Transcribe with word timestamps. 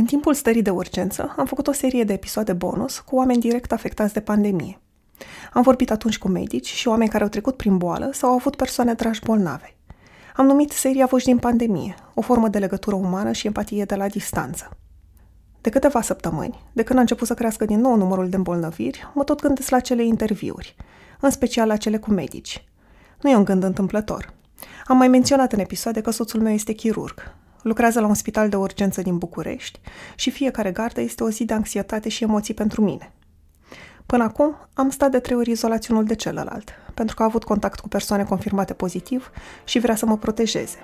În 0.00 0.06
timpul 0.06 0.34
stării 0.34 0.62
de 0.62 0.70
urgență, 0.70 1.34
am 1.36 1.46
făcut 1.46 1.66
o 1.66 1.72
serie 1.72 2.04
de 2.04 2.12
episoade 2.12 2.52
bonus 2.52 2.98
cu 2.98 3.16
oameni 3.16 3.40
direct 3.40 3.72
afectați 3.72 4.12
de 4.12 4.20
pandemie. 4.20 4.80
Am 5.52 5.62
vorbit 5.62 5.90
atunci 5.90 6.18
cu 6.18 6.28
medici 6.28 6.66
și 6.66 6.88
oameni 6.88 7.10
care 7.10 7.22
au 7.22 7.28
trecut 7.28 7.56
prin 7.56 7.76
boală 7.76 8.10
sau 8.12 8.28
au 8.28 8.34
avut 8.34 8.56
persoane 8.56 8.94
dragi 8.94 9.20
bolnave. 9.24 9.76
Am 10.36 10.46
numit 10.46 10.70
seria 10.70 11.06
Voci 11.06 11.24
din 11.24 11.38
pandemie, 11.38 11.94
o 12.14 12.20
formă 12.20 12.48
de 12.48 12.58
legătură 12.58 12.96
umană 12.96 13.32
și 13.32 13.46
empatie 13.46 13.84
de 13.84 13.94
la 13.94 14.08
distanță. 14.08 14.68
De 15.60 15.70
câteva 15.70 16.00
săptămâni, 16.00 16.62
de 16.72 16.82
când 16.82 16.98
a 16.98 17.00
început 17.00 17.26
să 17.26 17.34
crească 17.34 17.64
din 17.64 17.80
nou 17.80 17.96
numărul 17.96 18.28
de 18.28 18.36
îmbolnăviri, 18.36 19.10
mă 19.14 19.24
tot 19.24 19.40
gândesc 19.40 19.70
la 19.70 19.80
cele 19.80 20.04
interviuri, 20.04 20.76
în 21.20 21.30
special 21.30 21.66
la 21.66 21.76
cele 21.76 21.98
cu 21.98 22.10
medici. 22.10 22.64
Nu 23.20 23.30
e 23.30 23.36
un 23.36 23.44
gând 23.44 23.62
întâmplător. 23.62 24.32
Am 24.86 24.96
mai 24.96 25.08
menționat 25.08 25.52
în 25.52 25.58
episoade 25.58 26.00
că 26.00 26.10
soțul 26.10 26.40
meu 26.40 26.52
este 26.52 26.72
chirurg. 26.72 27.34
Lucrează 27.62 28.00
la 28.00 28.06
un 28.06 28.14
spital 28.14 28.48
de 28.48 28.56
urgență 28.56 29.02
din 29.02 29.18
București 29.18 29.80
și 30.14 30.30
fiecare 30.30 30.70
gardă 30.70 31.00
este 31.00 31.22
o 31.22 31.30
zi 31.30 31.44
de 31.44 31.54
anxietate 31.54 32.08
și 32.08 32.22
emoții 32.22 32.54
pentru 32.54 32.82
mine. 32.82 33.12
Până 34.06 34.22
acum 34.22 34.56
am 34.74 34.90
stat 34.90 35.10
de 35.10 35.18
trei 35.18 35.36
ori 35.36 35.50
izolat 35.50 35.86
unul 35.86 36.04
de 36.04 36.14
celălalt, 36.14 36.70
pentru 36.94 37.14
că 37.14 37.22
a 37.22 37.24
avut 37.24 37.44
contact 37.44 37.80
cu 37.80 37.88
persoane 37.88 38.24
confirmate 38.24 38.72
pozitiv 38.72 39.30
și 39.64 39.78
vrea 39.78 39.94
să 39.94 40.06
mă 40.06 40.16
protejeze. 40.16 40.78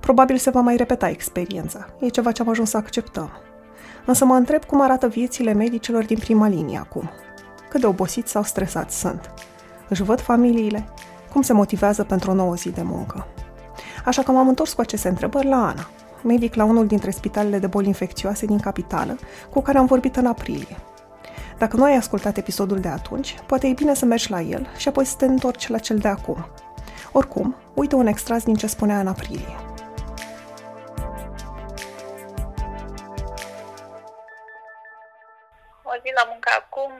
Probabil 0.00 0.36
se 0.36 0.50
va 0.50 0.60
mai 0.60 0.76
repeta 0.76 1.08
experiența. 1.08 1.86
E 2.00 2.08
ceva 2.08 2.32
ce 2.32 2.42
am 2.42 2.48
ajuns 2.48 2.70
să 2.70 2.76
acceptăm. 2.76 3.30
Însă 4.04 4.24
mă 4.24 4.34
întreb 4.34 4.64
cum 4.64 4.80
arată 4.80 5.08
viețile 5.08 5.52
medicilor 5.52 6.04
din 6.04 6.18
prima 6.18 6.48
linie 6.48 6.78
acum. 6.78 7.10
Cât 7.68 7.80
de 7.80 7.86
obosiți 7.86 8.30
sau 8.30 8.42
stresați 8.42 8.98
sunt. 8.98 9.30
Își 9.88 10.02
văd 10.02 10.20
familiile? 10.20 10.88
Cum 11.32 11.42
se 11.42 11.52
motivează 11.52 12.04
pentru 12.04 12.30
o 12.30 12.34
nouă 12.34 12.54
zi 12.54 12.70
de 12.70 12.82
muncă? 12.82 13.26
Așa 14.06 14.22
că 14.22 14.30
m-am 14.30 14.48
întors 14.48 14.72
cu 14.72 14.80
aceste 14.80 15.08
întrebări 15.08 15.46
la 15.46 15.66
Ana, 15.66 15.88
medic 16.22 16.54
la 16.54 16.64
unul 16.64 16.86
dintre 16.86 17.10
spitalele 17.10 17.58
de 17.58 17.66
boli 17.66 17.86
infecțioase 17.86 18.46
din 18.46 18.60
capitală, 18.60 19.18
cu 19.50 19.62
care 19.62 19.78
am 19.78 19.86
vorbit 19.86 20.16
în 20.16 20.26
aprilie. 20.26 20.76
Dacă 21.58 21.76
nu 21.76 21.84
ai 21.84 21.96
ascultat 21.96 22.36
episodul 22.36 22.80
de 22.80 22.88
atunci, 22.88 23.36
poate 23.46 23.66
e 23.66 23.72
bine 23.72 23.94
să 23.94 24.04
mergi 24.04 24.30
la 24.30 24.40
el 24.40 24.68
și 24.76 24.88
apoi 24.88 25.04
să 25.04 25.16
te 25.16 25.24
întorci 25.24 25.68
la 25.68 25.78
cel 25.78 25.98
de 25.98 26.08
acum. 26.08 26.50
Oricum, 27.12 27.56
uite 27.74 27.94
un 27.94 28.06
extras 28.06 28.44
din 28.44 28.54
ce 28.54 28.66
spunea 28.66 28.98
în 28.98 29.06
aprilie. 29.06 29.56
O 35.82 35.92
zi 36.02 36.10
la 36.14 36.24
muncă 36.32 36.50
acum, 36.60 36.92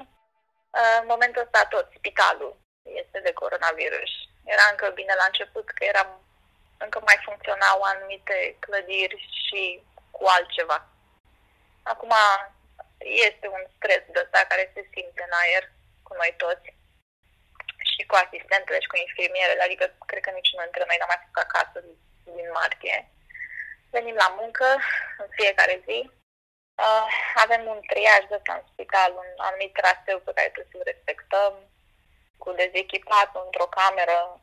în 1.00 1.06
momentul 1.08 1.42
ăsta 1.42 1.66
tot 1.68 1.86
spitalul 1.96 2.56
este 2.82 3.20
de 3.26 3.32
coronavirus. 3.32 4.12
Era 4.44 4.64
încă 4.70 4.86
bine 4.94 5.14
la 5.20 5.26
început 5.28 5.66
că 5.76 5.84
eram 5.92 6.08
încă 6.84 6.98
mai 7.04 7.18
funcționau 7.24 7.82
anumite 7.82 8.56
clădiri 8.58 9.18
și 9.46 9.82
cu 10.10 10.24
altceva. 10.36 10.78
Acum 11.82 12.12
este 13.28 13.46
un 13.56 13.62
stres 13.76 14.02
de 14.12 14.20
ăsta 14.24 14.50
care 14.50 14.70
se 14.74 14.82
simte 14.92 15.22
în 15.26 15.32
aer 15.42 15.64
cu 16.02 16.12
noi 16.20 16.34
toți 16.36 16.68
și 17.90 18.02
cu 18.06 18.14
asistentele 18.24 18.78
și 18.80 18.92
cu 18.92 18.96
infirmierele, 18.96 19.62
adică 19.62 19.84
cred 20.06 20.22
că 20.24 20.30
niciunul 20.30 20.66
dintre 20.66 20.84
noi 20.86 20.98
n-a 20.98 21.10
mai 21.10 21.22
fost 21.24 21.38
acasă 21.44 21.78
din 22.36 22.48
martie. 22.60 22.96
Venim 23.94 24.16
la 24.24 24.28
muncă 24.40 24.66
în 25.22 25.28
fiecare 25.38 25.76
zi. 25.86 25.98
Uh, 26.84 27.06
avem 27.44 27.62
un 27.66 27.80
triaj 27.90 28.22
de 28.28 28.34
ăsta 28.38 28.52
în 28.54 28.64
spital, 28.70 29.10
un 29.22 29.30
anumit 29.36 29.72
traseu 29.72 30.18
pe 30.22 30.34
care 30.36 30.48
trebuie 30.48 30.72
să-l 30.72 30.90
respectăm, 30.92 31.52
cu 32.42 32.48
dezechipat 32.52 33.30
într-o 33.44 33.68
cameră, 33.78 34.40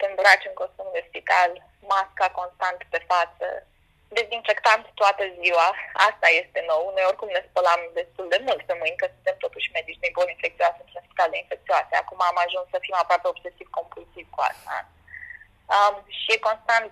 te 0.00 0.06
îmbraci 0.08 0.48
în 0.50 0.56
costum 0.60 0.88
de 0.92 1.02
spital, 1.08 1.50
masca 1.92 2.26
constant 2.40 2.80
pe 2.92 3.00
față, 3.10 3.46
dezinfectant 4.18 4.84
toată 5.00 5.24
ziua. 5.40 5.68
Asta 6.08 6.28
este 6.42 6.60
nou. 6.70 6.82
Noi 6.94 7.08
oricum 7.10 7.28
ne 7.32 7.42
spălam 7.48 7.80
destul 8.00 8.26
de 8.32 8.38
mult 8.46 8.62
pe 8.64 8.74
mâini, 8.80 9.00
că 9.00 9.06
suntem 9.14 9.36
totuși 9.44 9.72
medici 9.76 10.02
de 10.04 10.10
boli 10.16 10.34
infecțioase 10.36 10.78
într-un 10.80 11.04
spital 11.04 11.30
de 11.30 11.38
infecțioase. 11.44 11.92
Acum 11.96 12.20
am 12.30 12.38
ajuns 12.44 12.66
să 12.70 12.78
fim 12.84 12.96
aproape 12.98 13.26
obsesiv-compulsiv 13.28 14.26
cu 14.34 14.40
asta. 14.50 14.74
Um, 15.74 15.96
și 16.20 16.28
e 16.34 16.46
constant 16.48 16.90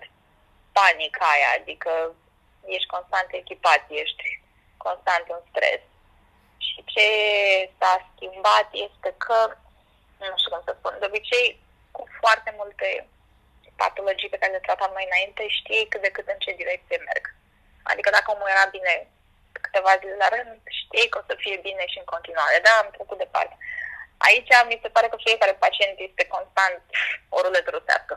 panica 0.77 1.25
aia, 1.33 1.49
adică 1.59 1.91
ești 2.75 2.91
constant 2.95 3.29
echipat, 3.41 3.81
ești 4.03 4.25
constant 4.85 5.25
în 5.35 5.41
stres. 5.49 5.81
Și 6.67 6.77
ce 6.93 7.07
s-a 7.77 7.93
schimbat 8.11 8.67
este 8.87 9.09
că, 9.25 9.39
nu 10.19 10.37
știu 10.37 10.51
cum 10.51 10.61
să 10.65 10.73
spun, 10.75 10.93
de 10.99 11.05
obicei 11.05 11.47
cu 11.53 11.68
foarte 12.21 12.51
multe 12.59 12.87
patologii 13.81 14.33
pe 14.33 14.37
care 14.41 14.51
le 14.51 14.65
tratam 14.67 14.91
noi 14.93 15.07
înainte, 15.09 15.43
știi 15.59 15.87
cât 15.91 16.01
de 16.01 16.11
cât 16.15 16.27
în 16.27 16.39
ce 16.43 16.61
direcție 16.61 16.97
merg. 17.07 17.25
Adică 17.91 18.09
dacă 18.09 18.27
omul 18.31 18.53
era 18.55 18.65
bine 18.77 18.93
câteva 19.65 19.91
zile 20.01 20.15
la 20.23 20.29
rând, 20.35 20.59
știi 20.81 21.09
că 21.09 21.17
o 21.19 21.27
să 21.29 21.33
fie 21.43 21.57
bine 21.67 21.83
și 21.91 21.97
în 22.01 22.07
continuare. 22.13 22.57
Da, 22.67 22.73
am 22.81 22.89
trecut 22.95 23.17
departe. 23.17 23.55
Aici 24.27 24.51
mi 24.69 24.81
se 24.81 24.89
pare 24.95 25.07
că 25.09 25.17
fiecare 25.25 25.53
pacient 25.63 25.95
este 26.07 26.23
constant 26.35 26.81
o 27.35 27.37
ruletă 27.41 27.69
rusească. 27.69 28.15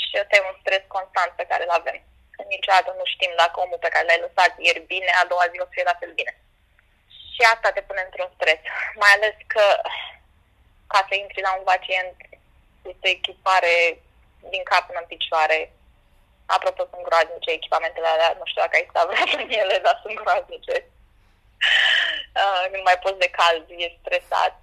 Și 0.00 0.12
ăsta 0.22 0.36
e 0.36 0.48
un 0.50 0.58
stres 0.60 0.82
constant 0.96 1.32
pe 1.36 1.48
care 1.50 1.62
îl 1.64 1.74
avem. 1.80 1.98
Că 2.34 2.42
niciodată 2.54 2.90
nu 2.98 3.04
știm 3.14 3.32
dacă 3.42 3.60
omul 3.60 3.80
pe 3.82 3.92
care 3.94 4.04
l-ai 4.06 4.24
lăsat 4.26 4.52
ieri 4.58 4.88
bine, 4.92 5.10
a 5.22 5.24
doua 5.32 5.46
zi 5.50 5.56
o 5.60 5.68
să 5.68 5.74
fie 5.76 5.90
la 5.90 5.98
fel 6.00 6.12
bine. 6.20 6.32
Și 7.32 7.42
asta 7.54 7.68
te 7.72 7.82
pune 7.88 8.02
într-un 8.04 8.30
stres. 8.36 8.60
Mai 9.02 9.12
ales 9.14 9.36
că 9.46 9.64
ca 10.92 11.00
să 11.08 11.14
intri 11.14 11.40
la 11.46 11.52
un 11.58 11.64
pacient 11.72 12.16
este 12.90 13.08
echipare 13.08 14.02
din 14.50 14.62
cap 14.70 14.82
până 14.86 14.98
în 15.02 15.10
picioare. 15.14 15.58
Apropo, 16.46 16.82
sunt 16.90 17.04
groaznice 17.08 17.50
echipamentele 17.50 18.06
alea, 18.06 18.36
nu 18.38 18.46
știu 18.46 18.62
dacă 18.62 18.76
ai 18.76 18.88
stat 18.90 19.06
vrea 19.10 19.24
în 19.44 19.50
ele, 19.62 19.76
dar 19.86 19.96
sunt 20.02 20.16
groaznice. 20.20 20.76
Uh, 22.40 22.64
nu 22.72 22.80
mai 22.88 22.98
poți 23.02 23.22
de 23.24 23.30
cald, 23.38 23.64
e 23.84 23.98
stresat. 24.00 24.54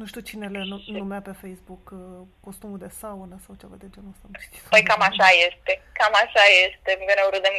Nu 0.00 0.06
știu 0.06 0.20
cine 0.20 0.46
le 0.48 0.62
numea 1.02 1.22
pe 1.28 1.38
Facebook 1.42 1.84
uh, 1.90 2.26
costumul 2.46 2.78
de 2.84 2.90
saună 3.00 3.36
sau 3.44 3.54
ceva 3.60 3.76
de 3.82 3.88
genul 3.94 4.12
ăsta. 4.14 4.26
Păi 4.72 4.82
cam 4.88 5.02
așa 5.10 5.28
este, 5.46 5.72
cam 5.98 6.14
așa 6.24 6.44
este. 6.66 6.90
Mereu 7.08 7.28
râdem 7.34 7.56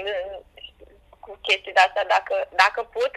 cu 1.24 1.32
chestii 1.48 1.76
de 1.78 1.84
astea. 1.84 2.06
Dacă, 2.16 2.36
dacă 2.64 2.80
put, 2.96 3.14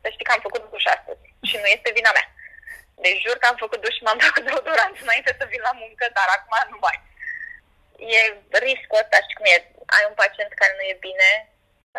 să 0.00 0.08
știi 0.10 0.26
că 0.26 0.32
am 0.32 0.46
făcut 0.46 0.62
duș 0.70 0.84
astăzi 0.96 1.24
și 1.48 1.56
nu 1.62 1.68
este 1.76 1.96
vina 1.98 2.10
mea. 2.16 2.26
Deci 3.04 3.22
jur 3.26 3.36
că 3.38 3.46
am 3.48 3.58
făcut 3.64 3.80
duș 3.80 3.94
și 3.96 4.04
m-am 4.06 4.18
dat 4.22 4.32
cu 4.34 4.40
deodorant 4.46 4.96
înainte 5.04 5.32
să 5.38 5.44
vin 5.52 5.62
la 5.68 5.74
muncă, 5.82 6.04
dar 6.18 6.28
acum 6.36 6.54
nu 6.72 6.78
mai 6.86 6.98
e 7.98 8.20
riscul 8.66 9.00
ăsta, 9.02 9.16
știi 9.24 9.38
cum 9.38 9.46
e, 9.54 9.56
ai 9.96 10.04
un 10.10 10.16
pacient 10.20 10.52
care 10.60 10.72
nu 10.78 10.84
e 10.92 11.04
bine, 11.08 11.30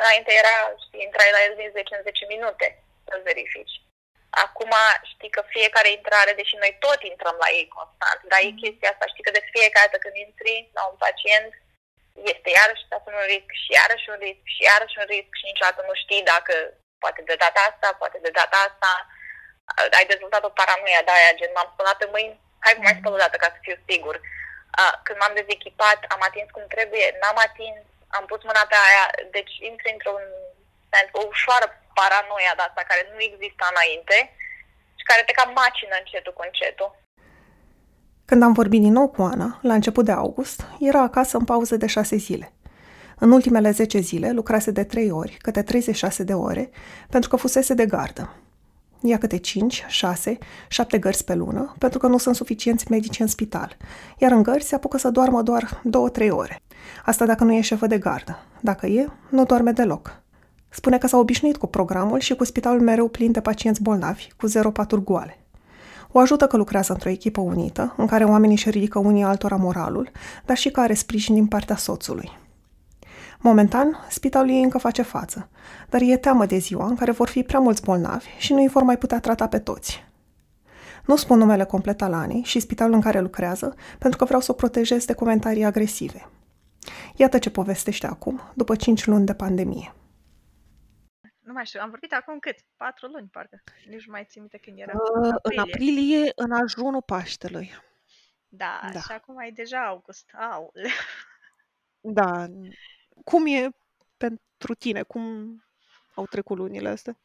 înainte 0.02 0.31
era, 0.41 0.56
știi, 0.85 1.03
intrai 1.08 1.31
la 1.35 1.41
el 1.47 1.53
din 1.56 1.69
10 1.72 1.96
în 1.96 2.03
10 2.03 2.25
minute 2.34 2.68
să 3.08 3.22
verifici. 3.30 3.75
Acum 4.30 4.74
știi 5.12 5.35
că 5.35 5.41
fiecare 5.56 5.90
intrare, 5.91 6.31
deși 6.40 6.56
noi 6.56 6.74
tot 6.85 7.00
intrăm 7.12 7.35
la 7.44 7.50
ei 7.58 7.68
constant, 7.78 8.22
dar 8.31 8.40
e 8.41 8.52
mm. 8.53 8.62
chestia 8.62 8.90
asta, 8.91 9.12
știi 9.12 9.25
că 9.25 9.31
de 9.35 9.47
fiecare 9.53 9.88
dată 9.88 9.97
când 10.03 10.16
intri 10.16 10.56
la 10.78 10.84
un 10.91 10.97
pacient, 11.06 11.52
este 12.34 12.50
iarăși 12.59 12.84
un 13.09 13.18
risc 13.34 13.50
și 13.64 13.69
iarăși 13.79 14.09
un 14.14 14.19
risc 14.25 14.44
și 14.56 14.62
iarăși 14.69 14.97
un 15.02 15.08
risc 15.14 15.31
și 15.40 15.50
niciodată 15.52 15.81
nu 15.90 15.96
știi 16.03 16.24
dacă 16.34 16.53
poate 17.03 17.22
de 17.29 17.35
data 17.44 17.62
asta, 17.69 17.88
poate 18.02 18.18
de 18.25 18.31
data 18.40 18.58
asta, 18.69 18.91
ai 19.97 20.05
dezvoltat 20.11 20.44
o 20.50 20.57
paranoia 20.59 21.01
de 21.05 21.13
aia, 21.17 21.38
gen 21.39 21.51
m-am 21.53 21.69
spălat 21.73 21.97
pe 22.00 22.07
mâini, 22.13 22.39
hai 22.63 22.73
cum 22.75 22.83
mai 22.85 22.95
mm. 22.95 23.00
spăl 23.00 23.13
o 23.17 23.23
dată 23.23 23.35
ca 23.38 23.50
să 23.53 23.59
fiu 23.66 23.78
sigur 23.89 24.16
când 25.05 25.17
m-am 25.19 25.38
dezechipat, 25.39 26.00
am 26.13 26.22
atins 26.28 26.50
cum 26.55 26.66
trebuie, 26.75 27.07
n-am 27.22 27.39
atins, 27.47 27.79
am 28.17 28.25
pus 28.29 28.41
mâna 28.50 28.63
pe 28.72 28.78
aia, 28.88 29.05
deci 29.35 29.53
intri 29.69 29.95
într-un 29.95 30.23
o 31.19 31.22
ușoară 31.33 31.67
paranoia 32.00 32.53
de 32.55 32.63
asta 32.67 32.89
care 32.89 33.03
nu 33.11 33.19
exista 33.29 33.66
înainte 33.73 34.17
și 35.00 35.07
care 35.09 35.22
te 35.25 35.38
cam 35.38 35.51
macină 35.61 35.95
încetul 35.99 36.34
cu 36.38 36.44
încetul. 36.45 36.89
Când 38.29 38.41
am 38.44 38.53
vorbit 38.59 38.81
din 38.81 38.95
nou 38.99 39.07
cu 39.16 39.22
Ana, 39.22 39.59
la 39.61 39.73
început 39.73 40.05
de 40.05 40.11
august, 40.11 40.59
era 40.79 41.01
acasă 41.01 41.38
în 41.38 41.45
pauză 41.45 41.75
de 41.75 41.88
șase 41.88 42.16
zile. 42.16 42.51
În 43.23 43.31
ultimele 43.31 43.72
10 43.72 43.99
zile 43.99 44.29
lucrase 44.31 44.72
de 44.72 44.84
3 44.84 45.11
ori, 45.11 45.38
câte 45.41 45.63
36 45.63 46.23
de 46.23 46.34
ore, 46.34 46.69
pentru 47.09 47.29
că 47.29 47.35
fusese 47.35 47.73
de 47.73 47.85
gardă 47.85 48.47
ia 49.08 49.18
câte 49.18 49.38
5, 49.38 49.86
6, 49.88 50.38
7 50.68 50.98
gărzi 50.98 51.24
pe 51.24 51.34
lună, 51.34 51.76
pentru 51.78 52.00
că 52.00 52.08
nu 52.08 52.18
sunt 52.18 52.36
suficienți 52.36 52.86
medici 52.90 53.20
în 53.20 53.28
spital, 53.28 53.78
iar 54.18 54.32
în 54.32 54.44
gărzi 54.44 54.68
se 54.68 54.76
apucă 54.76 54.98
să 54.98 55.09
doarmă 55.09 55.42
doar 55.42 55.82
2-3 56.24 56.30
ore. 56.30 56.62
Asta 57.06 57.26
dacă 57.26 57.44
nu 57.44 57.54
e 57.54 57.62
șefă 57.62 57.88
de 57.88 57.98
gardă. 57.98 58.40
Dacă 58.59 58.86
e, 58.86 59.08
nu 59.30 59.44
doarme 59.44 59.72
deloc. 59.72 60.22
Spune 60.70 60.98
că 60.98 61.08
s-a 61.08 61.18
obișnuit 61.18 61.58
cu 61.58 61.68
programul 61.68 62.20
și 62.20 62.36
cu 62.36 62.44
spitalul 62.44 62.82
mereu 62.82 63.08
plin 63.08 63.32
de 63.32 63.42
pacienți 63.42 63.82
bolnavi, 63.82 64.28
cu 64.38 64.48
zero 64.48 64.72
paturi 64.72 65.04
goale. 65.04 65.40
O 66.12 66.20
ajută 66.20 66.48
că 66.48 66.58
lucrează 66.58 66.92
într-o 66.94 67.09
echipă 67.09 67.42
unită, 67.42 67.94
în 67.98 68.06
care 68.06 68.24
oamenii 68.24 68.56
își 68.56 68.70
ridică 68.70 69.00
unii 69.00 69.24
altora 69.24 69.56
moralul, 69.56 70.12
dar 70.46 70.58
și 70.58 70.70
care 70.70 70.94
sprijin 70.94 71.36
din 71.36 71.48
partea 71.48 71.76
soțului. 71.76 72.32
Momentan, 73.39 74.05
spitalul 74.09 74.49
ei 74.49 74.61
încă 74.61 74.78
face 74.78 75.01
față, 75.01 75.49
dar 75.89 76.01
e 76.03 76.17
teamă 76.17 76.45
de 76.45 76.57
ziua 76.57 76.87
în 76.87 76.95
care 76.95 77.11
vor 77.11 77.28
fi 77.28 77.43
prea 77.43 77.59
mulți 77.59 77.84
bolnavi 77.84 78.29
și 78.37 78.53
nu 78.53 78.61
îi 78.61 78.67
vor 78.67 78.84
mai 78.84 78.97
putea 78.97 79.19
trata 79.19 79.47
pe 79.47 79.59
toți. 79.59 80.05
Nu 81.05 81.16
spun 81.16 81.37
numele 81.37 81.63
complet 81.63 82.01
al 82.01 82.13
Anei 82.13 82.43
și 82.43 82.59
spitalul 82.59 82.93
în 82.93 83.01
care 83.01 83.19
lucrează, 83.19 83.75
pentru 83.99 84.17
că 84.17 84.25
vreau 84.25 84.41
să 84.41 84.51
o 84.51 84.55
protejez 84.55 85.05
de 85.05 85.13
comentarii 85.13 85.63
agresive. 85.63 86.29
Iată 87.16 87.39
ce 87.39 87.49
povestește 87.49 88.07
acum, 88.07 88.41
după 88.55 88.75
5 88.75 89.05
luni 89.05 89.25
de 89.25 89.34
pandemie. 89.34 89.93
nu 91.39 91.53
mai 91.53 91.66
știu, 91.66 91.79
am 91.81 91.89
vorbit 91.89 92.13
acum 92.13 92.39
cât? 92.39 92.55
Patru 92.75 93.07
luni, 93.07 93.28
parcă. 93.31 93.63
Nici 93.89 94.05
nu 94.05 94.11
mai 94.11 94.25
țin 94.29 94.41
minte 94.41 94.57
când 94.57 94.79
era. 94.79 94.91
Uh, 94.93 95.35
în 95.41 95.57
aprilie, 95.57 96.31
în 96.35 96.51
ajunul 96.51 97.01
Paștelui. 97.01 97.72
Da, 98.47 98.79
da, 98.93 98.99
și 98.99 99.11
acum 99.11 99.39
e 99.39 99.51
deja 99.53 99.85
august. 99.85 100.29
Au. 100.51 100.73
Da. 102.01 102.45
Cum 103.23 103.46
e 103.46 103.69
pentru 104.17 104.73
tine? 104.73 105.03
Cum 105.03 105.55
au 106.16 106.25
trecut 106.25 106.58
lunile 106.58 106.90
astea? 106.90 107.19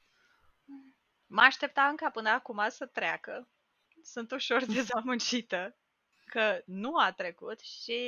Mă 1.27 1.41
așteptam 1.41 1.95
ca 1.95 2.11
până 2.11 2.29
acum 2.29 2.67
să 2.69 2.87
treacă. 2.87 3.49
Sunt 4.03 4.31
ușor 4.31 4.65
dezamăgită 4.75 5.77
că 6.25 6.63
nu 6.67 6.97
a 6.97 7.13
trecut 7.13 7.61
și 7.61 8.01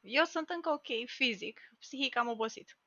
eu 0.00 0.24
sunt 0.24 0.48
încă 0.48 0.70
ok 0.70 0.86
fizic, 1.06 1.60
psihic 1.78 2.16
am 2.16 2.28
obosit. 2.28 2.78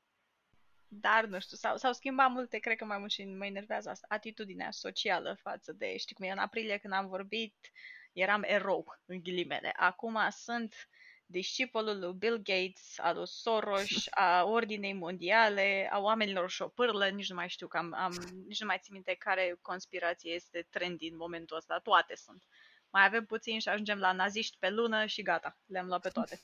Dar, 0.88 1.24
nu 1.24 1.40
știu, 1.40 1.56
s-au, 1.56 1.76
s-au 1.76 1.92
schimbat 1.92 2.30
multe, 2.30 2.58
cred 2.58 2.76
că 2.76 2.84
mai 2.84 2.98
mult 2.98 3.10
și 3.10 3.24
mă 3.24 3.46
enervează 3.46 3.90
asta, 3.90 4.06
atitudinea 4.10 4.70
socială 4.70 5.38
față 5.40 5.72
de, 5.72 5.96
știi 5.96 6.14
cum 6.14 6.24
e, 6.24 6.30
în 6.30 6.38
aprilie 6.38 6.78
când 6.78 6.92
am 6.92 7.08
vorbit, 7.08 7.54
eram 8.12 8.42
erou, 8.42 8.98
în 9.04 9.22
ghilimele. 9.22 9.72
Acum 9.76 10.18
sunt 10.30 10.74
discipolul 11.30 11.98
lui 11.98 12.12
Bill 12.12 12.36
Gates, 12.36 12.98
al 12.98 13.16
lui 13.16 13.26
Soros, 13.26 14.06
a 14.10 14.44
Ordinei 14.44 14.92
Mondiale, 14.92 15.88
a 15.92 15.98
oamenilor 15.98 16.50
șopârlă, 16.50 17.08
nici 17.08 17.28
nu 17.28 17.34
mai 17.34 17.48
știu, 17.48 17.66
că 17.66 17.76
am, 17.76 17.94
am, 17.94 18.12
nici 18.46 18.60
nu 18.60 18.66
mai 18.66 18.78
țin 18.82 18.94
minte 18.94 19.14
care 19.14 19.58
conspirație 19.62 20.32
este 20.32 20.66
trendy 20.70 21.06
în 21.06 21.16
momentul 21.16 21.56
ăsta, 21.56 21.78
toate 21.78 22.14
sunt. 22.16 22.42
Mai 22.90 23.04
avem 23.04 23.24
puțin 23.24 23.58
și 23.58 23.68
ajungem 23.68 23.98
la 23.98 24.12
naziști 24.12 24.56
pe 24.58 24.70
lună 24.70 25.06
și 25.06 25.22
gata, 25.22 25.58
le-am 25.66 25.86
luat 25.86 26.00
pe 26.00 26.08
toate. 26.08 26.40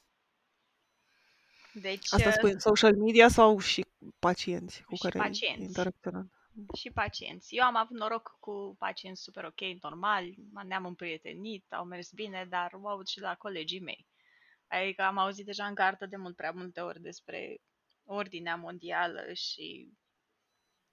Deci, 1.73 2.13
Asta 2.13 2.31
spui 2.31 2.53
în 2.53 2.59
social 2.59 2.97
media 2.97 3.29
sau 3.29 3.59
și 3.59 3.85
pacienți 4.19 4.83
cu 4.83 4.95
și 4.95 5.03
care 5.03 5.19
pacienți. 5.19 5.63
interacționat? 5.63 6.27
Și 6.77 6.91
pacienți. 6.91 7.55
Eu 7.55 7.65
am 7.65 7.77
avut 7.77 7.97
noroc 7.97 8.37
cu 8.41 8.77
pacienți 8.79 9.23
super 9.23 9.45
ok, 9.45 9.61
normali, 9.81 10.37
ne-am 10.65 10.85
împrietenit, 10.85 11.73
au 11.73 11.85
mers 11.85 12.11
bine, 12.11 12.47
dar 12.49 12.71
au 12.73 12.87
avut 12.87 13.09
și 13.09 13.21
la 13.21 13.35
colegii 13.35 13.81
mei. 13.81 14.07
Adică 14.69 15.03
am 15.03 15.19
auzit 15.19 15.45
deja 15.45 15.67
în 15.67 15.75
gardă 15.75 16.07
de 16.07 16.17
mult 16.17 16.37
prea 16.37 16.51
multe 16.51 16.81
ori 16.81 17.01
despre 17.01 17.61
ordinea 18.05 18.57
mondială 18.57 19.33
și 19.33 19.93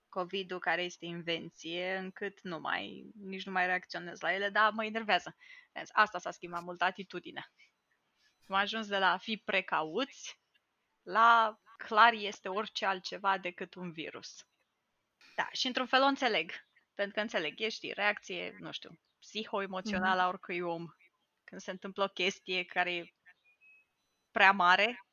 COVID-ul 0.09 0.59
care 0.59 0.83
este 0.83 1.05
invenție, 1.05 1.95
încât 1.95 2.41
nu 2.41 2.59
mai, 2.59 3.11
nici 3.13 3.45
nu 3.45 3.51
mai 3.51 3.65
reacționez 3.65 4.19
la 4.21 4.33
ele, 4.33 4.49
dar 4.49 4.71
mă 4.71 4.85
enervează. 4.85 5.35
Asta 5.91 6.19
s-a 6.19 6.31
schimbat 6.31 6.63
mult, 6.63 6.81
atitudinea. 6.81 7.51
Am 8.47 8.55
ajuns 8.55 8.87
de 8.87 8.97
la 8.97 9.11
a 9.11 9.17
fi 9.17 9.37
precauți 9.37 10.39
la 11.01 11.59
clar 11.77 12.13
este 12.13 12.49
orice 12.49 12.85
altceva 12.85 13.37
decât 13.37 13.73
un 13.73 13.91
virus. 13.91 14.47
Da, 15.35 15.49
și 15.51 15.67
într-un 15.67 15.85
fel 15.85 16.01
o 16.01 16.05
înțeleg. 16.05 16.51
Pentru 16.93 17.13
că 17.13 17.21
înțeleg, 17.21 17.59
e, 17.59 17.69
știi, 17.69 17.93
reacție, 17.93 18.55
nu 18.59 18.71
știu, 18.71 18.99
psihoemoțională 19.19 20.21
a 20.21 20.27
oricui 20.27 20.59
om. 20.59 20.85
Când 21.43 21.61
se 21.61 21.71
întâmplă 21.71 22.03
o 22.03 22.07
chestie 22.07 22.63
care 22.63 22.95
e 22.95 23.13
prea 24.33 24.51
mare, 24.51 25.05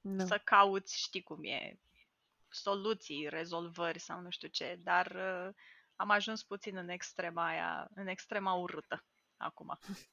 no. 0.00 0.16
Da. 0.16 0.24
să 0.24 0.40
cauți, 0.44 0.98
știi 1.00 1.22
cum 1.22 1.44
e, 1.44 1.78
soluții, 2.48 3.28
rezolvări 3.28 3.98
sau 3.98 4.20
nu 4.20 4.30
știu 4.30 4.48
ce, 4.48 4.78
dar 4.82 5.06
uh, 5.06 5.54
am 5.96 6.10
ajuns 6.10 6.42
puțin 6.42 6.76
în 6.76 6.88
extrema 6.88 7.46
aia, 7.46 7.88
în 7.94 8.06
extrema 8.06 8.52
urâtă 8.52 9.04
acum. 9.36 9.78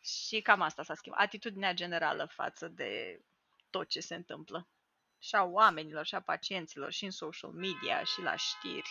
Și 0.00 0.40
cam 0.40 0.60
asta 0.60 0.82
s-a 0.82 0.94
schimbat. 0.94 1.20
Atitudinea 1.20 1.74
generală 1.74 2.26
față 2.26 2.68
de 2.68 3.20
tot 3.70 3.88
ce 3.88 4.00
se 4.00 4.14
întâmplă. 4.14 4.68
Și 5.18 5.34
a 5.34 5.42
oamenilor, 5.44 6.06
și 6.06 6.14
a 6.14 6.20
pacienților, 6.20 6.92
și 6.92 7.04
în 7.04 7.10
social 7.10 7.50
media, 7.50 8.04
și 8.04 8.20
la 8.20 8.36
știri. 8.36 8.90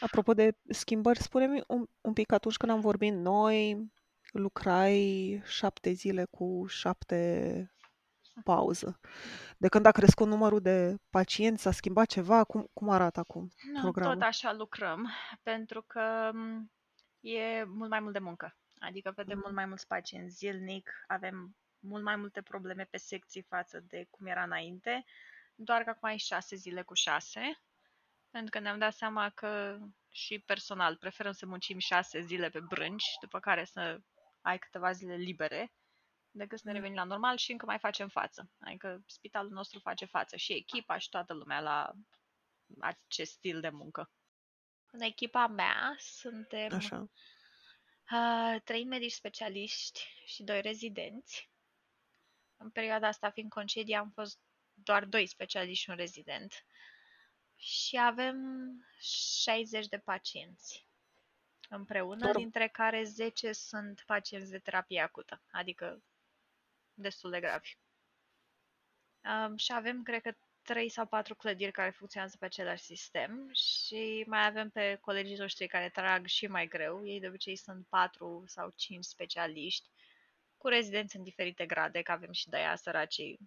Apropo 0.00 0.34
de 0.34 0.56
schimbări, 0.68 1.22
spune-mi 1.22 1.62
un, 1.66 1.86
un 2.00 2.12
pic 2.12 2.32
atunci 2.32 2.56
când 2.56 2.72
am 2.72 2.80
vorbit 2.80 3.12
noi, 3.12 3.86
lucrai 4.32 5.42
șapte 5.44 5.92
zile 5.92 6.24
cu 6.24 6.64
șapte 6.68 7.72
pauză. 8.44 9.00
De 9.56 9.68
când 9.68 9.86
a 9.86 9.90
crescut 9.90 10.26
numărul 10.26 10.60
de 10.60 10.96
pacienți, 11.10 11.62
s-a 11.62 11.70
schimbat 11.70 12.06
ceva? 12.06 12.44
Cum, 12.44 12.70
cum 12.72 12.88
arată 12.88 13.20
acum 13.20 13.50
nu, 13.72 13.80
programul? 13.80 14.14
Tot 14.14 14.22
așa 14.22 14.52
lucrăm, 14.52 15.10
pentru 15.42 15.82
că 15.82 16.30
e 17.20 17.64
mult 17.64 17.90
mai 17.90 18.00
mult 18.00 18.12
de 18.12 18.18
muncă. 18.18 18.56
Adică 18.78 19.12
vedem 19.16 19.36
mm. 19.36 19.42
mult 19.44 19.54
mai 19.54 19.66
mulți 19.66 19.86
pacienți 19.86 20.34
zilnic, 20.34 20.90
avem 21.06 21.56
mult 21.78 22.02
mai 22.02 22.16
multe 22.16 22.42
probleme 22.42 22.88
pe 22.90 22.96
secții 22.96 23.42
față 23.42 23.84
de 23.88 24.06
cum 24.10 24.26
era 24.26 24.42
înainte, 24.42 25.04
doar 25.54 25.82
că 25.82 25.90
acum 25.90 26.08
ai 26.08 26.16
șase 26.16 26.56
zile 26.56 26.82
cu 26.82 26.94
șase, 26.94 27.60
pentru 28.30 28.50
că 28.50 28.58
ne-am 28.58 28.78
dat 28.78 28.94
seama 28.94 29.28
că 29.28 29.78
și 30.08 30.38
personal 30.38 30.96
preferăm 30.96 31.32
să 31.32 31.46
muncim 31.46 31.78
șase 31.78 32.20
zile 32.20 32.48
pe 32.48 32.60
brânci, 32.60 33.06
după 33.20 33.40
care 33.40 33.64
să 33.64 34.00
ai 34.42 34.58
câteva 34.58 34.92
zile 34.92 35.14
libere, 35.14 35.72
decât 36.30 36.58
să 36.58 36.64
ne 36.66 36.70
mm. 36.70 36.76
revenim 36.76 36.96
la 36.96 37.04
normal 37.04 37.36
și 37.36 37.52
încă 37.52 37.66
mai 37.66 37.78
facem 37.78 38.08
față. 38.08 38.50
Adică 38.60 39.02
spitalul 39.06 39.50
nostru 39.50 39.78
face 39.78 40.04
față 40.04 40.36
și 40.36 40.52
echipa 40.52 40.98
și 40.98 41.08
toată 41.08 41.32
lumea 41.32 41.60
la 41.60 41.92
acest 42.80 43.32
stil 43.32 43.60
de 43.60 43.68
muncă. 43.68 44.10
În 44.90 45.00
echipa 45.00 45.46
mea 45.46 45.94
suntem 45.98 46.72
Așa. 46.72 47.10
Uh, 48.10 48.60
trei 48.64 48.84
medici 48.84 49.12
specialiști 49.12 50.06
și 50.24 50.42
doi 50.42 50.60
rezidenți. 50.60 51.50
În 52.56 52.70
perioada 52.70 53.08
asta, 53.08 53.30
fiind 53.30 53.50
concedii, 53.50 53.94
am 53.94 54.10
fost 54.10 54.40
doar 54.74 55.04
doi 55.04 55.26
specialiști 55.26 55.82
și 55.82 55.90
un 55.90 55.96
rezident. 55.96 56.66
Și 57.56 57.98
avem 57.98 58.36
60 59.00 59.86
de 59.86 59.98
pacienți 59.98 60.86
împreună, 61.74 62.24
Dar... 62.24 62.34
dintre 62.34 62.68
care 62.68 63.02
10 63.04 63.52
sunt 63.52 64.02
pacienți 64.06 64.50
de 64.50 64.58
terapie 64.58 65.00
acută, 65.00 65.42
adică 65.50 66.02
destul 66.94 67.30
de 67.30 67.40
gravi. 67.40 67.76
Um, 69.24 69.56
și 69.56 69.72
avem, 69.72 70.02
cred 70.02 70.22
că, 70.22 70.36
3 70.62 70.88
sau 70.88 71.06
4 71.06 71.34
clădiri 71.34 71.72
care 71.72 71.90
funcționează 71.90 72.36
pe 72.38 72.44
același 72.44 72.82
sistem 72.82 73.50
și 73.52 74.24
mai 74.26 74.46
avem 74.46 74.70
pe 74.70 74.98
colegii 75.00 75.36
noștri 75.36 75.66
care 75.66 75.88
trag 75.88 76.26
și 76.26 76.46
mai 76.46 76.66
greu. 76.66 77.06
Ei 77.06 77.20
de 77.20 77.28
obicei 77.28 77.56
sunt 77.56 77.86
4 77.86 78.44
sau 78.46 78.72
5 78.76 79.04
specialiști 79.04 79.88
cu 80.56 80.68
rezidenți 80.68 81.16
în 81.16 81.22
diferite 81.22 81.66
grade, 81.66 82.02
că 82.02 82.12
avem 82.12 82.32
și 82.32 82.48
de 82.48 82.56
aia 82.56 82.76
săracii 82.76 83.38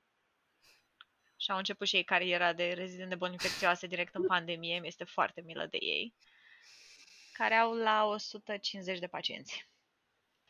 și 1.38 1.52
au 1.52 1.58
început 1.58 1.88
și 1.88 1.96
ei 1.96 2.04
cariera 2.04 2.54
de 2.54 2.72
rezident 2.74 3.10
de 3.10 3.16
boli 3.16 3.32
infecțioase 3.32 3.88
direct 3.88 4.16
în 4.16 4.26
pandemie, 4.26 4.80
mi 4.80 4.88
este 4.88 5.04
foarte 5.04 5.42
milă 5.42 5.66
de 5.66 5.78
ei, 5.82 6.14
care 7.38 7.56
au 7.56 7.74
la 7.74 8.04
150 8.06 9.00
de 9.00 9.08
pacienți. 9.08 9.70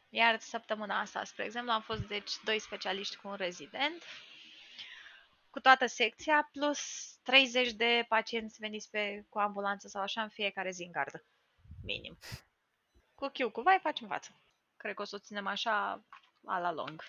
Iar 0.09 0.39
săptămâna 0.39 0.99
asta, 0.99 1.23
spre 1.23 1.43
exemplu, 1.43 1.71
am 1.71 1.81
fost 1.81 2.07
deci 2.07 2.31
doi 2.43 2.59
specialiști 2.59 3.15
cu 3.15 3.27
un 3.27 3.35
rezident, 3.35 4.03
cu 5.49 5.59
toată 5.59 5.85
secția, 5.85 6.49
plus 6.51 6.79
30 7.23 7.71
de 7.71 8.05
pacienți 8.07 8.59
veniți 8.59 8.89
pe, 8.89 9.25
cu 9.29 9.39
ambulanță 9.39 9.87
sau 9.87 10.01
așa 10.01 10.21
în 10.21 10.29
fiecare 10.29 10.71
zi 10.71 10.83
în 10.83 10.91
gardă. 10.91 11.25
Minim. 11.83 12.17
Cu 13.15 13.27
chiu, 13.27 13.49
cu 13.51 13.61
vai 13.61 13.79
facem 13.81 14.07
față. 14.07 14.41
Cred 14.77 14.93
că 14.93 15.01
o 15.01 15.05
să 15.05 15.15
o 15.15 15.19
ținem 15.19 15.47
așa 15.47 16.05
a 16.45 16.59
la 16.59 16.71
lung. 16.71 17.03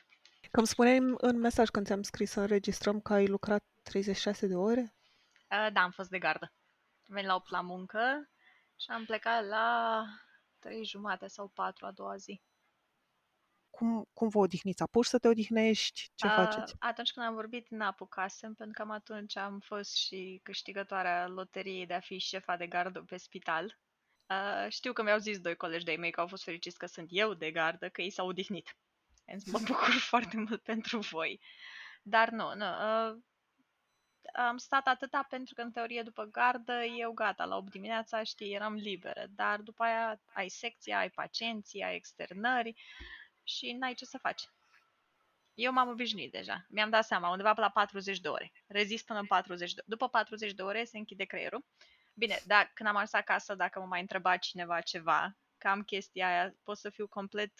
Cum 0.51 0.65
spuneai 0.65 0.97
în 1.17 1.39
mesaj 1.39 1.69
când 1.69 1.87
ți-am 1.87 2.03
scris 2.03 2.31
să 2.31 2.41
înregistrăm 2.41 3.01
că 3.01 3.13
ai 3.13 3.27
lucrat 3.27 3.65
36 3.83 4.47
de 4.47 4.55
ore? 4.55 4.95
Uh, 5.51 5.69
da, 5.73 5.81
am 5.81 5.91
fost 5.91 6.11
de 6.11 6.19
gardă. 6.19 6.53
Am 7.09 7.15
venit 7.15 7.29
la 7.29 7.35
8 7.35 7.51
la 7.51 7.61
muncă 7.61 8.31
și 8.77 8.91
am 8.91 9.05
plecat 9.05 9.47
la 9.47 10.05
3 10.59 10.85
jumate 10.85 11.27
sau 11.27 11.49
4 11.49 11.87
a 11.87 11.91
doua 11.91 12.17
zi. 12.17 12.43
Cum, 13.71 14.09
cum 14.13 14.29
vă 14.29 14.39
odihniți? 14.39 14.83
Apuci 14.83 15.07
să 15.07 15.19
te 15.19 15.29
odihnești? 15.29 16.11
Ce 16.15 16.27
uh, 16.27 16.33
faceți? 16.37 16.75
Atunci 16.79 17.13
când 17.13 17.27
am 17.27 17.35
vorbit, 17.35 17.69
n-apucasem, 17.69 18.55
pentru 18.55 18.85
că 18.85 18.93
atunci 18.93 19.37
am 19.37 19.59
fost 19.59 19.97
și 19.97 20.41
câștigătoarea 20.43 21.29
loteriei 21.29 21.87
de 21.87 21.95
a 21.95 22.01
fi 22.01 22.19
șefa 22.19 22.57
de 22.57 22.67
gardă 22.67 23.01
pe 23.01 23.17
spital. 23.17 23.79
Uh, 24.27 24.67
știu 24.69 24.93
că 24.93 25.03
mi-au 25.03 25.19
zis 25.19 25.41
doi 25.41 25.57
colegi 25.57 25.85
de-ai 25.85 25.97
mei 25.97 26.11
că 26.11 26.21
au 26.21 26.27
fost 26.27 26.43
fericiți 26.43 26.79
că 26.79 26.87
sunt 26.87 27.09
eu 27.11 27.35
de 27.35 27.51
gardă, 27.51 27.89
că 27.89 28.03
ei 28.03 28.11
s-au 28.11 28.29
odihnit. 28.29 28.77
Mă 29.45 29.59
bucur 29.65 29.95
foarte 30.11 30.37
mult 30.37 30.63
pentru 30.63 30.99
voi. 30.99 31.41
Dar 32.03 32.29
nu, 32.29 32.55
nu. 32.55 32.65
Uh, 32.65 33.17
am 34.33 34.57
stat 34.57 34.87
atâta 34.87 35.27
pentru 35.29 35.55
că, 35.55 35.63
în 35.63 35.71
teorie, 35.71 36.03
după 36.03 36.25
gardă, 36.25 36.83
eu 36.85 37.13
gata, 37.13 37.45
la 37.45 37.57
8 37.57 37.71
dimineața, 37.71 38.23
știi, 38.23 38.55
eram 38.55 38.75
liberă. 38.75 39.27
Dar 39.31 39.61
după 39.61 39.83
aia 39.83 40.21
ai 40.33 40.49
secția, 40.49 40.99
ai 40.99 41.11
pacienții, 41.11 41.83
ai 41.83 41.95
externări 41.95 42.75
și 43.43 43.73
n-ai 43.73 43.95
ce 43.95 44.05
să 44.05 44.19
faci. 44.19 44.49
Eu 45.55 45.73
m-am 45.73 45.89
obișnuit 45.89 46.33
deja. 46.33 46.67
Mi-am 46.69 46.91
dat 46.91 47.05
seama, 47.05 47.31
undeva 47.31 47.55
pe 47.55 47.61
la 47.61 47.71
40 47.71 48.21
de 48.21 48.29
ore. 48.29 48.53
Rezist 48.67 49.07
până 49.07 49.19
în 49.19 49.27
40 49.27 49.73
de 49.75 49.83
După 49.87 50.09
40 50.09 50.53
de 50.53 50.63
ore 50.63 50.85
se 50.85 50.99
închide 50.99 51.25
creierul. 51.25 51.65
Bine, 52.15 52.41
dar 52.47 52.71
când 52.75 52.89
am 52.89 52.95
ajuns 52.95 53.13
acasă, 53.13 53.55
dacă 53.55 53.81
mă 53.81 53.87
mai 53.87 54.01
întreba 54.01 54.37
cineva 54.37 54.81
ceva, 54.81 55.37
că 55.59 55.69
am 55.69 55.83
chestia 55.83 56.29
aia, 56.29 56.55
pot 56.63 56.79
să 56.79 56.91
fiu 56.91 57.09
complet 57.09 57.53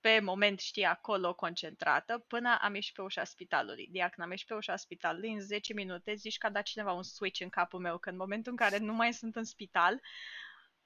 pe 0.00 0.20
moment, 0.20 0.60
știi, 0.60 0.84
acolo 0.84 1.34
concentrată, 1.34 2.18
până 2.18 2.58
am 2.60 2.74
ieșit 2.74 2.94
pe 2.94 3.02
ușa 3.02 3.24
spitalului. 3.24 3.88
Dia 3.90 4.08
când 4.08 4.26
am 4.26 4.30
ieșit 4.30 4.46
pe 4.46 4.54
ușa 4.54 4.76
spitalului, 4.76 5.32
în 5.32 5.40
10 5.40 5.72
minute 5.72 6.14
zici 6.14 6.38
că 6.38 6.46
a 6.46 6.50
dat 6.50 6.62
cineva 6.62 6.92
un 6.92 7.02
switch 7.02 7.40
în 7.40 7.48
capul 7.48 7.80
meu, 7.80 7.98
că 7.98 8.10
în 8.10 8.16
momentul 8.16 8.50
în 8.50 8.56
care 8.58 8.78
nu 8.78 8.92
mai 8.92 9.12
sunt 9.12 9.36
în 9.36 9.44
spital, 9.44 10.00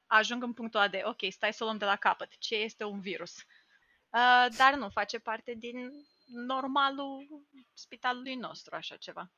ajung 0.07 0.43
în 0.43 0.53
punctul 0.53 0.81
ăla 0.81 0.89
de, 0.89 1.03
ok, 1.05 1.21
stai 1.29 1.53
să 1.53 1.63
o 1.63 1.67
luăm 1.67 1.79
de 1.79 1.85
la 1.85 1.97
capăt, 1.97 2.39
ce 2.39 2.55
este 2.55 2.85
un 2.85 3.01
virus? 3.01 3.37
Uh, 3.37 4.47
dar 4.57 4.75
nu, 4.77 4.89
face 4.89 5.19
parte 5.19 5.55
din 5.55 5.91
normalul 6.27 7.27
spitalului 7.73 8.35
nostru, 8.35 8.75
așa 8.75 8.97
ceva. 8.97 9.31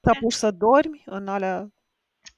Te 0.00 0.10
apuci 0.10 0.32
să 0.32 0.50
dormi 0.50 1.02
în 1.06 1.28
alea 1.28 1.70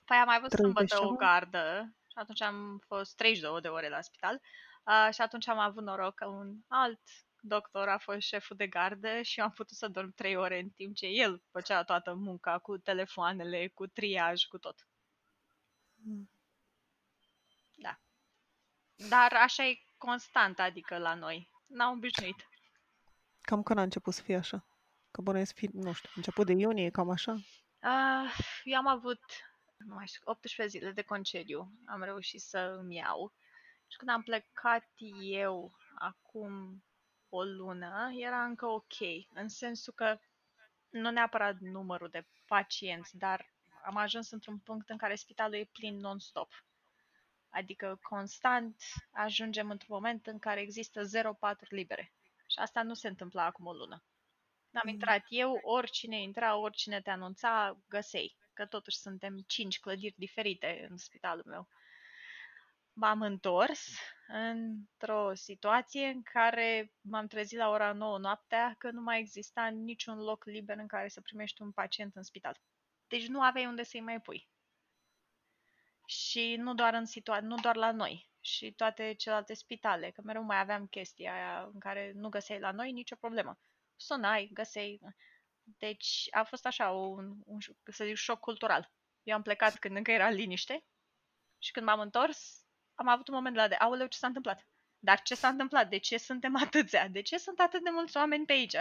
Păi 0.04 0.16
am 0.16 0.26
mai 0.26 0.36
avut 0.36 0.48
30 0.48 0.64
sâmbătă 0.64 0.96
o 0.96 1.06
ceva? 1.06 1.16
gardă 1.16 1.94
și 2.06 2.18
atunci 2.18 2.40
am 2.40 2.82
fost 2.86 3.16
32 3.16 3.60
de 3.60 3.68
ore 3.68 3.88
la 3.88 4.00
spital 4.00 4.34
uh, 4.34 4.67
și 5.12 5.20
atunci 5.20 5.48
am 5.48 5.58
avut 5.58 5.82
noroc 5.82 6.14
că 6.14 6.26
un 6.26 6.56
alt 6.68 7.00
doctor 7.40 7.88
a 7.88 7.98
fost 7.98 8.20
șeful 8.20 8.56
de 8.56 8.66
gardă 8.66 9.22
și 9.22 9.38
eu 9.38 9.44
am 9.44 9.52
putut 9.52 9.76
să 9.76 9.88
dorm 9.88 10.12
3 10.14 10.36
ore 10.36 10.58
în 10.58 10.68
timp 10.68 10.94
ce 10.94 11.06
el 11.06 11.42
făcea 11.50 11.84
toată 11.84 12.14
munca 12.14 12.58
cu 12.58 12.78
telefoanele, 12.78 13.68
cu 13.68 13.86
triaj, 13.86 14.44
cu 14.44 14.58
tot. 14.58 14.88
Mm. 15.94 16.30
Da. 17.74 18.00
Dar 19.08 19.32
așa 19.32 19.66
e 19.66 19.78
constant, 19.96 20.58
adică 20.58 20.98
la 20.98 21.14
noi. 21.14 21.50
N-am 21.66 21.96
obișnuit. 21.96 22.48
Cam 23.40 23.62
când 23.62 23.78
a 23.78 23.82
început 23.82 24.14
să 24.14 24.22
fie 24.22 24.36
așa? 24.36 24.66
Că 25.10 25.20
bănuiesc 25.20 25.54
fi, 25.54 25.68
nu 25.72 25.92
știu, 25.92 26.08
început 26.14 26.46
de 26.46 26.52
iunie, 26.52 26.90
cam 26.90 27.10
așa? 27.10 27.32
Uh, 27.32 28.36
eu 28.64 28.76
am 28.76 28.86
avut 28.86 29.20
nu 29.78 29.94
mai 29.94 30.06
știu, 30.06 30.20
18 30.24 30.78
zile 30.78 30.92
de 30.92 31.02
concediu. 31.02 31.72
Am 31.86 32.02
reușit 32.02 32.40
să 32.40 32.58
îmi 32.58 32.96
iau. 32.96 33.32
Și 33.88 33.96
când 33.96 34.10
am 34.10 34.22
plecat 34.22 34.88
eu 35.20 35.74
acum 35.94 36.84
o 37.28 37.42
lună, 37.42 38.10
era 38.16 38.44
încă 38.44 38.66
ok. 38.66 38.94
În 39.34 39.48
sensul 39.48 39.92
că 39.92 40.18
nu 40.88 41.10
neapărat 41.10 41.58
numărul 41.58 42.08
de 42.08 42.26
pacienți, 42.46 43.16
dar 43.16 43.52
am 43.84 43.96
ajuns 43.96 44.30
într-un 44.30 44.58
punct 44.58 44.88
în 44.88 44.96
care 44.96 45.14
spitalul 45.14 45.54
e 45.54 45.70
plin 45.72 45.96
non-stop. 45.96 46.64
Adică 47.48 47.98
constant 48.02 48.82
ajungem 49.10 49.70
într-un 49.70 49.94
moment 49.94 50.26
în 50.26 50.38
care 50.38 50.60
există 50.60 51.02
0 51.04 51.34
paturi 51.34 51.74
libere. 51.74 52.12
Și 52.46 52.58
asta 52.58 52.82
nu 52.82 52.94
se 52.94 53.08
întâmpla 53.08 53.44
acum 53.44 53.66
o 53.66 53.72
lună. 53.72 54.02
Am 54.72 54.82
Mm. 54.84 54.92
intrat 54.92 55.24
eu, 55.28 55.58
oricine 55.62 56.22
intra, 56.22 56.56
oricine 56.56 57.00
te 57.00 57.10
anunța, 57.10 57.78
găsei. 57.88 58.36
Că 58.52 58.66
totuși 58.66 58.96
suntem 58.96 59.44
cinci 59.46 59.80
clădiri 59.80 60.14
diferite 60.16 60.86
în 60.90 60.96
spitalul 60.96 61.44
meu. 61.46 61.68
M-am 63.00 63.22
întors 63.22 63.88
într-o 64.26 65.34
situație 65.34 66.06
în 66.06 66.22
care 66.22 66.92
m-am 67.00 67.26
trezit 67.26 67.58
la 67.58 67.68
ora 67.68 67.92
9 67.92 68.18
noaptea 68.18 68.74
că 68.78 68.90
nu 68.90 69.00
mai 69.00 69.18
exista 69.18 69.66
niciun 69.66 70.18
loc 70.18 70.44
liber 70.44 70.78
în 70.78 70.86
care 70.86 71.08
să 71.08 71.20
primești 71.20 71.62
un 71.62 71.72
pacient 71.72 72.16
în 72.16 72.22
spital. 72.22 72.60
Deci 73.08 73.26
nu 73.26 73.42
aveai 73.42 73.66
unde 73.66 73.82
să-i 73.82 74.00
mai 74.00 74.20
pui. 74.20 74.48
Și 76.06 76.56
nu 76.56 76.74
doar, 76.74 76.94
în 76.94 77.04
situa- 77.04 77.40
nu 77.40 77.54
doar 77.54 77.76
la 77.76 77.92
noi, 77.92 78.30
și 78.40 78.72
toate 78.72 79.12
celelalte 79.12 79.54
spitale, 79.54 80.10
că 80.10 80.22
mereu 80.24 80.42
mai 80.42 80.58
aveam 80.58 80.86
chestia 80.86 81.34
aia 81.34 81.68
în 81.72 81.78
care 81.78 82.12
nu 82.14 82.28
găseai 82.28 82.60
la 82.60 82.70
noi 82.70 82.92
nicio 82.92 83.16
problemă. 83.16 83.58
Sunai, 83.96 84.50
găseai. 84.52 85.00
Deci 85.62 86.28
a 86.30 86.44
fost 86.44 86.66
așa 86.66 86.90
un, 86.90 87.36
un 87.44 87.58
să 87.84 88.04
zic, 88.04 88.16
șoc 88.16 88.40
cultural. 88.40 88.92
Eu 89.22 89.34
am 89.34 89.42
plecat 89.42 89.78
când 89.78 89.96
încă 89.96 90.10
era 90.10 90.30
liniște 90.30 90.84
și 91.58 91.72
când 91.72 91.86
m-am 91.86 92.00
întors, 92.00 92.67
am 92.98 93.08
avut 93.08 93.28
un 93.28 93.34
moment 93.34 93.56
la 93.56 93.68
de, 93.68 93.74
aoleu, 93.74 94.06
ce 94.06 94.18
s-a 94.18 94.26
întâmplat? 94.26 94.66
Dar 94.98 95.22
ce 95.22 95.34
s-a 95.34 95.48
întâmplat? 95.48 95.88
De 95.88 95.98
ce 95.98 96.16
suntem 96.16 96.56
atâția? 96.64 97.08
De 97.08 97.22
ce 97.22 97.38
sunt 97.38 97.60
atât 97.60 97.84
de 97.84 97.90
mulți 97.90 98.16
oameni 98.16 98.46
pe 98.46 98.52
aici? 98.52 98.76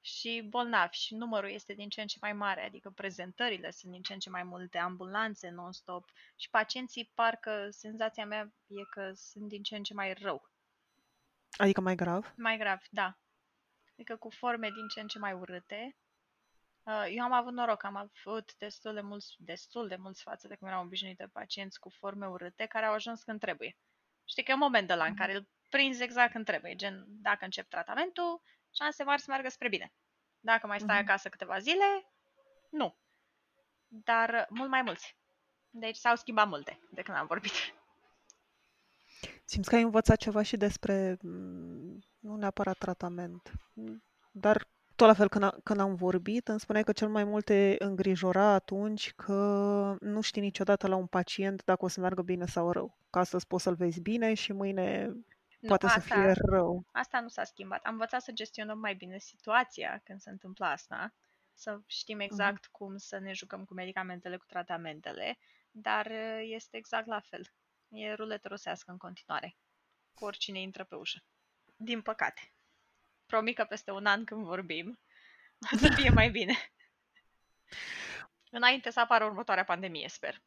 Și 0.00 0.46
bolnavi 0.48 0.96
și 0.96 1.14
numărul 1.14 1.50
este 1.50 1.72
din 1.72 1.88
ce 1.88 2.00
în 2.00 2.06
ce 2.06 2.18
mai 2.20 2.32
mare, 2.32 2.64
adică 2.64 2.90
prezentările 2.90 3.70
sunt 3.70 3.92
din 3.92 4.02
ce 4.02 4.12
în 4.12 4.18
ce 4.18 4.30
mai 4.30 4.42
multe, 4.42 4.78
ambulanțe 4.78 5.48
non-stop 5.48 6.10
și 6.36 6.50
pacienții 6.50 7.10
parcă 7.14 7.68
senzația 7.70 8.26
mea 8.26 8.52
e 8.66 8.84
că 8.90 9.12
sunt 9.14 9.48
din 9.48 9.62
ce 9.62 9.76
în 9.76 9.82
ce 9.82 9.94
mai 9.94 10.12
rău. 10.12 10.50
Adică 11.56 11.80
mai 11.80 11.94
grav? 11.94 12.32
Mai 12.36 12.56
grav, 12.56 12.80
da. 12.90 13.18
Adică 13.92 14.16
cu 14.16 14.30
forme 14.30 14.70
din 14.70 14.88
ce 14.88 15.00
în 15.00 15.06
ce 15.06 15.18
mai 15.18 15.32
urâte. 15.32 15.96
Uh, 16.86 17.06
Eu 17.10 17.22
am 17.24 17.32
avut 17.32 17.52
noroc, 17.52 17.84
am 17.84 17.96
avut 17.96 18.54
destul 18.58 18.94
de 18.94 19.00
mulți, 19.00 19.34
destul 19.38 19.88
de 19.88 19.96
mulți 19.96 20.22
față 20.22 20.48
de 20.48 20.54
cum 20.56 20.68
eram 20.68 20.84
obișnuită 20.86 21.28
pacienți 21.32 21.78
cu 21.78 21.88
forme 21.88 22.26
urâte 22.26 22.66
care 22.66 22.86
au 22.86 22.92
ajuns 22.92 23.22
când 23.22 23.40
trebuie. 23.40 23.76
Știi 24.24 24.42
că 24.42 24.50
e 24.50 24.54
un 24.54 24.60
moment 24.60 24.86
de 24.86 24.94
la 24.94 25.04
în 25.04 25.14
care 25.16 25.34
îl 25.34 25.48
prinzi 25.68 26.02
exact 26.02 26.32
când 26.32 26.44
trebuie, 26.44 26.74
gen 26.74 27.04
dacă 27.06 27.44
încep 27.44 27.68
tratamentul, 27.68 28.42
șanse 28.74 29.02
mari 29.04 29.20
să 29.20 29.26
meargă 29.30 29.48
spre 29.48 29.68
bine. 29.68 29.92
Dacă 30.40 30.66
mai 30.66 30.80
stai 30.80 31.00
Mhm. 31.00 31.08
acasă 31.08 31.28
câteva 31.28 31.58
zile, 31.58 32.12
nu. 32.70 32.96
Dar 33.86 34.28
uh, 34.34 34.44
mult 34.48 34.70
mai 34.70 34.82
mulți. 34.82 35.16
Deci 35.70 35.96
s-au 35.96 36.16
schimbat 36.16 36.48
multe 36.48 36.80
de 36.90 37.02
când 37.02 37.16
am 37.16 37.26
vorbit. 37.26 37.52
Simți 39.44 39.68
că 39.68 39.74
ai 39.74 39.82
învățat 39.82 40.16
ceva 40.16 40.42
și 40.42 40.56
despre, 40.56 41.16
m, 41.22 41.98
nu 42.18 42.36
neapărat 42.36 42.78
tratament, 42.78 43.50
m, 43.72 44.04
dar 44.30 44.68
tot 44.96 45.06
la 45.06 45.14
fel 45.14 45.28
când, 45.28 45.44
a, 45.44 45.56
când 45.62 45.80
am 45.80 45.94
vorbit, 45.94 46.48
îmi 46.48 46.60
spuneai 46.60 46.84
că 46.84 46.92
cel 46.92 47.08
mai 47.08 47.24
mult 47.24 47.44
te 47.44 47.76
îngrijora 47.78 48.44
atunci 48.44 49.12
că 49.12 49.34
nu 50.00 50.20
știi 50.20 50.42
niciodată 50.42 50.86
la 50.86 50.96
un 50.96 51.06
pacient 51.06 51.64
dacă 51.64 51.84
o 51.84 51.88
să 51.88 52.00
meargă 52.00 52.22
bine 52.22 52.46
sau 52.46 52.70
rău. 52.70 52.98
Ca 53.10 53.20
astăzi 53.20 53.46
poți 53.46 53.62
să-l 53.62 53.74
vezi 53.74 54.00
bine 54.00 54.34
și 54.34 54.52
mâine 54.52 55.06
Nu, 55.60 55.68
poate 55.68 55.88
să 55.88 55.94
asta, 55.96 56.14
fie 56.14 56.32
rău. 56.50 56.86
Asta 56.92 57.20
nu 57.20 57.28
s-a 57.28 57.44
schimbat. 57.44 57.84
Am 57.84 57.92
învățat 57.92 58.22
să 58.22 58.32
gestionăm 58.32 58.78
mai 58.78 58.94
bine 58.94 59.18
situația 59.18 60.00
când 60.04 60.20
se 60.20 60.30
întâmplă 60.30 60.66
asta, 60.66 61.14
să 61.54 61.80
știm 61.86 62.20
exact 62.20 62.66
cum 62.66 62.96
să 62.96 63.18
ne 63.18 63.32
jucăm 63.32 63.64
cu 63.64 63.74
medicamentele, 63.74 64.36
cu 64.36 64.46
tratamentele, 64.46 65.38
dar 65.70 66.06
uh, 66.06 66.40
este 66.42 66.76
exact 66.76 67.06
la 67.06 67.20
fel. 67.20 67.52
E 67.88 68.12
ruletă 68.12 68.48
rusească 68.48 68.90
în 68.90 68.96
continuare, 68.96 69.56
cu 70.14 70.24
oricine 70.24 70.60
intră 70.60 70.84
pe 70.84 70.94
ușă. 70.94 71.24
Din 71.76 72.02
păcate. 72.02 72.53
Promit 73.26 73.56
că 73.56 73.64
peste 73.64 73.90
un 73.90 74.06
an 74.06 74.24
când 74.24 74.44
vorbim, 74.44 75.00
o 75.72 75.76
să 75.76 75.92
fie 75.94 76.10
mai 76.10 76.30
bine. 76.30 76.72
Înainte 78.50 78.90
să 78.90 79.00
apară 79.00 79.24
următoarea 79.24 79.64
pandemie, 79.64 80.08
sper. 80.08 80.42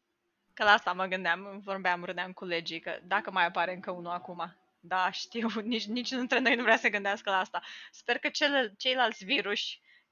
Că 0.54 0.64
la 0.64 0.72
asta 0.72 0.92
mă 0.92 1.06
gândeam, 1.06 1.60
vorbeam, 1.64 2.04
râdeam 2.04 2.32
cu 2.32 2.44
legii, 2.44 2.80
că 2.80 2.98
dacă 3.02 3.30
mai 3.30 3.44
apare 3.44 3.74
încă 3.74 3.90
unul 3.90 4.10
acum. 4.12 4.56
Da, 4.80 5.10
știu, 5.10 5.48
nici, 5.72 5.86
nici 5.86 6.08
dintre 6.08 6.38
noi 6.38 6.54
nu 6.54 6.62
vrea 6.62 6.76
să 6.76 6.88
gândească 6.88 7.30
la 7.30 7.38
asta. 7.38 7.62
Sper 7.90 8.18
că 8.18 8.28
cele, 8.28 8.74
ceilalți 8.76 9.24
virus 9.24 9.60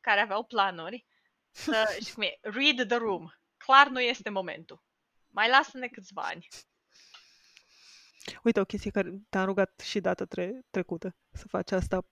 care 0.00 0.20
aveau 0.20 0.44
planuri 0.44 1.06
să, 1.50 1.86
știi 2.00 2.12
cum 2.12 2.22
e, 2.22 2.38
read 2.40 2.88
the 2.88 2.96
room. 2.96 3.34
Clar 3.56 3.88
nu 3.88 4.00
este 4.00 4.30
momentul. 4.30 4.82
Mai 5.26 5.48
lasă-ne 5.48 5.88
câțiva 5.88 6.22
ani. 6.22 6.48
Uite, 8.42 8.60
o 8.60 8.64
chestie 8.64 8.90
care 8.90 9.10
te-am 9.28 9.44
rugat 9.44 9.80
și 9.80 10.00
data 10.00 10.24
tre- 10.24 10.60
trecută 10.70 11.16
să 11.32 11.48
faci 11.48 11.70
asta. 11.70 12.06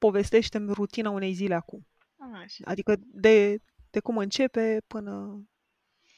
Povestește-mi 0.00 0.72
rutina 0.72 1.10
unei 1.10 1.32
zile 1.32 1.54
acum. 1.54 1.86
Așa. 2.34 2.64
Adică 2.64 2.96
de, 2.98 3.56
de 3.90 4.00
cum 4.00 4.18
începe 4.18 4.82
până 4.86 5.42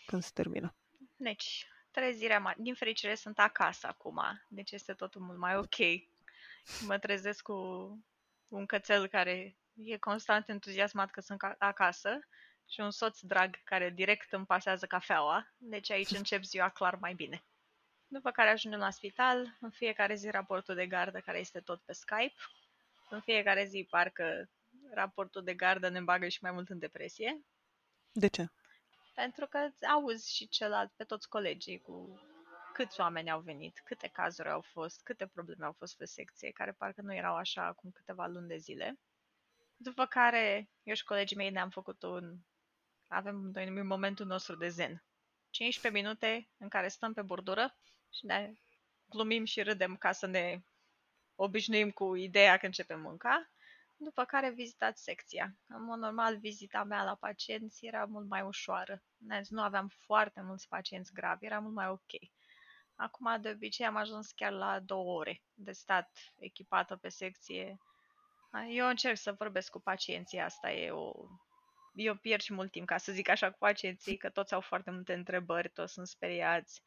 când 0.07 0.23
se 0.23 0.31
termină. 0.35 0.75
Deci, 1.17 1.67
trezirea 1.91 2.41
mea, 2.41 2.55
din 2.59 2.75
fericire 2.75 3.15
sunt 3.15 3.39
acasă 3.39 3.87
acum, 3.87 4.21
deci 4.49 4.71
este 4.71 4.93
totul 4.93 5.21
mult 5.21 5.39
mai 5.39 5.57
ok. 5.57 5.77
Mă 6.87 6.99
trezesc 6.99 7.43
cu 7.43 7.55
un 8.49 8.67
cățel 8.67 9.07
care 9.07 9.57
e 9.75 9.97
constant 9.97 10.49
entuziasmat 10.49 11.11
că 11.11 11.21
sunt 11.21 11.39
ca- 11.39 11.55
acasă 11.59 12.19
și 12.69 12.81
un 12.81 12.91
soț 12.91 13.21
drag 13.21 13.57
care 13.65 13.91
direct 13.91 14.33
îmi 14.33 14.47
pasează 14.47 14.87
cafeaua, 14.87 15.53
deci 15.57 15.91
aici 15.91 16.11
încep 16.11 16.43
ziua 16.43 16.69
clar 16.69 16.95
mai 16.95 17.15
bine. 17.15 17.45
După 18.07 18.31
care 18.31 18.51
ajungem 18.51 18.81
la 18.81 18.91
spital, 18.91 19.57
în 19.61 19.71
fiecare 19.71 20.15
zi 20.15 20.31
raportul 20.31 20.75
de 20.75 20.87
gardă 20.87 21.21
care 21.21 21.39
este 21.39 21.61
tot 21.61 21.81
pe 21.85 21.93
Skype. 21.93 22.35
În 23.13 23.21
fiecare 23.21 23.65
zi 23.65 23.87
parcă 23.91 24.51
raportul 24.91 25.45
de 25.45 25.55
gardă 25.55 25.89
ne 25.89 26.01
bagă 26.01 26.29
și 26.29 26.39
mai 26.43 26.53
mult 26.53 26.69
în 26.69 26.79
depresie, 26.79 27.41
De 28.13 28.27
ce? 28.27 28.47
pentru 29.15 29.47
că 29.47 29.69
auzi 29.87 30.35
și 30.35 30.49
celălalt 30.49 30.93
pe 30.97 31.05
toți 31.05 31.29
colegii 31.29 31.81
cu 31.81 32.21
câți 32.73 33.01
oameni 33.01 33.31
au 33.31 33.41
venit, 33.41 33.81
câte 33.85 34.09
cazuri 34.09 34.49
au 34.49 34.61
fost, 34.61 35.03
câte 35.03 35.27
probleme 35.27 35.65
au 35.65 35.73
fost 35.73 35.97
pe 35.97 36.05
secție, 36.05 36.51
care 36.51 36.73
parcă 36.73 37.03
nu 37.03 37.15
erau 37.15 37.35
așa 37.35 37.67
acum 37.67 37.91
câteva 37.91 38.27
luni 38.27 38.49
de 38.49 38.57
zile. 38.57 38.99
După 39.77 40.07
care 40.07 40.71
eu 40.83 40.95
și 40.95 41.05
colegii 41.05 41.37
mei 41.37 41.51
ne-am 41.51 41.71
făcut 41.71 42.03
un... 42.03 42.37
Avem, 43.09 43.37
noi 43.37 43.67
numim 43.67 43.87
momentul 43.87 44.27
nostru 44.27 44.57
de 44.57 44.69
zen. 44.69 45.05
15 45.51 46.03
minute 46.03 46.49
în 46.59 46.69
care 46.69 46.89
stăm 46.89 47.13
pe 47.13 47.23
bordură 47.23 47.77
și 48.11 48.27
ne 48.27 48.53
glumim 49.09 49.45
și 49.45 49.63
râdem 49.63 49.97
ca 49.97 50.13
să 50.13 50.27
ne 50.27 50.63
obișnuim 51.35 51.91
cu 51.91 52.15
ideea 52.15 52.57
că 52.57 52.67
începem 52.67 53.01
munca. 53.01 53.51
După 53.97 54.25
care 54.25 54.51
vizitați 54.51 55.03
secția. 55.03 55.57
În 55.69 55.85
mod 55.85 55.99
normal, 55.99 56.39
vizita 56.39 56.83
mea 56.85 57.03
la 57.03 57.15
pacienți 57.15 57.87
era 57.87 58.05
mult 58.05 58.29
mai 58.29 58.43
ușoară. 58.43 59.03
Ne- 59.17 59.43
Nu 59.49 59.63
aveam 59.63 59.89
foarte 59.89 60.41
mulți 60.41 60.69
pacienți 60.69 61.13
gravi, 61.13 61.47
era 61.47 61.59
mult 61.59 61.75
mai 61.75 61.89
ok. 61.89 62.11
Acum, 62.97 63.41
de 63.41 63.49
obicei, 63.51 63.87
am 63.87 63.97
ajuns 63.97 64.33
chiar 64.33 64.53
la 64.53 64.81
două 64.81 65.19
ore 65.19 65.43
de 65.55 65.73
stat 65.73 66.11
echipată 66.39 66.97
pe 66.97 67.09
secție. 67.09 67.79
Eu 68.69 68.89
încerc 68.89 69.17
să 69.17 69.33
vorbesc 69.33 69.71
cu 69.71 69.81
pacienții, 69.81 70.39
asta 70.39 70.73
e 70.73 70.91
o... 70.91 71.13
Eu 71.95 72.15
pierd 72.17 72.41
și 72.43 72.53
mult 72.53 72.71
timp, 72.71 72.87
ca 72.87 72.97
să 72.99 73.13
zic 73.13 73.29
așa, 73.29 73.51
cu 73.51 73.57
pacienții, 73.59 74.17
că 74.17 74.31
toți 74.31 74.55
au 74.55 74.61
foarte 74.61 74.91
multe 74.91 75.13
întrebări, 75.13 75.69
toți 75.71 75.93
sunt 75.93 76.07
speriați, 76.07 76.83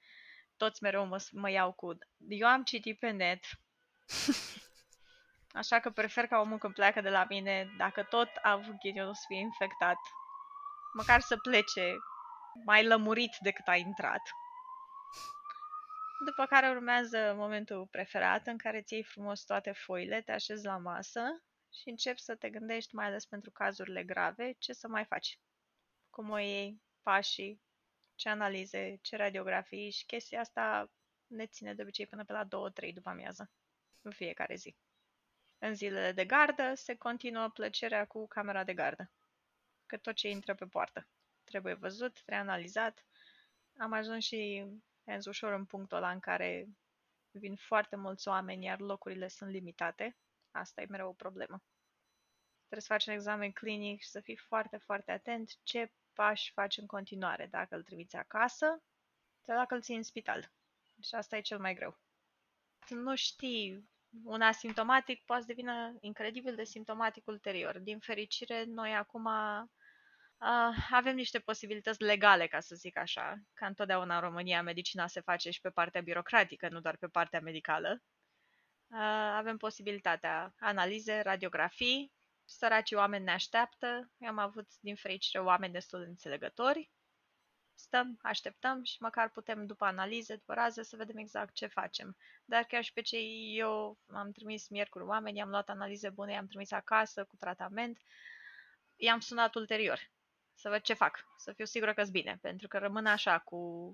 toți 0.58 0.84
mereu 0.84 1.06
mă, 1.06 1.24
mă 1.32 1.50
iau 1.50 1.72
cu... 1.74 1.98
Eu 2.28 2.48
am 2.48 2.64
citit 2.64 3.00
pe 3.00 3.10
net, 3.10 3.44
așa 5.62 5.80
că 5.80 5.90
prefer 5.90 6.28
ca 6.28 6.40
omul 6.40 6.58
când 6.58 6.74
pleacă 6.74 7.02
de 7.02 7.10
la 7.10 7.26
mine, 7.30 7.74
dacă 7.78 8.04
tot 8.04 8.30
a 8.42 8.52
avut 8.52 8.76
ghinionul 8.80 9.14
să 9.14 9.24
fie 9.28 9.40
infectat, 9.40 9.98
măcar 10.94 11.20
să 11.20 11.38
plece 11.38 11.96
mai 12.66 12.86
lămurit 12.86 13.38
decât 13.42 13.68
a 13.68 13.76
intrat. 13.76 14.22
După 16.26 16.46
care 16.46 16.70
urmează 16.70 17.34
momentul 17.36 17.88
preferat 17.88 18.48
în 18.48 18.58
care 18.58 18.82
ți 18.82 18.94
iei 18.94 19.04
frumos 19.04 19.44
toate 19.44 19.72
foile, 19.72 20.22
te 20.22 20.32
așezi 20.32 20.66
la 20.66 20.78
masă 20.78 21.22
și 21.72 21.90
începi 21.90 22.22
să 22.22 22.36
te 22.36 22.50
gândești, 22.50 22.96
mai 22.96 23.06
ales 23.06 23.26
pentru 23.26 23.52
cazurile 23.52 24.04
grave, 24.04 24.56
ce 24.60 24.74
să 24.74 24.88
mai 24.88 25.06
faci. 25.06 25.40
Cum 26.10 26.30
o 26.30 26.38
iei, 26.38 26.82
pașii, 27.02 27.62
ce 28.16 28.30
analize, 28.30 29.00
ce 29.02 29.16
radiografii 29.16 29.92
și 29.92 30.06
chestia 30.06 30.40
asta 30.40 30.92
ne 31.28 31.46
ține 31.46 31.74
de 31.74 31.82
obicei 31.82 32.08
până 32.08 32.24
pe 32.24 32.34
la 32.34 32.46
2-3 32.46 32.94
după 32.94 33.10
amiază, 33.10 33.52
în 34.06 34.12
fiecare 34.12 34.56
zi. 34.56 34.76
În 35.58 35.74
zilele 35.74 36.12
de 36.12 36.26
gardă 36.26 36.74
se 36.76 36.96
continuă 36.96 37.50
plăcerea 37.50 38.08
cu 38.08 38.28
camera 38.28 38.64
de 38.64 38.74
gardă, 38.74 39.12
că 39.86 39.98
tot 39.98 40.16
ce 40.16 40.30
intră 40.30 40.56
pe 40.56 40.66
poartă 40.66 41.08
trebuie 41.44 41.74
văzut, 41.74 42.14
trebuie 42.14 42.40
analizat. 42.40 43.06
Am 43.78 43.92
ajuns 43.92 44.24
și 44.24 44.66
mers 45.04 45.26
ușor 45.26 45.54
în 45.54 45.66
punctul 45.66 45.98
ăla 45.98 46.12
în 46.12 46.20
care 46.20 46.68
vin 47.32 47.56
foarte 47.56 47.96
mulți 47.96 48.28
oameni, 48.28 48.66
iar 48.66 48.80
locurile 48.80 49.28
sunt 49.28 49.50
limitate. 49.52 50.18
Asta 50.52 50.82
e 50.82 50.86
mereu 50.90 51.10
o 51.10 51.14
problemă. 51.14 51.64
Trebuie 52.58 52.82
să 52.82 52.94
faci 52.94 53.06
un 53.06 53.14
examen 53.14 53.52
clinic 53.52 54.02
și 54.02 54.10
să 54.10 54.20
fii 54.20 54.38
foarte, 54.38 54.78
foarte 54.78 55.12
atent 55.12 55.58
ce 55.64 55.92
pași 56.14 56.52
faci 56.52 56.78
în 56.78 56.86
continuare. 56.86 57.46
Dacă 57.46 57.76
îl 57.76 57.84
trimiți 57.84 58.16
acasă 58.16 58.84
sau 59.42 59.56
dacă 59.56 59.76
îl 59.76 59.82
ții 59.82 59.96
în 59.96 60.04
spital. 60.04 60.52
Și 61.02 61.16
asta 61.16 61.38
e 61.38 61.42
cel 61.42 61.60
mai 61.60 61.74
greu. 61.74 61.98
Nu 62.90 63.16
știi, 63.16 63.90
un 64.24 64.42
asimptomatic 64.42 65.24
poate 65.26 65.42
să 65.42 65.48
devină 65.48 65.98
incredibil 66.00 66.56
de 66.56 66.64
simptomatic 66.64 67.28
ulterior. 67.28 67.80
Din 67.80 68.00
fericire, 68.00 68.64
noi 68.68 68.94
acum 68.94 69.28
Uh, 70.38 70.76
avem 70.90 71.16
niște 71.16 71.40
posibilități 71.40 72.02
legale, 72.02 72.48
ca 72.48 72.60
să 72.60 72.76
zic 72.76 72.98
așa, 72.98 73.36
ca 73.54 73.66
întotdeauna 73.66 74.16
în 74.16 74.22
România 74.22 74.62
medicina 74.62 75.08
se 75.08 75.22
face 75.22 75.50
și 75.50 75.62
pe 75.62 75.70
partea 75.70 76.02
birocratică, 76.02 76.70
nu 76.70 76.80
doar 76.80 76.98
pe 76.98 77.08
partea 77.08 77.40
medicală. 77.40 78.02
Uh, 78.88 78.98
avem 79.36 79.58
posibilitatea 79.58 80.54
analize, 80.60 81.22
radiografii, 81.22 82.12
săracii 82.46 82.96
oameni 82.96 83.24
ne 83.24 83.32
așteaptă, 83.32 84.12
Eu 84.18 84.30
am 84.30 84.38
avut 84.38 84.68
din 84.80 84.96
fericire 84.96 85.44
oameni 85.44 85.74
destul 85.74 86.00
de 86.00 86.10
înțelegători, 86.10 86.92
stăm, 87.76 88.20
așteptăm 88.22 88.84
și 88.84 88.98
măcar 89.00 89.30
putem 89.30 89.66
după 89.66 89.86
analize, 89.86 90.36
după 90.36 90.54
raze, 90.54 90.84
să 90.84 90.96
vedem 90.96 91.18
exact 91.18 91.54
ce 91.54 91.68
facem. 91.68 92.18
Dar 92.46 92.64
chiar 92.64 92.84
și 92.84 92.94
pe 92.94 93.02
cei 93.02 93.54
eu 93.58 93.98
am 94.08 94.32
trimis 94.32 94.68
miercuri 94.68 95.04
oameni, 95.04 95.42
am 95.42 95.50
luat 95.50 95.70
analize 95.70 96.10
bune, 96.10 96.32
i-am 96.32 96.48
trimis 96.48 96.72
acasă 96.72 97.24
cu 97.24 97.36
tratament, 97.36 97.98
i-am 98.96 99.20
sunat 99.20 99.56
ulterior 99.56 100.00
să 100.56 100.70
văd 100.70 100.82
ce 100.82 100.94
fac, 100.94 101.26
să 101.38 101.54
fiu 101.54 101.66
sigură 101.66 101.94
că-s 101.94 102.10
bine, 102.10 102.38
pentru 102.42 102.68
că 102.68 102.78
rămân 102.78 103.06
așa 103.06 103.40
cu 103.40 103.94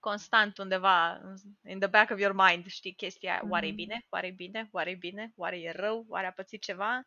constant 0.00 0.58
undeva 0.58 1.20
in 1.64 1.78
the 1.78 1.88
back 1.88 2.10
of 2.10 2.18
your 2.18 2.34
mind, 2.34 2.66
știi, 2.66 2.94
chestia 2.94 3.38
mm-hmm. 3.38 3.48
oare 3.48 3.66
e 3.66 3.72
bine, 3.72 4.06
oare 4.08 4.26
e 4.26 4.30
bine, 4.30 4.68
oare 4.70 4.90
e 4.90 4.94
bine, 4.94 5.32
oare 5.36 5.60
e 5.60 5.70
rău, 5.70 6.04
oare 6.08 6.26
a 6.26 6.32
pățit 6.32 6.62
ceva, 6.62 7.06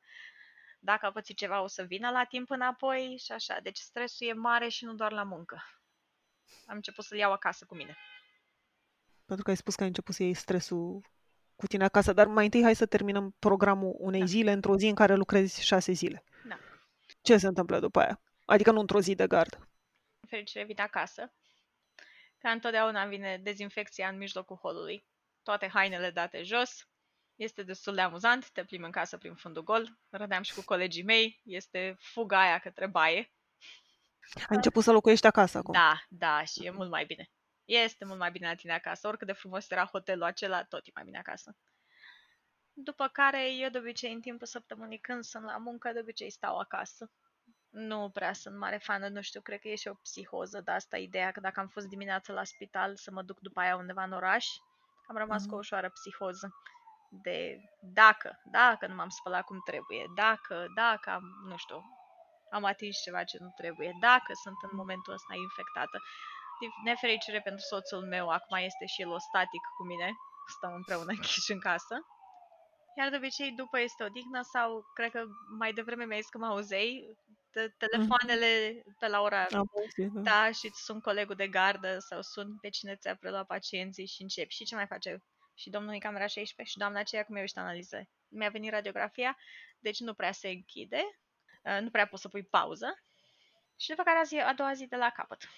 dacă 0.80 1.06
a 1.06 1.12
pățit 1.12 1.38
ceva 1.38 1.62
o 1.62 1.68
să 1.68 1.84
vină 1.84 2.10
la 2.10 2.24
timp 2.24 2.50
înapoi 2.50 3.18
și 3.26 3.32
așa. 3.32 3.60
Deci 3.60 3.78
stresul 3.78 4.28
e 4.28 4.34
mare 4.34 4.68
și 4.68 4.86
nu 4.86 4.94
doar 4.94 5.12
la 5.12 5.24
muncă. 5.24 5.81
Am 6.66 6.76
început 6.76 7.04
să-l 7.04 7.18
iau 7.18 7.32
acasă 7.32 7.66
cu 7.66 7.76
mine. 7.76 7.98
Pentru 9.26 9.44
că 9.44 9.50
ai 9.50 9.58
spus 9.58 9.76
că 9.76 9.82
ai 9.82 9.88
început 9.88 10.16
să 10.16 10.24
iei 10.24 10.34
stresul 10.34 11.02
cu 11.56 11.68
tine 11.68 11.84
acasă, 11.84 12.14
dar 12.14 12.28
mai 12.28 12.46
întâi 12.46 12.64
hai 12.64 12.76
să 12.76 12.86
terminăm 12.86 13.36
programul 13.40 13.96
unei 13.98 14.20
da. 14.20 14.26
zile 14.26 14.52
într-o 14.52 14.78
zi 14.78 14.88
în 14.88 14.96
care 14.96 15.16
lucrezi 15.16 15.64
șase 15.64 15.92
zile. 15.92 16.24
Da. 16.48 16.60
Ce 17.22 17.38
se 17.38 17.48
întâmplă 17.48 17.80
după 17.80 18.00
aia? 18.00 18.22
Adică 18.46 18.72
nu 18.72 18.80
într-o 18.80 19.02
zi 19.02 19.16
de 19.16 19.28
gard. 19.28 19.54
În 20.20 20.28
fericire 20.28 20.64
vin 20.64 20.80
acasă. 20.80 21.34
Ca 22.38 22.50
întotdeauna 22.50 23.06
vine 23.06 23.38
dezinfecția 23.44 24.08
în 24.08 24.18
mijlocul 24.18 24.56
holului. 24.56 25.06
Toate 25.44 25.68
hainele 25.68 26.10
date 26.10 26.44
jos. 26.44 26.88
Este 27.36 27.64
destul 27.64 27.96
de 27.96 28.02
amuzant, 28.02 28.50
te 28.50 28.64
plimbi 28.64 28.86
în 28.86 28.92
casă 28.92 29.18
prin 29.18 29.36
fundul 29.36 29.64
gol. 29.64 29.98
Rădeam 30.10 30.42
și 30.42 30.54
cu 30.54 30.62
colegii 30.62 31.04
mei. 31.04 31.42
Este 31.44 31.96
fuga 32.00 32.42
aia 32.42 32.60
către 32.60 32.88
baie. 32.88 33.32
Ai 34.36 34.56
început 34.56 34.84
să 34.84 34.92
locuiești 34.92 35.28
acasă 35.28 35.58
acum. 35.58 35.74
Da, 35.74 35.94
da, 36.10 36.44
și 36.44 36.66
e 36.66 36.72
mult 36.72 36.90
mai 36.90 37.06
bine. 37.06 37.30
Este 37.66 38.06
mult 38.06 38.20
mai 38.20 38.32
bine 38.32 38.48
la 38.48 38.56
tine 38.56 38.74
acasă. 38.74 39.08
Oricât 39.08 39.28
de 39.28 39.34
frumos 39.34 39.70
era 39.70 39.86
hotelul 39.86 40.24
acela, 40.24 40.64
tot 40.64 40.86
e 40.86 40.92
mai 40.94 41.04
bine 41.04 41.18
acasă. 41.18 41.56
După 42.74 43.08
care 43.08 43.54
eu 43.54 43.70
de 43.70 43.78
obicei 43.78 44.14
în 44.14 44.22
timpul 44.22 44.48
săptămânii 44.48 45.00
când 45.00 45.24
sunt 45.24 45.44
la 45.44 45.58
muncă, 45.58 45.92
de 45.92 46.00
obicei 46.00 46.32
stau 46.32 46.58
acasă 46.58 47.12
nu 47.72 48.10
prea 48.10 48.34
sunt 48.34 48.58
mare 48.58 48.78
fană, 48.78 49.08
nu 49.08 49.22
știu, 49.22 49.42
cred 49.42 49.60
că 49.60 49.68
e 49.68 49.76
și 49.76 49.88
o 49.88 49.94
psihoză 49.94 50.62
de 50.62 50.72
asta, 50.72 50.98
ideea 50.98 51.32
că 51.32 51.40
dacă 51.40 51.60
am 51.60 51.68
fost 51.68 51.88
dimineața 51.88 52.34
la 52.34 52.44
spital 52.44 52.96
să 52.96 53.12
mă 53.12 53.22
duc 53.22 53.40
după 53.40 53.60
aia 53.60 53.76
undeva 53.76 54.04
în 54.04 54.12
oraș, 54.12 54.46
am 55.08 55.18
rămas 55.18 55.44
mm-hmm. 55.44 55.50
cu 55.50 55.56
o 55.56 55.58
ușoară 55.58 55.90
psihoză 55.90 56.56
de 57.10 57.58
dacă, 57.82 58.42
dacă 58.52 58.88
nu 58.88 58.96
m-am 58.96 59.10
spălat 59.10 59.44
cum 59.44 59.62
trebuie, 59.66 60.06
dacă, 60.16 60.66
dacă 60.76 61.10
am, 61.10 61.24
nu 61.48 61.58
știu, 61.58 61.84
am 62.52 62.64
atins 62.64 62.96
ceva 63.06 63.24
ce 63.24 63.38
nu 63.40 63.52
trebuie, 63.56 63.92
dacă 64.00 64.32
sunt 64.44 64.58
în 64.68 64.74
momentul 64.82 65.14
ăsta 65.14 65.34
infectată. 65.36 65.98
Din 66.60 66.72
nefericire 66.84 67.40
pentru 67.42 67.64
soțul 67.72 68.04
meu, 68.14 68.26
acum 68.30 68.58
este 68.58 68.86
și 68.86 69.02
el 69.02 69.20
static 69.20 69.64
cu 69.78 69.84
mine, 69.84 70.08
stăm 70.56 70.74
împreună 70.74 71.12
închiși 71.16 71.52
în 71.52 71.60
casă. 71.60 71.96
Iar 72.98 73.10
de 73.10 73.16
obicei 73.16 73.52
după 73.52 73.80
este 73.80 74.04
odihnă 74.04 74.42
sau 74.42 74.84
cred 74.94 75.12
că 75.12 75.24
mai 75.58 75.74
devreme 75.74 76.06
mi-ai 76.06 76.22
zis 76.22 76.30
că 76.30 76.38
mă 76.38 76.46
auzei, 76.46 77.18
te- 77.52 77.74
telefoanele 77.84 78.82
pe 79.00 79.08
la 79.08 79.22
ora 79.22 79.44
Am 79.44 79.70
auzit, 79.76 80.12
da. 80.14 80.22
da 80.22 80.52
și 80.52 80.72
sunt 80.74 81.02
colegul 81.02 81.36
de 81.36 81.48
gardă 81.48 81.98
sau 82.00 82.22
sun 82.22 82.58
pe 82.62 82.70
cine 82.70 82.96
ți-a 82.96 83.16
preluat 83.16 83.46
pacienții 83.46 84.06
și 84.06 84.22
încep. 84.22 84.50
Și 84.50 84.64
ce 84.64 84.76
mai 84.76 84.88
face? 84.88 85.24
Și 85.56 85.70
domnul 85.70 85.94
în 85.94 86.00
camera 86.00 86.28
16 86.28 86.74
și 86.74 86.78
doamna 86.78 87.00
aceea 87.00 87.24
cum 87.26 87.36
eu 87.36 87.44
ești 87.44 87.58
analiză. 87.58 88.10
Mi-a 88.28 88.50
venit 88.50 88.72
radiografia, 88.72 89.38
deci 89.80 90.00
nu 90.00 90.14
prea 90.14 90.32
se 90.32 90.48
închide, 90.48 91.02
uh, 91.04 91.21
nu 91.82 91.90
prea 91.90 92.08
poți 92.08 92.22
să 92.22 92.28
pui 92.28 92.44
pauză. 92.44 93.04
Și 93.76 93.90
după 93.90 94.04
care 94.04 94.20
a, 94.20 94.24
zi, 94.24 94.36
a 94.36 94.54
doua 94.54 94.74
zi 94.74 94.86
de 94.86 94.96
la 94.96 95.10
capăt. 95.10 95.50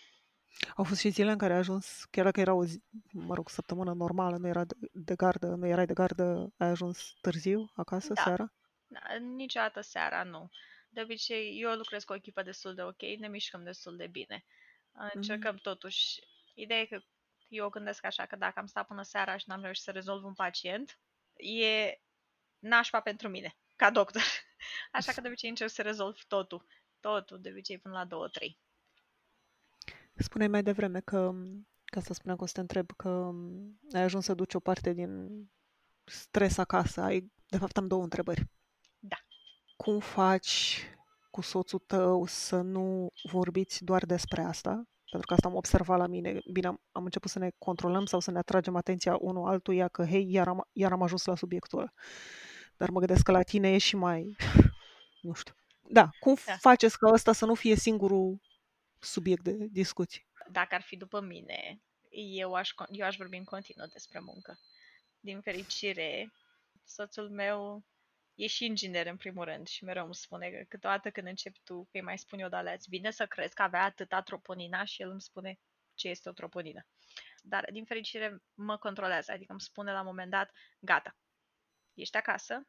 Au 0.75 0.83
fost 0.83 0.99
și 0.99 1.09
zile 1.09 1.31
în 1.31 1.37
care 1.37 1.53
ai 1.53 1.59
ajuns, 1.59 2.03
chiar 2.11 2.25
dacă 2.25 2.39
era 2.39 2.53
o 2.53 2.65
zi, 2.65 2.83
mă 3.11 3.33
rog, 3.33 3.49
săptămână 3.49 3.93
normală, 3.93 4.37
nu 4.37 4.47
era 4.47 4.63
de, 4.63 4.75
de 4.91 5.15
gardă, 5.15 5.47
nu 5.47 5.67
erai 5.67 5.85
de 5.85 5.93
gardă, 5.93 6.53
ai 6.57 6.67
ajuns 6.67 7.13
târziu 7.21 7.71
acasă, 7.75 8.13
Da. 8.13 8.21
seara? 8.21 8.53
Da, 8.87 8.99
niciodată 9.19 9.81
seara 9.81 10.23
nu. 10.23 10.49
De 10.89 11.01
obicei, 11.01 11.61
eu 11.61 11.71
lucrez 11.71 12.03
cu 12.03 12.11
o 12.11 12.15
echipă 12.15 12.41
destul 12.41 12.75
de 12.75 12.83
ok, 12.83 13.01
ne 13.01 13.27
mișcăm 13.27 13.63
destul 13.63 13.95
de 13.95 14.07
bine. 14.07 14.45
Încercăm 15.13 15.55
totuși. 15.55 16.19
Ideea 16.53 16.79
e 16.79 16.85
că 16.85 16.99
eu 17.47 17.69
gândesc 17.69 18.05
așa 18.05 18.25
că 18.25 18.35
dacă 18.35 18.59
am 18.59 18.65
stat 18.65 18.87
până 18.87 19.01
seara 19.01 19.37
și 19.37 19.49
n-am 19.49 19.61
reușit 19.61 19.83
să 19.83 19.91
rezolv 19.91 20.23
un 20.23 20.33
pacient, 20.33 20.99
e 21.35 21.99
nașpa 22.59 22.99
pentru 22.99 23.29
mine, 23.29 23.57
ca 23.75 23.91
doctor. 23.91 24.21
Așa 24.91 25.11
că 25.11 25.21
de 25.21 25.27
obicei 25.27 25.49
încerc 25.49 25.71
să 25.71 25.81
rezolv 25.81 26.15
totul. 26.27 26.65
Totul, 26.99 27.41
de 27.41 27.49
obicei 27.49 27.77
până 27.77 28.07
la 28.09 28.29
2-3. 28.29 28.57
Spuneai 30.15 30.49
mai 30.49 30.63
devreme 30.63 30.99
că, 30.99 31.31
ca 31.85 32.01
să 32.01 32.13
spuneam 32.13 32.37
că 32.37 32.43
o 32.43 32.47
să 32.47 32.53
te 32.53 32.59
întreb, 32.59 32.91
că 32.95 33.31
ai 33.91 34.01
ajuns 34.01 34.25
să 34.25 34.33
duci 34.33 34.53
o 34.53 34.59
parte 34.59 34.93
din 34.93 35.29
stres 36.05 36.57
acasă. 36.57 37.01
Ai, 37.01 37.31
de 37.47 37.57
fapt, 37.57 37.77
am 37.77 37.87
două 37.87 38.03
întrebări. 38.03 38.45
Da. 38.99 39.15
Cum 39.75 39.99
faci 39.99 40.87
cu 41.31 41.41
soțul 41.41 41.79
tău 41.79 42.25
să 42.25 42.61
nu 42.61 43.11
vorbiți 43.31 43.83
doar 43.83 44.05
despre 44.05 44.41
asta? 44.41 44.87
Pentru 45.09 45.27
că 45.27 45.33
asta 45.33 45.47
am 45.47 45.55
observat 45.55 45.97
la 45.97 46.07
mine. 46.07 46.39
Bine, 46.51 46.67
am, 46.67 46.81
am 46.91 47.03
început 47.03 47.29
să 47.29 47.39
ne 47.39 47.51
controlăm 47.57 48.05
sau 48.05 48.19
să 48.19 48.31
ne 48.31 48.37
atragem 48.37 48.75
atenția 48.75 49.17
unul 49.19 49.47
altuia 49.47 49.87
că, 49.87 50.05
hei, 50.05 50.31
iar 50.31 50.47
am, 50.47 50.67
iar 50.71 50.91
am 50.91 51.01
ajuns 51.01 51.25
la 51.25 51.35
subiectul 51.35 51.79
ăla. 51.79 51.93
Dar 52.77 52.89
mă 52.89 52.99
gândesc 52.99 53.23
că 53.23 53.31
la 53.31 53.41
tine 53.41 53.73
e 53.73 53.77
și 53.77 53.95
mai, 53.95 54.35
nu 55.21 55.33
știu. 55.33 55.53
Da, 55.89 56.09
cum 56.19 56.35
Da. 56.45 56.55
faceți 56.55 56.97
ca 56.97 57.11
ăsta 57.13 57.33
să 57.33 57.45
nu 57.45 57.53
fie 57.55 57.75
singurul 57.75 58.41
subiect 58.99 59.43
de 59.43 59.67
discuție? 59.71 60.25
Dacă 60.51 60.75
ar 60.75 60.81
fi 60.81 60.97
după 60.97 61.19
mine, 61.21 61.81
eu 62.35 62.53
aș, 62.53 62.69
con- 62.69 62.89
eu 62.91 63.05
aș 63.05 63.15
vorbi 63.15 63.37
în 63.37 63.43
continuu 63.43 63.87
despre 63.87 64.19
muncă. 64.19 64.59
Din 65.19 65.41
fericire, 65.41 66.33
soțul 66.83 67.29
meu 67.29 67.83
e 68.35 68.47
și 68.47 68.65
inginer 68.65 69.05
în 69.07 69.17
primul 69.17 69.43
rând 69.45 69.67
și 69.67 69.83
mereu 69.83 70.05
îmi 70.05 70.15
spune 70.15 70.49
că 70.49 70.63
câteodată 70.67 71.09
când 71.11 71.27
începi 71.27 71.59
tu, 71.63 71.83
că 71.83 71.89
îi 71.97 72.01
mai 72.01 72.17
spun 72.17 72.39
eu 72.39 72.49
de 72.49 72.55
alea, 72.55 72.73
îți 72.73 72.89
vine 72.89 73.11
să 73.11 73.25
crezi 73.25 73.53
că 73.53 73.61
avea 73.61 73.83
atâta 73.83 74.21
troponina 74.21 74.83
și 74.83 75.01
el 75.01 75.09
îmi 75.09 75.21
spune 75.21 75.59
ce 75.93 76.07
este 76.09 76.29
o 76.29 76.31
troponină. 76.31 76.85
dar 77.45 77.69
din 77.71 77.85
fericire 77.85 78.41
mă 78.53 78.77
controlează, 78.77 79.31
adică 79.31 79.51
îmi 79.51 79.61
spune 79.61 79.91
la 79.91 79.99
un 79.99 80.05
moment 80.05 80.29
dat, 80.31 80.51
gata, 80.79 81.17
ești 81.93 82.17
acasă, 82.17 82.67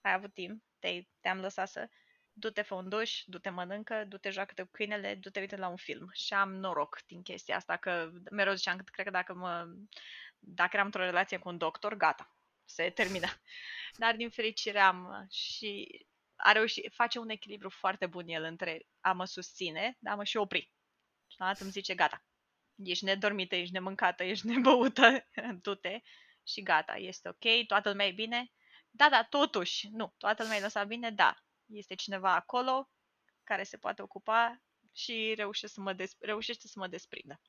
ai 0.00 0.12
avut 0.12 0.34
timp, 0.34 0.62
te 0.78 1.02
te-am 1.20 1.40
lăsat 1.40 1.68
să 1.68 1.88
du-te 2.32 2.62
fă 2.62 2.74
un 2.74 2.88
duș, 2.88 3.22
du-te 3.26 3.50
mănâncă, 3.50 4.04
du-te 4.04 4.30
joacă 4.30 4.62
cu 4.62 4.68
câinele, 4.72 5.14
du-te 5.14 5.40
uite 5.40 5.56
la 5.56 5.68
un 5.68 5.76
film. 5.76 6.10
Și 6.12 6.34
am 6.34 6.54
noroc 6.54 6.98
din 7.06 7.22
chestia 7.22 7.56
asta, 7.56 7.76
că 7.76 8.10
mereu 8.30 8.54
ziceam 8.54 8.76
că 8.76 8.82
cred 8.86 9.04
că 9.04 9.10
dacă 9.12 9.34
mă 9.34 9.66
dacă 10.38 10.70
eram 10.72 10.86
într-o 10.86 11.02
relație 11.02 11.38
cu 11.38 11.48
un 11.48 11.58
doctor, 11.58 11.94
gata, 11.94 12.36
se 12.64 12.90
termină. 12.90 13.26
Dar 14.02 14.16
din 14.16 14.30
fericire 14.30 14.78
am 14.78 15.26
și 15.30 15.88
a 16.36 16.52
reușit, 16.52 16.92
face 16.94 17.18
un 17.18 17.28
echilibru 17.28 17.70
foarte 17.70 18.06
bun 18.06 18.28
el 18.28 18.42
între 18.42 18.86
a 19.00 19.12
mă 19.12 19.24
susține, 19.24 19.96
dar 19.98 20.12
a 20.12 20.16
mă 20.16 20.24
și 20.24 20.36
opri. 20.36 20.72
Și 21.26 21.36
la 21.38 21.52
îmi 21.58 21.70
zice, 21.70 21.94
gata, 21.94 22.24
ești 22.74 23.04
nedormită, 23.04 23.56
ești 23.56 23.72
nemâncată, 23.72 24.22
ești 24.22 24.46
nebăută, 24.50 25.26
du-te 25.62 26.00
și 26.48 26.62
gata, 26.62 26.96
este 26.96 27.28
ok, 27.28 27.66
toată 27.66 27.88
lumea 27.88 28.06
e 28.06 28.12
bine. 28.12 28.52
Da, 28.90 29.08
da, 29.10 29.22
totuși, 29.24 29.88
nu, 29.88 30.14
toată 30.18 30.42
lumea 30.42 30.58
e 30.58 30.60
lăsat 30.60 30.86
bine, 30.86 31.10
da, 31.10 31.36
este 31.66 31.94
cineva 31.94 32.34
acolo 32.34 32.90
care 33.44 33.62
se 33.62 33.76
poate 33.76 34.02
ocupa 34.02 34.62
și 34.92 35.32
reușește 35.36 35.74
să 35.74 35.80
mă, 35.80 35.92
des- 35.92 36.16
reușește 36.18 36.68
să 36.68 36.78
mă 36.78 36.86
desprindă. 36.86 37.40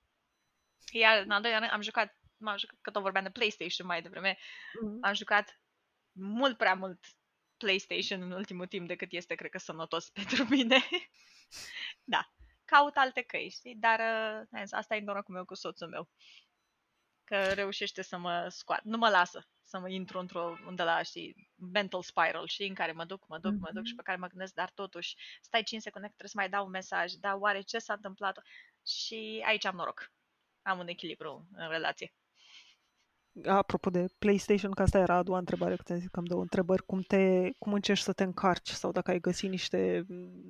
Iar 0.91 1.23
în 1.23 1.31
al 1.31 1.41
doilea 1.41 1.59
rând 1.59 1.71
am 1.71 1.81
jucat, 1.81 2.19
m-am 2.37 2.57
jucat, 2.57 2.77
că 2.81 2.91
tot 2.91 3.01
vorbeam 3.01 3.23
de 3.23 3.31
PlayStation 3.31 3.87
mai 3.87 4.01
devreme, 4.01 4.33
mm-hmm. 4.33 4.99
am 5.01 5.13
jucat 5.13 5.61
mult 6.11 6.57
prea 6.57 6.73
mult 6.73 6.99
PlayStation 7.57 8.21
în 8.21 8.31
ultimul 8.31 8.67
timp 8.67 8.87
decât 8.87 9.11
este, 9.11 9.35
cred 9.35 9.51
că, 9.51 9.57
sănătos 9.57 10.09
pentru 10.19 10.43
mine. 10.49 10.79
da, 12.03 12.33
caut 12.65 12.95
alte 12.95 13.21
căi, 13.21 13.49
știi? 13.49 13.75
Dar 13.75 13.99
uh, 14.51 14.61
asta 14.71 14.95
e 14.95 14.99
norocul 14.99 15.33
meu 15.33 15.45
cu 15.45 15.53
soțul 15.53 15.87
meu. 15.87 16.09
Că 17.29 17.53
reușește 17.53 18.01
să 18.01 18.17
mă 18.17 18.47
scoată, 18.49 18.81
nu 18.85 18.97
mă 18.97 19.09
lasă 19.09 19.47
să 19.69 19.79
mă 19.79 19.89
intru 19.89 20.19
într-o, 20.19 20.57
unde 20.67 20.83
la, 20.83 21.01
știi, 21.01 21.49
mental 21.71 22.01
spiral, 22.01 22.47
știi, 22.47 22.67
în 22.67 22.73
care 22.73 22.91
mă 22.91 23.05
duc, 23.05 23.27
mă 23.27 23.37
duc, 23.37 23.53
mm-hmm. 23.53 23.59
mă 23.59 23.69
duc 23.73 23.85
și 23.85 23.95
pe 23.95 24.01
care 24.01 24.17
mă 24.17 24.27
gândesc, 24.27 24.53
dar 24.53 24.71
totuși, 24.73 25.15
stai 25.41 25.63
5 25.63 25.81
secunde 25.81 26.07
că 26.07 26.13
trebuie 26.13 26.29
să 26.29 26.39
mai 26.39 26.49
dau 26.49 26.65
un 26.65 26.71
mesaj, 26.71 27.11
dar 27.13 27.35
oare 27.39 27.61
ce 27.61 27.77
s-a 27.77 27.93
întâmplat? 27.93 28.39
Și 28.85 29.43
aici 29.47 29.65
am 29.65 29.75
noroc. 29.75 30.11
Am 30.61 30.79
un 30.79 30.87
echilibru 30.87 31.47
în 31.51 31.69
relație. 31.69 32.13
Apropo 33.45 33.89
de 33.89 34.05
PlayStation, 34.19 34.71
că 34.71 34.81
asta 34.81 34.97
era 34.97 35.15
a 35.15 35.23
doua 35.23 35.37
întrebare, 35.37 35.75
că 35.75 35.83
ți-am 35.83 35.99
zis 35.99 36.09
că 36.09 36.19
am 36.19 36.25
două 36.25 36.41
întrebări, 36.41 36.85
cum, 36.85 37.01
te, 37.01 37.49
cum 37.57 37.73
încerci 37.73 37.99
să 37.99 38.13
te 38.13 38.23
încarci 38.23 38.69
sau 38.69 38.91
dacă 38.91 39.11
ai 39.11 39.19
găsit 39.19 39.49
niște, 39.49 40.05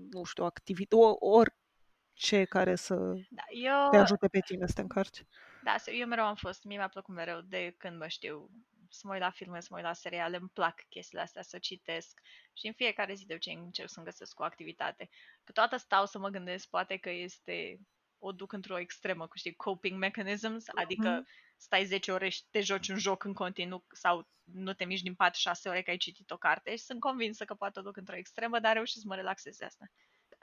nu 0.10 0.24
știu, 0.24 0.44
activități, 0.44 1.02
orice 1.20 2.44
care 2.50 2.76
să 2.76 2.96
da, 3.30 3.44
eu... 3.50 3.90
te 3.92 3.98
ajute 3.98 4.28
pe 4.28 4.40
tine 4.40 4.68
să 4.68 4.74
te 4.74 4.82
încarci. 4.82 5.26
Da, 5.64 5.76
eu 5.86 6.08
mereu 6.08 6.26
am 6.26 6.36
fost, 6.36 6.64
mie 6.64 6.78
mi-a 6.78 6.88
plăcut 6.88 7.16
mereu 7.16 7.42
de 7.42 7.76
când 7.78 7.98
mă 7.98 8.08
știu 8.08 8.50
să 8.90 9.02
mă 9.04 9.14
uit 9.14 9.22
la 9.22 9.30
filme, 9.30 9.60
să 9.60 9.68
mă 9.70 9.78
uit 9.78 9.86
la 9.86 9.94
seriale, 9.94 10.38
îmi 10.38 10.50
plac 10.50 10.86
chestiile 10.90 11.24
astea, 11.24 11.42
să 11.42 11.58
citesc 11.58 12.22
și 12.54 12.68
în 12.68 12.74
fiecare 12.74 13.14
zi 13.14 13.26
de 13.26 13.38
ce 13.38 13.52
încerc 13.52 13.90
să-mi 13.90 14.06
găsesc 14.06 14.40
o 14.40 14.44
activitate. 14.44 15.10
Câteodată 15.44 15.78
stau 15.78 16.06
să 16.06 16.20
mă 16.20 16.30
gândesc, 16.30 16.70
poate 16.70 16.98
că 16.98 17.10
este 17.10 17.80
o 18.20 18.32
duc 18.32 18.52
într-o 18.52 18.80
extremă, 18.80 19.28
cu 19.28 19.38
știi, 19.38 19.56
coping 19.56 20.00
mechanisms, 20.00 20.66
adică 20.76 21.22
mm-hmm. 21.22 21.56
stai 21.58 21.86
10 21.86 22.12
ore 22.12 22.30
și 22.30 22.44
te 22.50 22.62
joci 22.62 22.88
un 22.88 22.98
joc 22.98 23.24
în 23.24 23.34
continuu 23.34 23.86
sau 23.92 24.28
nu 24.44 24.74
te 24.74 24.86
miști 24.86 25.04
din 25.04 25.16
pat 25.16 25.36
6 25.36 25.70
ore 25.70 25.82
că 25.82 25.90
ai 25.90 25.98
citit 25.98 26.32
o 26.32 26.38
carte 26.38 26.76
și 26.76 26.84
sunt 26.84 27.00
convinsă 27.00 27.46
că 27.46 27.54
poate 27.54 27.80
o 27.80 27.82
duc 27.82 27.98
într-o 27.98 28.16
extremă, 28.16 28.60
dar 28.60 28.74
reușesc 28.74 29.02
să 29.02 29.08
mă 29.08 29.16
relaxez 29.16 29.58
de 29.58 29.66
asta. 29.66 29.86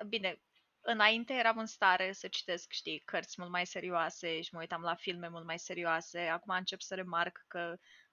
Bine, 0.09 0.41
înainte 0.87 1.33
eram 1.33 1.59
în 1.59 1.67
stare 1.67 2.13
să 2.13 2.29
citesc, 2.29 2.73
știi, 2.73 3.03
cărți 3.05 3.35
mult 3.39 3.51
mai 3.51 3.67
serioase 3.67 4.41
și 4.41 4.55
mă 4.55 4.61
uitam 4.61 4.83
la 4.83 4.95
filme 4.95 5.29
mult 5.29 5.45
mai 5.45 5.59
serioase. 5.59 6.21
Acum 6.21 6.55
încep 6.55 6.81
să 6.81 6.95
remarc 6.95 7.45
că 7.49 7.59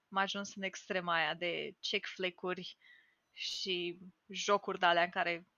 am 0.08 0.18
ajuns 0.18 0.54
în 0.54 0.62
extrema 0.62 1.14
aia 1.14 1.34
de 1.34 1.76
check 1.80 2.06
flick-uri 2.06 2.76
și 3.32 3.98
jocuri 4.28 4.78
de 4.78 4.86
alea 4.86 5.02
în 5.02 5.10
care 5.10 5.48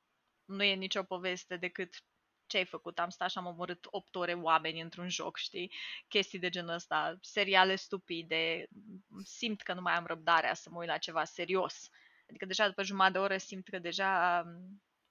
nu 0.45 0.63
e 0.63 0.75
nicio 0.75 1.03
poveste 1.03 1.57
decât 1.57 1.95
ce 2.47 2.57
ai 2.57 2.65
făcut, 2.65 2.99
am 2.99 3.09
stat 3.09 3.31
și 3.31 3.39
am 3.39 3.47
omorât 3.47 3.87
8 3.91 4.15
ore 4.15 4.35
oameni 4.35 4.81
într-un 4.81 5.09
joc, 5.09 5.37
știi? 5.37 5.73
Chestii 6.09 6.39
de 6.39 6.49
genul 6.49 6.75
ăsta, 6.75 7.19
seriale 7.21 7.77
stupide, 7.77 8.67
simt 9.25 9.63
că 9.63 9.75
nu 9.75 9.81
mai 9.81 9.95
am 9.95 10.07
răbdarea 10.07 10.55
să 10.55 10.71
mă 10.71 10.79
uit 10.79 10.89
la 10.89 10.99
ceva 10.99 11.25
serios. 11.25 11.89
Adică 12.29 12.45
deja 12.45 12.67
după 12.69 12.83
jumătate 12.83 13.13
de 13.13 13.19
oră 13.19 13.37
simt 13.37 13.69
că 13.69 13.79
deja 13.79 14.45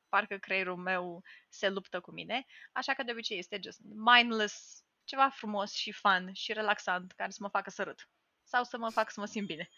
parcă 0.09 0.37
creierul 0.37 0.77
meu 0.77 1.23
se 1.49 1.69
luptă 1.69 1.99
cu 1.99 2.11
mine, 2.11 2.45
așa 2.71 2.93
că 2.93 3.03
de 3.03 3.11
obicei 3.11 3.37
este 3.37 3.59
just 3.63 3.79
mindless, 3.83 4.83
ceva 5.03 5.29
frumos 5.29 5.71
și 5.71 5.91
fun 5.91 6.29
și 6.33 6.53
relaxant 6.53 7.11
care 7.11 7.31
să 7.31 7.37
mă 7.41 7.49
facă 7.49 7.69
să 7.69 7.83
râd 7.83 8.09
sau 8.43 8.63
să 8.63 8.77
mă 8.77 8.89
fac 8.89 9.11
să 9.11 9.19
mă 9.19 9.25
simt 9.25 9.47
bine. 9.47 9.69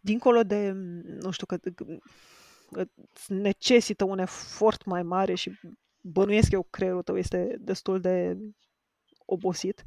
Dincolo 0.00 0.42
de, 0.42 0.70
nu 1.04 1.30
știu, 1.30 1.46
că, 1.46 1.56
că 1.56 2.84
necesită 3.28 4.04
un 4.04 4.18
efort 4.18 4.84
mai 4.84 5.02
mare 5.02 5.34
și 5.34 5.60
bănuiesc 6.00 6.52
eu 6.52 6.62
creierul 6.62 7.02
tău 7.02 7.16
este 7.16 7.56
destul 7.58 8.00
de 8.00 8.36
obosit 9.24 9.84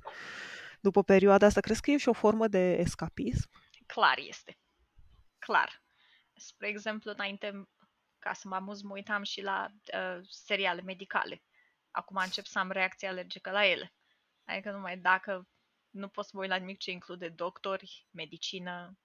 după 0.82 1.04
perioada 1.04 1.46
asta, 1.46 1.60
crezi 1.62 1.82
că 1.82 1.92
e 1.92 1.98
și 1.98 2.10
o 2.10 2.14
formă 2.14 2.48
de 2.48 2.72
escapism? 2.72 3.50
Clar 3.86 4.18
este. 4.18 4.58
Clar. 5.40 5.84
Spre 6.34 6.68
exemplu, 6.68 7.12
înainte, 7.12 7.70
ca 8.22 8.34
să 8.34 8.48
mă 8.48 8.56
amuz, 8.56 8.82
mă 8.82 8.94
uitam 8.94 9.24
și 9.24 9.42
la 9.42 9.68
uh, 9.94 10.20
seriale 10.30 10.82
medicale. 10.82 11.44
Acum 11.92 12.16
încep 12.16 12.46
să 12.46 12.60
am 12.60 12.72
reacție 12.72 13.08
alergică 13.08 13.52
la 13.52 13.66
ele. 13.66 13.94
Adică 14.46 14.72
numai 14.72 14.98
dacă 14.98 15.48
nu 15.90 16.08
pot 16.08 16.26
să 16.26 16.32
mă 16.34 16.42
uit 16.42 16.50
la 16.50 16.56
nimic 16.56 16.78
ce 16.78 16.92
include 16.92 17.30
doctori, 17.30 18.08
medicină. 18.12 18.98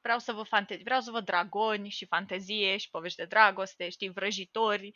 Vreau 0.00 0.18
să 0.18 0.32
văd 0.32 0.46
fante- 0.46 0.80
vreau 0.84 1.00
să 1.00 1.10
văd 1.10 1.24
dragoni 1.24 1.88
și 1.88 2.06
fantezie 2.06 2.76
și 2.76 2.90
povești 2.90 3.18
de 3.18 3.24
dragoste, 3.24 3.88
știi, 3.88 4.10
vrăjitori, 4.10 4.92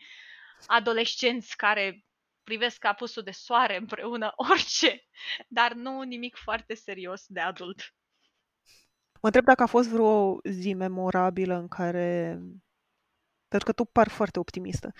adolescenți 0.66 1.56
care 1.56 2.04
privesc 2.44 2.84
apusul 2.84 3.22
de 3.22 3.30
soare 3.30 3.76
împreună, 3.76 4.32
orice, 4.50 5.06
dar 5.48 5.72
nu 5.72 6.02
nimic 6.02 6.36
foarte 6.36 6.74
serios 6.74 7.24
de 7.26 7.40
adult. 7.40 7.94
Mă 9.20 9.26
întreb 9.26 9.44
dacă 9.44 9.62
a 9.62 9.66
fost 9.66 9.88
vreo 9.88 10.38
zi 10.44 10.74
memorabilă 10.74 11.54
în 11.54 11.68
care, 11.68 12.38
pentru 13.48 13.66
că 13.66 13.72
tu 13.72 13.84
par 13.84 14.08
foarte 14.08 14.38
optimistă, 14.38 14.92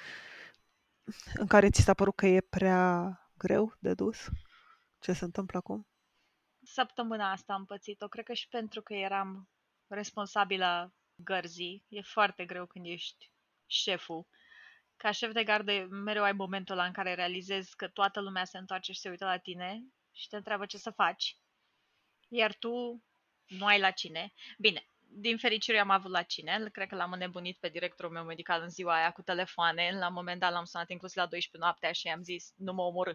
în 1.34 1.46
care 1.46 1.70
ți 1.70 1.82
s-a 1.82 1.94
părut 1.94 2.14
că 2.16 2.26
e 2.26 2.40
prea 2.40 3.12
greu 3.36 3.76
de 3.78 3.94
dus 3.94 4.28
ce 4.98 5.12
se 5.12 5.24
întâmplă 5.24 5.58
acum? 5.58 5.86
Săptămâna 6.62 7.30
asta 7.30 7.52
am 7.52 7.64
pățit-o, 7.64 8.08
cred 8.08 8.24
că 8.24 8.32
și 8.32 8.48
pentru 8.48 8.82
că 8.82 8.94
eram 8.94 9.48
responsabilă 9.86 10.94
gărzii. 11.14 11.84
E 11.88 12.00
foarte 12.02 12.44
greu 12.44 12.66
când 12.66 12.86
ești 12.86 13.32
șeful 13.66 14.26
ca 14.98 15.10
șef 15.10 15.32
de 15.32 15.44
gardă 15.44 15.86
mereu 15.90 16.22
ai 16.22 16.32
momentul 16.32 16.74
ăla 16.74 16.86
în 16.86 16.92
care 16.92 17.14
realizezi 17.14 17.76
că 17.76 17.88
toată 17.88 18.20
lumea 18.20 18.44
se 18.44 18.58
întoarce 18.58 18.92
și 18.92 19.00
se 19.00 19.08
uită 19.08 19.24
la 19.24 19.36
tine 19.36 19.84
și 20.12 20.28
te 20.28 20.36
întreabă 20.36 20.66
ce 20.66 20.78
să 20.78 20.90
faci, 20.90 21.36
iar 22.28 22.54
tu 22.54 23.04
nu 23.46 23.66
ai 23.66 23.80
la 23.80 23.90
cine. 23.90 24.32
Bine, 24.58 24.86
din 25.10 25.38
fericire 25.38 25.78
am 25.78 25.90
avut 25.90 26.10
la 26.10 26.22
cine, 26.22 26.68
cred 26.72 26.88
că 26.88 26.94
l-am 26.94 27.12
înnebunit 27.12 27.58
pe 27.58 27.68
directorul 27.68 28.10
meu 28.10 28.24
medical 28.24 28.62
în 28.62 28.68
ziua 28.68 28.94
aia 28.94 29.10
cu 29.10 29.22
telefoane, 29.22 29.98
la 29.98 30.06
un 30.06 30.12
moment 30.12 30.40
dat 30.40 30.52
l-am 30.52 30.64
sunat 30.64 30.90
inclusiv 30.90 31.16
la 31.16 31.26
12 31.26 31.66
noaptea 31.66 31.92
și 31.92 32.06
i-am 32.06 32.22
zis, 32.22 32.52
nu 32.56 32.72
mă 32.72 32.82
omorâ, 32.82 33.12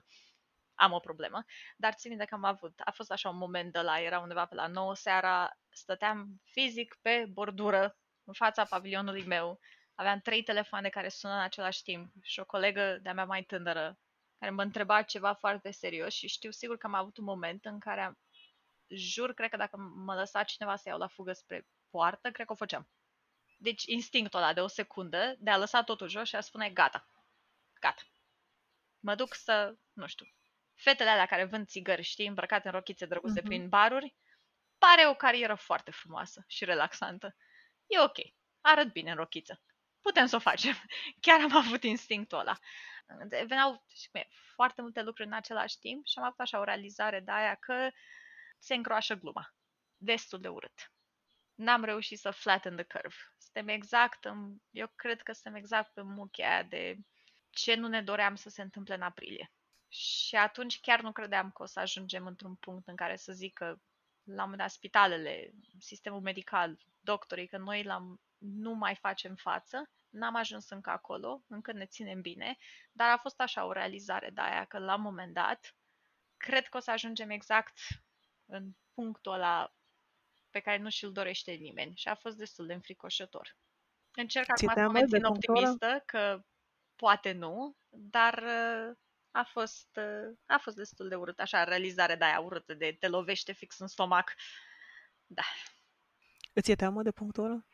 am 0.73 0.91
o 0.91 0.99
problemă, 0.99 1.43
dar 1.77 1.93
țin 1.93 2.17
de 2.17 2.25
că 2.25 2.35
am 2.35 2.43
avut, 2.43 2.79
a 2.85 2.91
fost 2.91 3.11
așa 3.11 3.29
un 3.29 3.37
moment 3.37 3.71
de 3.71 3.79
la, 3.79 3.99
era 3.99 4.19
undeva 4.19 4.45
pe 4.45 4.55
la 4.55 4.67
9 4.67 4.95
seara, 4.95 5.57
stăteam 5.69 6.41
fizic 6.43 6.97
pe 7.01 7.25
bordură, 7.29 7.97
în 8.23 8.33
fața 8.33 8.65
pavilionului 8.65 9.25
meu, 9.25 9.59
aveam 9.95 10.19
trei 10.19 10.43
telefoane 10.43 10.89
care 10.89 11.09
sună 11.09 11.33
în 11.33 11.39
același 11.39 11.83
timp 11.83 12.11
și 12.21 12.39
o 12.39 12.45
colegă 12.45 12.99
de-a 13.01 13.13
mea 13.13 13.25
mai 13.25 13.43
tânără 13.43 13.97
care 14.39 14.51
mă 14.51 14.61
întreba 14.61 15.01
ceva 15.01 15.33
foarte 15.33 15.71
serios 15.71 16.13
și 16.13 16.27
știu 16.27 16.51
sigur 16.51 16.77
că 16.77 16.87
am 16.87 16.93
avut 16.93 17.17
un 17.17 17.23
moment 17.23 17.65
în 17.65 17.79
care 17.79 18.01
am, 18.01 18.19
jur, 18.87 19.33
cred 19.33 19.49
că 19.49 19.57
dacă 19.57 19.77
mă 19.77 20.15
lăsa 20.15 20.43
cineva 20.43 20.75
să 20.75 20.89
iau 20.89 20.97
la 20.97 21.07
fugă 21.07 21.33
spre 21.33 21.67
poartă, 21.93 22.31
cred 22.31 22.45
că 22.45 22.51
o 22.51 22.55
făceam. 22.55 22.89
Deci 23.57 23.83
instinctul 23.85 24.39
ăla 24.39 24.53
de 24.53 24.61
o 24.61 24.67
secundă 24.67 25.35
de 25.39 25.49
a 25.49 25.57
lăsa 25.57 25.83
totul 25.83 26.07
jos 26.07 26.27
și 26.27 26.35
a 26.35 26.41
spune 26.41 26.69
gata, 26.69 27.07
gata. 27.79 28.01
Mă 28.99 29.15
duc 29.15 29.33
să, 29.33 29.75
nu 29.93 30.07
știu, 30.07 30.25
fetele 30.73 31.09
alea 31.09 31.25
care 31.25 31.45
vând 31.45 31.67
țigări, 31.67 32.01
știi, 32.01 32.27
îmbrăcate 32.27 32.67
în 32.67 32.73
rochițe 32.73 33.05
drăguțe 33.05 33.41
uh-huh. 33.41 33.43
prin 33.43 33.69
baruri, 33.69 34.15
pare 34.77 35.07
o 35.07 35.15
carieră 35.15 35.55
foarte 35.55 35.91
frumoasă 35.91 36.43
și 36.47 36.65
relaxantă. 36.65 37.35
E 37.87 37.99
ok, 37.99 38.17
arăt 38.61 38.91
bine 38.91 39.09
în 39.09 39.17
rochiță 39.17 39.61
putem 40.03 40.25
să 40.25 40.35
o 40.35 40.39
facem. 40.39 40.73
Chiar 41.25 41.39
am 41.41 41.55
avut 41.55 41.83
instinctul 41.83 42.37
ăla. 42.37 42.59
Veneau 43.29 43.85
foarte 44.55 44.81
multe 44.81 45.01
lucruri 45.01 45.27
în 45.27 45.33
același 45.33 45.79
timp 45.79 46.05
și 46.05 46.19
am 46.19 46.23
avut 46.23 46.39
așa 46.39 46.59
o 46.59 46.63
realizare 46.63 47.19
de 47.19 47.31
aia 47.31 47.55
că 47.55 47.89
se 48.59 48.75
încroașă 48.75 49.13
gluma. 49.13 49.53
Destul 49.97 50.39
de 50.39 50.47
urât. 50.47 50.91
N-am 51.55 51.83
reușit 51.83 52.19
să 52.19 52.31
flatten 52.31 52.75
the 52.75 52.85
curve. 52.85 53.15
Suntem 53.37 53.67
exact, 53.67 54.25
în, 54.25 54.55
eu 54.69 54.91
cred 54.95 55.21
că 55.21 55.33
suntem 55.33 55.55
exact 55.55 55.93
pe 55.93 56.01
muchia 56.01 56.49
aia 56.49 56.63
de 56.63 56.97
ce 57.49 57.75
nu 57.75 57.87
ne 57.87 58.01
doream 58.01 58.35
să 58.35 58.49
se 58.49 58.61
întâmple 58.61 58.95
în 58.95 59.01
aprilie. 59.01 59.51
Și 59.87 60.35
atunci 60.35 60.79
chiar 60.79 61.01
nu 61.01 61.11
credeam 61.11 61.51
că 61.51 61.63
o 61.63 61.65
să 61.65 61.79
ajungem 61.79 62.25
într-un 62.25 62.55
punct 62.55 62.87
în 62.87 62.95
care 62.95 63.15
să 63.15 63.31
zic 63.31 63.53
că 63.53 63.65
la 64.23 64.43
un 64.43 64.49
moment 64.49 64.57
dat 64.57 64.71
spitalele, 64.71 65.53
sistemul 65.79 66.21
medical, 66.21 66.77
doctorii, 66.99 67.47
că 67.47 67.57
noi 67.57 67.83
la, 67.83 68.15
nu 68.37 68.73
mai 68.73 68.95
facem 68.95 69.35
față. 69.35 69.89
N-am 70.09 70.35
ajuns 70.35 70.69
încă 70.69 70.89
acolo, 70.89 71.43
încă 71.47 71.71
ne 71.71 71.85
ținem 71.85 72.21
bine, 72.21 72.57
dar 72.91 73.09
a 73.09 73.17
fost 73.17 73.41
așa 73.41 73.65
o 73.65 73.71
realizare 73.71 74.29
de 74.29 74.41
aia 74.41 74.65
că 74.65 74.77
la 74.77 74.95
un 74.95 75.01
moment 75.01 75.33
dat 75.33 75.75
cred 76.37 76.67
că 76.67 76.77
o 76.77 76.79
să 76.79 76.91
ajungem 76.91 77.29
exact 77.29 77.79
în 78.45 78.71
punctul 78.93 79.31
ăla 79.31 79.73
pe 80.53 80.59
care 80.59 80.77
nu 80.77 80.89
și-l 80.89 81.11
dorește 81.11 81.51
nimeni 81.51 81.95
și 81.95 82.07
a 82.07 82.15
fost 82.15 82.37
destul 82.37 82.65
de 82.65 82.73
înfricoșător. 82.73 83.57
Încerc 84.11 84.49
acum 84.49 84.73
să 84.73 84.81
mă 84.81 84.91
mențin 84.91 85.23
optimistă 85.23 86.03
că 86.05 86.43
poate 86.95 87.31
nu, 87.31 87.77
dar 87.89 88.43
uh, 88.43 88.95
a 89.31 89.43
fost, 89.43 89.89
uh, 89.95 90.37
a 90.45 90.57
fost 90.57 90.75
destul 90.75 91.07
de 91.07 91.15
urât, 91.15 91.39
așa, 91.39 91.63
realizare 91.63 92.15
de 92.15 92.23
aia 92.23 92.39
urâtă, 92.39 92.73
de 92.73 92.95
te 92.99 93.07
lovește 93.07 93.51
fix 93.51 93.79
în 93.79 93.87
stomac. 93.87 94.33
Da. 95.25 95.43
Îți 96.53 96.71
e 96.71 96.75
teamă 96.75 97.01
de 97.01 97.11
punctul 97.11 97.43
ăla? 97.43 97.65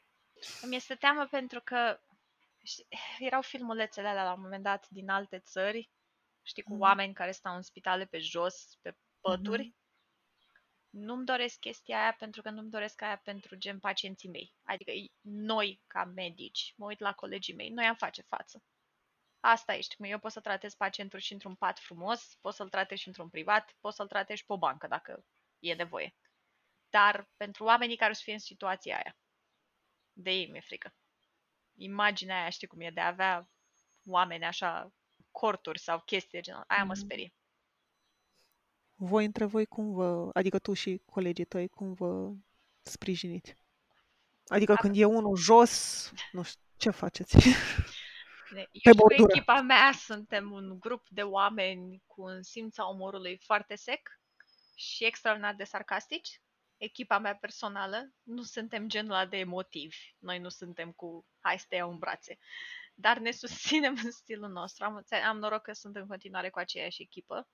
Îmi 0.62 0.76
este 0.76 0.96
teamă 0.96 1.26
pentru 1.26 1.62
că 1.62 2.00
știi, 2.64 2.88
erau 3.20 3.42
filmulețele 3.42 4.08
alea 4.08 4.24
la 4.24 4.34
un 4.34 4.42
moment 4.42 4.64
dat 4.64 4.90
din 4.90 5.10
alte 5.10 5.40
țări, 5.40 5.92
știi, 6.42 6.64
cu 6.64 6.74
mm. 6.74 6.80
oameni 6.80 7.14
care 7.14 7.32
stau 7.32 7.56
în 7.56 7.62
spitale 7.62 8.06
pe 8.06 8.20
jos, 8.20 8.78
pe 8.82 8.98
pături. 9.20 9.68
Mm-hmm. 9.68 9.89
Nu-mi 10.90 11.26
doresc 11.26 11.60
chestia 11.60 12.02
aia 12.02 12.14
pentru 12.14 12.42
că 12.42 12.50
nu-mi 12.50 12.70
doresc 12.70 13.02
aia 13.02 13.18
pentru 13.18 13.56
gen 13.56 13.80
pacienții 13.80 14.30
mei. 14.30 14.54
Adică 14.64 14.92
noi, 15.22 15.82
ca 15.88 16.04
medici, 16.04 16.74
mă 16.78 16.86
uit 16.86 17.00
la 17.00 17.14
colegii 17.14 17.54
mei, 17.54 17.70
noi 17.70 17.86
am 17.86 17.96
face 17.96 18.22
față. 18.22 18.64
Asta 19.40 19.74
ești. 19.74 19.96
Eu 20.00 20.20
pot 20.20 20.32
să 20.32 20.40
tratez 20.40 20.74
pacientul 20.74 21.20
și 21.20 21.34
într-un 21.34 21.56
pat 21.56 21.80
frumos, 21.80 22.38
pot 22.42 22.54
să-l 22.54 22.70
tratez 22.70 22.98
și 22.98 23.08
într-un 23.08 23.30
privat, 23.30 23.76
pot 23.80 23.94
să-l 23.94 24.08
tratez 24.08 24.38
și 24.38 24.46
pe 24.46 24.54
o 24.54 24.58
bancă 24.58 24.88
dacă 24.88 25.26
e 25.60 25.74
nevoie. 25.74 26.16
Dar 26.90 27.30
pentru 27.38 27.64
oamenii 27.64 27.98
care 27.98 28.12
o 28.12 28.14
să 28.14 28.22
fie 28.24 28.34
în 28.34 28.40
situația 28.40 28.96
aia, 28.96 29.18
de 30.14 30.32
ei 30.32 30.48
mi-e 30.48 30.62
frică. 30.62 30.94
Imaginea 31.74 32.40
aia, 32.40 32.50
știi 32.50 32.68
cum 32.68 32.82
e, 32.82 32.90
de 32.90 33.00
a 33.00 33.08
avea 33.08 33.50
oameni 34.06 34.46
așa, 34.46 34.94
corturi 35.32 35.80
sau 35.80 36.02
chestii 36.02 36.32
de 36.32 36.40
genul, 36.40 36.64
aia 36.68 36.84
mm-hmm. 36.84 36.86
mă 36.86 36.94
mhm. 36.94 37.04
sperie. 37.04 37.34
Voi 39.02 39.26
între 39.26 39.46
voi 39.46 39.66
cum 39.66 39.94
vă, 39.94 40.30
adică 40.34 40.60
tu 40.60 40.74
și 40.74 41.02
colegii 41.06 41.46
tăi, 41.46 41.68
cum 41.68 41.94
vă 41.94 42.32
sprijiniți? 42.82 43.56
Adică 44.48 44.74
Dacă... 44.74 44.88
când 44.88 45.00
e 45.00 45.06
unul 45.06 45.36
jos, 45.36 46.12
nu 46.32 46.44
știu, 46.44 46.62
ce 46.78 46.90
faceți? 46.90 47.38
Eu 48.72 48.94
pe 48.94 49.16
și 49.16 49.22
cu 49.22 49.30
echipa 49.30 49.62
mea 49.62 49.92
suntem 49.92 50.52
un 50.52 50.80
grup 50.80 51.08
de 51.10 51.22
oameni 51.22 52.04
cu 52.06 52.22
un 52.22 52.44
simț 52.44 52.78
a 52.78 52.86
umorului 52.86 53.38
foarte 53.38 53.76
sec 53.76 54.10
și 54.76 55.06
extraordinar 55.06 55.56
de 55.56 55.64
sarcastici. 55.64 56.42
Echipa 56.78 57.20
mea 57.20 57.36
personală, 57.36 58.14
nu 58.24 58.42
suntem 58.42 58.88
genul 58.88 59.12
ăla 59.12 59.26
de 59.26 59.38
emotivi. 59.38 59.98
Noi 60.18 60.40
nu 60.40 60.50
suntem 60.50 60.92
cu 60.92 61.26
hai 61.40 61.60
să 61.60 61.66
te 61.70 61.76
iau 61.76 61.92
în 61.92 61.98
brațe. 61.98 62.38
Dar 62.94 63.18
ne 63.18 63.32
susținem 63.44 64.00
în 64.04 64.12
stilul 64.12 64.50
nostru. 64.50 64.84
Am, 64.84 65.06
am 65.28 65.38
noroc 65.38 65.62
că 65.62 65.74
sunt 65.74 65.96
în 65.96 66.08
continuare 66.08 66.50
cu 66.50 66.60
aceeași 66.60 67.02
echipă 67.02 67.48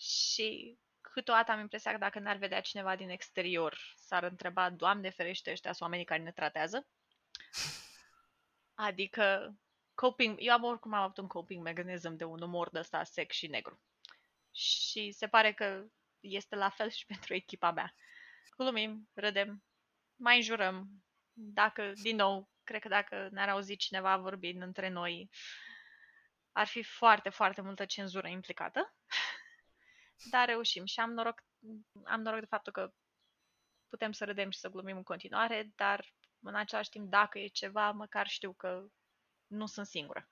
și 0.00 0.78
câteodată 1.00 1.50
am 1.50 1.60
impresia 1.60 1.92
că 1.92 1.98
dacă 1.98 2.18
ne-ar 2.18 2.36
vedea 2.36 2.60
cineva 2.60 2.96
din 2.96 3.08
exterior, 3.08 3.78
s-ar 3.96 4.22
întreba, 4.22 4.70
Doamne 4.70 5.10
ferește, 5.10 5.50
ăștia 5.50 5.70
sunt 5.70 5.82
oamenii 5.82 6.04
care 6.04 6.22
ne 6.22 6.32
tratează? 6.32 6.86
Adică 8.74 9.54
coping, 9.94 10.36
eu 10.40 10.52
am 10.52 10.64
oricum 10.64 10.92
am 10.92 11.02
avut 11.02 11.18
un 11.18 11.26
coping 11.26 11.62
mecanism 11.62 12.16
de 12.16 12.24
un 12.24 12.42
umor 12.42 12.70
de 12.70 12.78
ăsta 12.78 13.04
sec 13.04 13.30
și 13.30 13.46
negru. 13.46 13.82
Și 14.50 15.12
se 15.12 15.28
pare 15.28 15.52
că 15.52 15.84
este 16.20 16.56
la 16.56 16.68
fel 16.68 16.90
și 16.90 17.06
pentru 17.12 17.34
echipa 17.34 17.70
mea. 17.70 17.94
Glumim, 18.56 19.08
râdem, 19.14 19.64
mai 20.16 20.36
înjurăm. 20.36 20.88
Dacă, 21.32 21.92
din 22.02 22.16
nou, 22.16 22.50
cred 22.64 22.80
că 22.80 22.88
dacă 22.88 23.28
ne-ar 23.30 23.48
auzi 23.48 23.76
cineva 23.76 24.16
vorbind 24.16 24.62
între 24.62 24.88
noi, 24.88 25.30
ar 26.52 26.66
fi 26.66 26.82
foarte, 26.82 27.28
foarte 27.28 27.60
multă 27.60 27.84
cenzură 27.84 28.28
implicată. 28.28 28.94
Dar 30.24 30.46
reușim 30.46 30.84
și 30.84 31.00
am 31.00 31.12
noroc, 31.12 31.44
am 32.04 32.20
noroc 32.20 32.40
de 32.40 32.46
faptul 32.46 32.72
că 32.72 32.92
putem 33.88 34.12
să 34.12 34.24
râdem 34.24 34.50
și 34.50 34.58
să 34.58 34.68
glumim 34.68 34.96
în 34.96 35.02
continuare, 35.02 35.72
dar 35.74 36.14
în 36.42 36.54
același 36.54 36.90
timp, 36.90 37.10
dacă 37.10 37.38
e 37.38 37.46
ceva, 37.46 37.90
măcar 37.90 38.28
știu 38.28 38.52
că 38.52 38.86
nu 39.46 39.66
sunt 39.66 39.86
singură. 39.86 40.30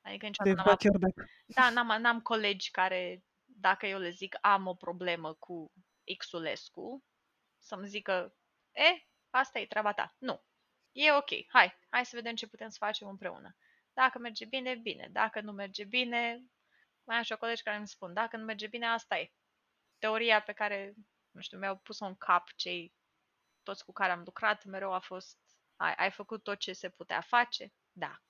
Adică 0.00 0.26
niciodată 0.26 0.56
n-am, 0.56 0.66
avut... 0.68 1.16
da, 1.46 1.70
n-am, 1.70 2.00
n-am 2.00 2.20
colegi 2.20 2.70
care, 2.70 3.24
dacă 3.44 3.86
eu 3.86 3.98
le 3.98 4.10
zic 4.10 4.36
am 4.40 4.66
o 4.66 4.74
problemă 4.74 5.34
cu 5.34 5.72
Xulescu, 6.18 7.04
să-mi 7.58 7.86
zică, 7.86 8.36
e, 8.72 9.06
asta 9.30 9.58
e 9.58 9.66
treaba 9.66 9.92
ta. 9.92 10.14
Nu. 10.18 10.42
E 10.92 11.12
ok, 11.12 11.28
hai, 11.48 11.78
hai 11.88 12.06
să 12.06 12.16
vedem 12.16 12.34
ce 12.34 12.48
putem 12.48 12.68
să 12.68 12.76
facem 12.80 13.08
împreună. 13.08 13.56
Dacă 13.92 14.18
merge 14.18 14.44
bine, 14.44 14.74
bine. 14.74 15.08
Dacă 15.12 15.40
nu 15.40 15.52
merge 15.52 15.84
bine, 15.84 16.44
mai 17.08 17.18
așa 17.18 17.36
colegi 17.36 17.62
care 17.62 17.76
îmi 17.76 17.88
spun, 17.88 18.12
dacă 18.12 18.36
nu 18.36 18.44
merge 18.44 18.66
bine, 18.66 18.86
asta 18.86 19.18
e. 19.18 19.32
Teoria 19.98 20.42
pe 20.42 20.52
care, 20.52 20.94
nu 21.30 21.40
știu, 21.40 21.58
mi-au 21.58 21.76
pus-o 21.76 22.04
în 22.04 22.16
cap 22.16 22.52
cei 22.56 22.94
toți 23.62 23.84
cu 23.84 23.92
care 23.92 24.12
am 24.12 24.22
lucrat, 24.24 24.64
mereu 24.64 24.92
a 24.92 24.98
fost, 24.98 25.38
ai, 25.76 25.94
ai 25.94 26.10
făcut 26.10 26.42
tot 26.42 26.58
ce 26.58 26.72
se 26.72 26.90
putea 26.90 27.20
face, 27.20 27.72
da. 27.92 28.22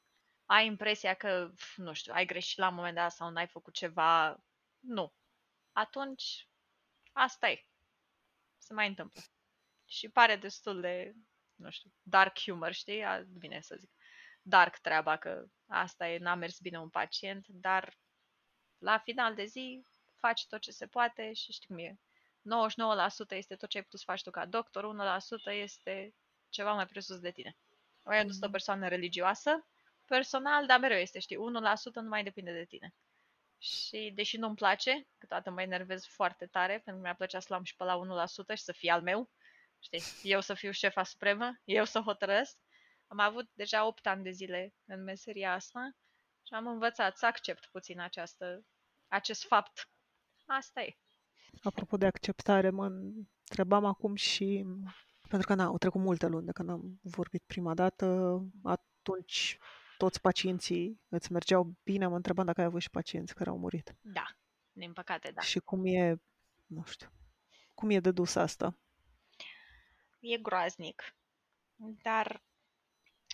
Ai 0.47 0.67
impresia 0.67 1.15
că, 1.15 1.53
nu 1.77 1.93
știu, 1.93 2.13
ai 2.13 2.27
greșit 2.27 2.59
la 2.59 2.69
un 2.69 2.75
moment 2.75 2.95
dat 2.95 3.13
sau 3.13 3.31
n-ai 3.31 3.47
făcut 3.47 3.75
ceva, 3.75 4.43
nu. 4.79 5.15
Atunci, 5.73 6.49
asta 7.13 7.49
e. 7.51 7.67
Se 8.59 8.73
mai 8.73 8.89
întâmplă. 8.89 9.21
Și 9.85 10.09
pare 10.09 10.37
destul 10.37 10.81
de, 10.81 11.15
nu 11.55 11.71
știu, 11.71 11.91
dark 12.03 12.39
humor, 12.39 12.73
știi? 12.73 13.05
Bine 13.39 13.61
să 13.61 13.77
zic. 13.79 13.91
Dark 14.43 14.79
treaba 14.79 15.17
că 15.17 15.47
asta 15.67 16.09
e, 16.09 16.19
n-a 16.19 16.35
mers 16.35 16.59
bine 16.59 16.79
un 16.79 16.91
pacient, 16.91 17.47
dar 17.49 17.97
la 18.79 18.99
final 18.99 19.35
de 19.35 19.45
zi 19.45 19.85
faci 20.15 20.47
tot 20.47 20.61
ce 20.61 20.71
se 20.71 20.87
poate 20.87 21.33
și 21.33 21.53
știi 21.53 21.67
cum 21.67 21.79
e. 21.79 21.99
99% 23.35 23.37
este 23.37 23.57
tot 23.57 23.69
ce 23.69 23.77
ai 23.77 23.83
putut 23.83 23.99
să 23.99 24.05
faci 24.09 24.23
tu 24.23 24.31
ca 24.31 24.47
doctor, 24.47 24.95
1% 25.51 25.53
este 25.53 26.15
ceva 26.49 26.73
mai 26.73 26.87
presus 26.87 27.19
de 27.19 27.31
tine. 27.31 27.57
Ori 28.03 28.25
nu 28.25 28.31
sunt 28.31 28.45
o 28.45 28.51
persoană 28.51 28.89
religioasă, 28.89 29.67
personal, 30.05 30.67
dar 30.67 30.79
mereu 30.79 30.99
este, 30.99 31.19
știi, 31.19 31.37
1% 31.37 31.41
nu 31.95 32.09
mai 32.09 32.23
depinde 32.23 32.53
de 32.53 32.65
tine. 32.65 32.95
Și 33.59 34.13
deși 34.15 34.37
nu-mi 34.37 34.55
place, 34.55 35.07
câteodată 35.19 35.51
mă 35.51 35.63
enervez 35.63 36.07
foarte 36.07 36.47
tare, 36.47 36.73
pentru 36.73 36.95
că 36.95 37.01
mi-ar 37.01 37.15
plăcea 37.15 37.41
să 37.41 37.47
l-am 37.51 37.63
și 37.63 37.77
pe 37.77 37.85
la 37.85 38.27
1% 38.51 38.57
și 38.57 38.63
să 38.63 38.73
fie 38.73 38.91
al 38.91 39.03
meu, 39.03 39.31
știi, 39.79 40.03
eu 40.31 40.41
să 40.41 40.55
fiu 40.55 40.71
șefa 40.71 41.03
supremă, 41.03 41.61
eu 41.65 41.85
să 41.85 42.01
hotărăsc. 42.01 42.57
Am 43.07 43.19
avut 43.19 43.49
deja 43.55 43.87
8 43.87 44.07
ani 44.07 44.23
de 44.23 44.31
zile 44.31 44.75
în 44.87 45.03
meseria 45.03 45.53
asta 45.53 45.97
și 46.49 46.55
am 46.55 46.67
învățat 46.67 47.17
să 47.17 47.27
accept 47.27 47.67
puțin 47.67 48.01
această, 48.01 48.65
acest 49.09 49.47
fapt. 49.47 49.91
Asta 50.47 50.81
e. 50.83 50.99
Apropo 51.63 51.97
de 51.97 52.07
acceptare, 52.07 52.71
mă 52.71 52.87
întrebam 53.49 53.85
acum 53.85 54.15
și 54.15 54.67
pentru 55.29 55.49
că 55.49 55.55
n-au 55.55 55.79
trecut 55.79 56.01
multe 56.01 56.27
luni 56.27 56.47
de 56.47 56.53
când 56.53 56.71
am 56.71 56.99
vorbit 57.03 57.43
prima 57.47 57.75
dată, 57.75 58.39
atunci 58.63 59.59
toți 59.97 60.21
pacienții 60.21 61.01
îți 61.09 61.33
mergeau 61.33 61.77
bine, 61.83 62.07
mă 62.07 62.17
întrebam 62.17 62.47
dacă 62.47 62.61
ai 62.61 62.67
avut 62.67 62.81
și 62.81 62.91
pacienți 62.91 63.35
care 63.35 63.51
au 63.51 63.59
murit. 63.59 63.97
Da, 64.01 64.27
din 64.73 64.93
păcate, 64.93 65.31
da. 65.31 65.41
Și 65.41 65.59
cum 65.59 65.85
e, 65.85 66.21
nu 66.67 66.85
știu, 66.85 67.09
cum 67.75 67.91
e 67.91 68.01
de 68.01 68.11
dus 68.11 68.35
asta? 68.35 68.79
E 70.21 70.39
groaznic, 70.39 71.17
dar, 72.03 72.43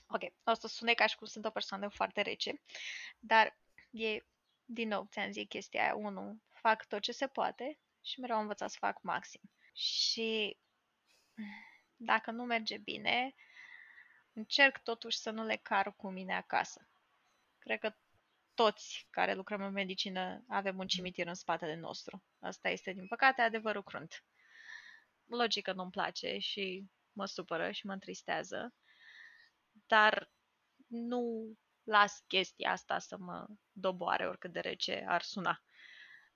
ok, 0.06 0.22
o 0.44 0.54
să 0.54 0.66
sune 0.66 0.94
ca 0.94 1.06
și 1.06 1.16
cum 1.16 1.26
sunt 1.26 1.44
o 1.44 1.50
persoană 1.50 1.88
foarte 1.88 2.20
rece, 2.20 2.62
dar 3.18 3.58
e, 3.90 4.18
din 4.64 4.88
nou, 4.88 5.06
ți-am 5.10 5.32
zis 5.32 5.44
chestia 5.48 5.82
aia, 5.82 5.94
unu, 5.94 6.42
fac 6.52 6.86
tot 6.86 7.00
ce 7.00 7.12
se 7.12 7.26
poate 7.26 7.78
și 8.02 8.20
mereu 8.20 8.36
am 8.36 8.42
învățat 8.42 8.70
să 8.70 8.76
fac 8.80 9.02
maxim. 9.02 9.40
Și 9.72 10.58
dacă 11.96 12.30
nu 12.30 12.44
merge 12.44 12.78
bine, 12.78 13.34
încerc 14.32 14.78
totuși 14.78 15.18
să 15.18 15.30
nu 15.30 15.44
le 15.44 15.56
car 15.56 15.94
cu 15.96 16.10
mine 16.10 16.34
acasă. 16.34 16.88
Cred 17.58 17.78
că 17.78 17.94
toți 18.54 19.06
care 19.10 19.34
lucrăm 19.34 19.62
în 19.62 19.72
medicină 19.72 20.44
avem 20.48 20.78
un 20.78 20.86
cimitir 20.86 21.26
în 21.26 21.34
spatele 21.34 21.74
nostru. 21.74 22.24
Asta 22.38 22.68
este, 22.68 22.92
din 22.92 23.06
păcate, 23.06 23.42
adevărul 23.42 23.82
crunt. 23.82 24.24
Logică 25.24 25.72
nu-mi 25.72 25.90
place 25.90 26.38
și 26.38 26.84
mă 27.12 27.26
supără 27.26 27.70
și 27.70 27.86
mă 27.86 27.92
întristează, 27.92 28.74
dar 29.86 30.30
nu 30.86 31.54
las 31.82 32.24
chestia 32.26 32.70
asta 32.70 32.98
să 32.98 33.16
mă 33.18 33.46
doboare 33.72 34.28
oricât 34.28 34.52
de 34.52 34.60
rece 34.60 35.04
ar 35.08 35.22
suna. 35.22 35.62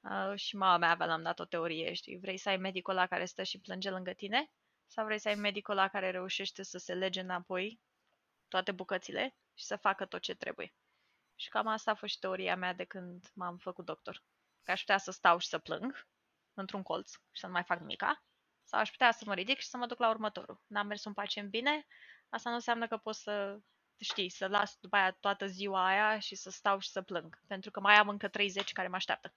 Uh, 0.01 0.33
și 0.35 0.57
mama 0.57 0.77
mea 0.77 0.91
avea, 0.91 1.07
l-am 1.07 1.23
dat 1.23 1.39
o 1.39 1.45
teorie, 1.45 1.93
știi, 1.93 2.19
vrei 2.19 2.39
să 2.39 2.49
ai 2.49 2.57
medicul 2.57 2.95
la 2.95 3.07
care 3.07 3.25
stă 3.25 3.43
și 3.43 3.61
plânge 3.61 3.91
lângă 3.91 4.13
tine? 4.13 4.51
Sau 4.87 5.05
vrei 5.05 5.19
să 5.19 5.29
ai 5.29 5.35
medicul 5.35 5.75
la 5.75 5.89
care 5.89 6.11
reușește 6.11 6.63
să 6.63 6.79
se 6.79 6.95
lege 6.95 7.21
înapoi 7.21 7.81
toate 8.49 8.73
bucățile 8.73 9.37
și 9.55 9.65
să 9.65 9.77
facă 9.77 10.07
tot 10.07 10.21
ce 10.21 10.35
trebuie. 10.35 10.75
Și 11.35 11.49
cam 11.49 11.67
asta 11.67 11.91
a 11.91 11.95
fost 11.95 12.13
și 12.13 12.19
teoria 12.19 12.57
mea 12.57 12.73
de 12.73 12.85
când 12.85 13.31
m-am 13.35 13.57
făcut 13.57 13.85
doctor. 13.85 14.25
că 14.63 14.71
aș 14.71 14.81
putea 14.81 14.99
să 14.99 15.11
stau 15.11 15.39
și 15.39 15.49
să 15.49 15.59
plâng 15.59 16.07
într-un 16.55 16.83
colț 16.83 17.11
și 17.11 17.41
să 17.41 17.47
nu 17.47 17.53
mai 17.53 17.65
fac 17.65 17.79
nimica, 17.79 18.23
sau 18.65 18.81
aș 18.81 18.91
putea 18.91 19.13
să 19.13 19.25
mă 19.27 19.35
ridic 19.35 19.59
și 19.59 19.69
să 19.69 19.77
mă 19.77 19.87
duc 19.87 19.99
la 19.99 20.09
următorul. 20.09 20.63
N-am 20.67 20.87
mers 20.87 21.05
un 21.05 21.13
pacient 21.13 21.51
bine, 21.51 21.87
asta 22.29 22.49
nu 22.49 22.55
înseamnă 22.55 22.87
că 22.87 22.97
pot 22.97 23.15
să, 23.15 23.59
știi, 23.99 24.31
să 24.31 24.47
las 24.47 24.77
după 24.81 24.97
aia 24.97 25.11
toată 25.11 25.47
ziua 25.47 25.87
aia 25.87 26.19
și 26.19 26.35
să 26.35 26.51
stau 26.51 26.79
și 26.79 26.91
să 26.91 27.03
plâng, 27.03 27.41
pentru 27.47 27.71
că 27.71 27.81
mai 27.81 27.95
am 27.95 28.09
încă 28.09 28.29
30 28.29 28.73
care 28.73 28.89
mă 28.89 28.97
așteaptă. 28.97 29.35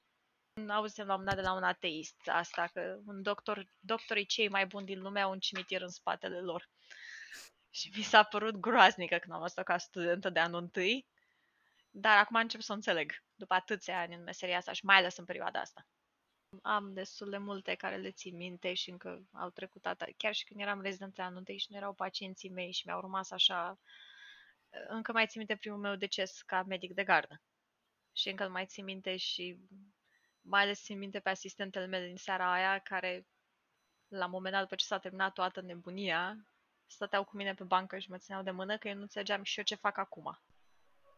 Auzisem 0.68 1.08
la 1.08 1.16
un 1.16 1.26
dat 1.26 1.36
de 1.36 1.42
la 1.42 1.54
un 1.54 1.64
ateist 1.64 2.16
asta, 2.26 2.68
că 2.74 3.00
un 3.06 3.22
doctor, 3.22 3.72
doctorii 3.80 4.26
cei 4.26 4.50
mai 4.50 4.66
buni 4.66 4.86
din 4.86 5.02
lume 5.02 5.22
au 5.22 5.32
un 5.32 5.40
cimitir 5.40 5.82
în 5.82 5.90
spatele 5.90 6.40
lor. 6.40 6.70
Și 7.70 7.92
mi 7.96 8.04
s-a 8.04 8.24
părut 8.24 8.56
groaznică 8.56 9.18
când 9.18 9.34
am 9.34 9.42
asta 9.42 9.64
ca 9.64 9.78
studentă 9.78 10.30
de 10.30 10.40
anul 10.40 10.62
întâi, 10.62 11.08
dar 11.90 12.18
acum 12.18 12.36
încep 12.36 12.62
să 12.62 12.72
o 12.72 12.76
înțeleg, 12.76 13.24
după 13.36 13.54
atâția 13.54 14.00
ani 14.00 14.14
în 14.16 14.24
meseria 14.24 14.58
asta 14.58 14.72
și 14.72 14.86
mai 14.86 14.98
ales 14.98 15.18
în 15.18 15.26
perioada 15.26 15.60
asta. 15.60 15.86
Am 16.62 16.94
destul 16.94 17.30
de 17.30 17.38
multe 17.38 17.76
care 17.76 17.96
le 17.96 18.12
țin 18.12 18.36
minte 18.36 18.74
și 18.74 18.90
încă 18.90 19.28
au 19.32 19.50
trecut 19.50 19.86
atât. 19.86 20.18
Chiar 20.18 20.34
și 20.34 20.44
când 20.44 20.60
eram 20.60 20.82
rezident 20.82 21.18
la 21.18 21.24
anul 21.24 21.38
întâi 21.38 21.58
și 21.58 21.68
nu 21.70 21.78
erau 21.78 21.94
pacienții 21.94 22.50
mei 22.50 22.72
și 22.72 22.86
mi-au 22.86 23.00
rămas 23.02 23.32
așa... 23.32 23.80
Încă 24.88 25.12
mai 25.12 25.28
țin 25.28 25.38
minte 25.38 25.56
primul 25.56 25.80
meu 25.80 25.96
deces 25.96 26.42
ca 26.42 26.64
medic 26.64 26.94
de 26.94 27.04
gardă. 27.04 27.42
Și 28.14 28.30
încă 28.30 28.50
mai 28.50 28.66
țin 28.66 28.84
minte 28.84 29.18
și 29.18 29.58
mai 30.42 30.62
ales 30.62 30.84
țin 30.84 30.98
minte 30.98 31.20
pe 31.20 31.30
asistentele 31.30 31.86
mele 31.86 32.06
din 32.06 32.18
seara 32.18 32.54
aia 32.54 32.80
care 32.80 33.28
la 34.08 34.26
un 34.26 34.32
moment 34.32 34.54
dat, 34.54 34.62
după 34.64 34.76
ce 34.76 34.86
s-a 34.86 35.00
terminat 35.00 35.34
toată 35.34 35.62
nebunia, 35.62 36.48
stăteau 36.88 37.24
cu 37.24 37.36
mine 37.36 37.54
pe 37.54 37.64
bancă 37.64 38.00
și 38.00 38.10
mă 38.10 38.18
țineau 38.18 38.44
de 38.44 38.52
mână 38.52 38.78
că 38.78 38.88
eu 38.88 38.96
nu 38.96 39.02
înțelegeam 39.02 39.44
și 39.44 39.58
eu 39.58 39.64
ce 39.64 39.76
fac 39.76 39.98
acum. 39.98 40.40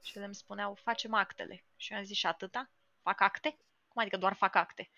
Și 0.01 0.15
ele 0.15 0.25
îmi 0.25 0.35
spuneau, 0.35 0.73
facem 0.73 1.13
actele. 1.13 1.65
Și 1.75 1.91
eu 1.91 1.97
am 1.97 2.03
zis, 2.03 2.17
și 2.17 2.25
atâta? 2.25 2.69
Fac 3.01 3.21
acte? 3.21 3.57
Cum 3.87 4.01
adică 4.01 4.17
doar 4.17 4.33
fac 4.33 4.55
acte? 4.55 4.89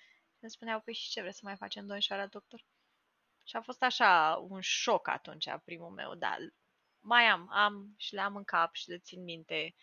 Și 0.45 0.51
îmi 0.51 0.59
spuneau, 0.59 0.81
păi 0.81 0.93
și 0.93 1.09
ce 1.09 1.21
vreți 1.21 1.37
să 1.37 1.45
mai 1.45 1.55
facem 1.55 1.85
domnișoara 1.85 2.27
doctor? 2.27 2.65
Și 3.43 3.55
a 3.55 3.61
fost 3.61 3.83
așa 3.83 4.35
un 4.49 4.61
șoc 4.61 5.07
atunci, 5.07 5.45
primul 5.63 5.89
meu, 5.89 6.15
dar 6.15 6.37
mai 6.99 7.23
am, 7.23 7.49
am 7.51 7.93
și 7.97 8.13
le 8.13 8.21
am 8.21 8.35
în 8.35 8.43
cap 8.43 8.73
și 8.75 8.89
le 8.89 8.97
țin 8.97 9.23
minte 9.23 9.75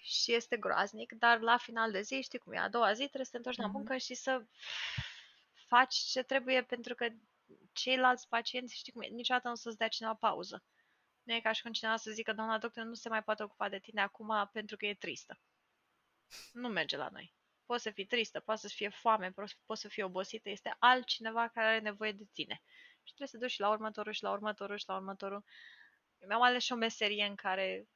și 0.00 0.32
este 0.34 0.56
groaznic, 0.56 1.12
dar 1.12 1.40
la 1.40 1.56
final 1.56 1.90
de 1.90 2.00
zi, 2.00 2.20
știi 2.20 2.38
cum 2.38 2.52
e, 2.52 2.58
a 2.58 2.68
doua 2.68 2.92
zi 2.92 2.98
trebuie 2.98 3.24
să 3.24 3.30
te 3.30 3.36
întorci 3.36 3.56
mm-hmm. 3.56 3.60
la 3.60 3.66
muncă 3.66 3.96
și 3.96 4.14
să 4.14 4.46
faci 5.66 5.94
ce 5.94 6.22
trebuie 6.22 6.62
pentru 6.62 6.94
că 6.94 7.08
ceilalți 7.72 8.28
pacienți, 8.28 8.76
știi 8.76 8.92
cum 8.92 9.02
e, 9.02 9.06
niciodată 9.06 9.46
nu 9.46 9.52
o 9.52 9.56
să-ți 9.56 9.78
dea 9.78 9.88
cineva 9.88 10.14
pauză. 10.14 10.64
Nu 11.22 11.34
e 11.34 11.40
ca 11.40 11.52
și 11.52 11.62
când 11.62 11.74
cineva 11.74 11.96
să 11.96 12.10
zică, 12.10 12.32
doamna 12.32 12.58
doctor, 12.58 12.84
nu 12.84 12.94
se 12.94 13.08
mai 13.08 13.22
poate 13.22 13.42
ocupa 13.42 13.68
de 13.68 13.78
tine 13.78 14.00
acum 14.00 14.48
pentru 14.52 14.76
că 14.76 14.86
e 14.86 14.94
tristă. 14.94 15.40
Nu 16.52 16.68
merge 16.68 16.96
la 16.96 17.08
noi. 17.12 17.34
Poți 17.66 17.82
să 17.82 17.90
fii 17.90 18.06
tristă, 18.06 18.40
poți 18.40 18.60
să 18.60 18.68
fie 18.68 18.88
foame, 18.88 19.32
poți 19.66 19.80
să 19.80 19.88
fii 19.88 20.02
obosită, 20.02 20.48
este 20.48 20.76
altcineva 20.78 21.48
care 21.48 21.66
are 21.66 21.80
nevoie 21.80 22.12
de 22.12 22.24
tine. 22.32 22.62
Și 23.02 23.14
trebuie 23.14 23.28
să 23.28 23.38
duci 23.38 23.50
și 23.50 23.60
la 23.60 23.70
următorul, 23.70 24.12
și 24.12 24.22
la 24.22 24.30
următorul, 24.30 24.76
și 24.76 24.84
la 24.88 24.94
următorul. 24.96 25.44
Eu 26.18 26.28
mi-am 26.28 26.42
ales 26.42 26.62
și 26.62 26.72
o 26.72 26.76
meserie 26.76 27.24
în 27.24 27.34
care, 27.34 27.88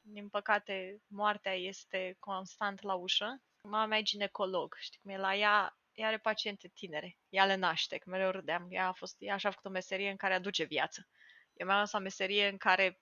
din 0.00 0.28
păcate, 0.28 1.02
moartea 1.06 1.54
este 1.54 2.16
constant 2.18 2.82
la 2.82 2.94
ușă. 2.94 3.42
Mama 3.62 3.86
mea 3.86 3.98
e 3.98 4.02
ginecolog, 4.02 4.76
știi 4.78 5.00
cum 5.02 5.10
e 5.10 5.16
la 5.16 5.34
ea, 5.36 5.78
ea 5.92 6.06
are 6.06 6.18
paciente 6.18 6.68
tinere, 6.68 7.18
ea 7.28 7.46
le 7.46 7.54
naște, 7.54 7.98
că 7.98 8.10
mereu 8.10 8.30
râdeam, 8.30 8.66
ea 8.70 8.86
a, 8.88 8.92
fost, 8.92 9.16
ea 9.18 9.34
așa 9.34 9.48
a 9.48 9.50
făcut 9.50 9.66
o 9.66 9.72
meserie 9.72 10.10
în 10.10 10.16
care 10.16 10.34
aduce 10.34 10.64
viață. 10.64 11.08
Eu 11.52 11.66
mi-am 11.66 11.78
lăsat 11.78 12.00
meserie 12.00 12.48
în 12.48 12.56
care 12.56 13.00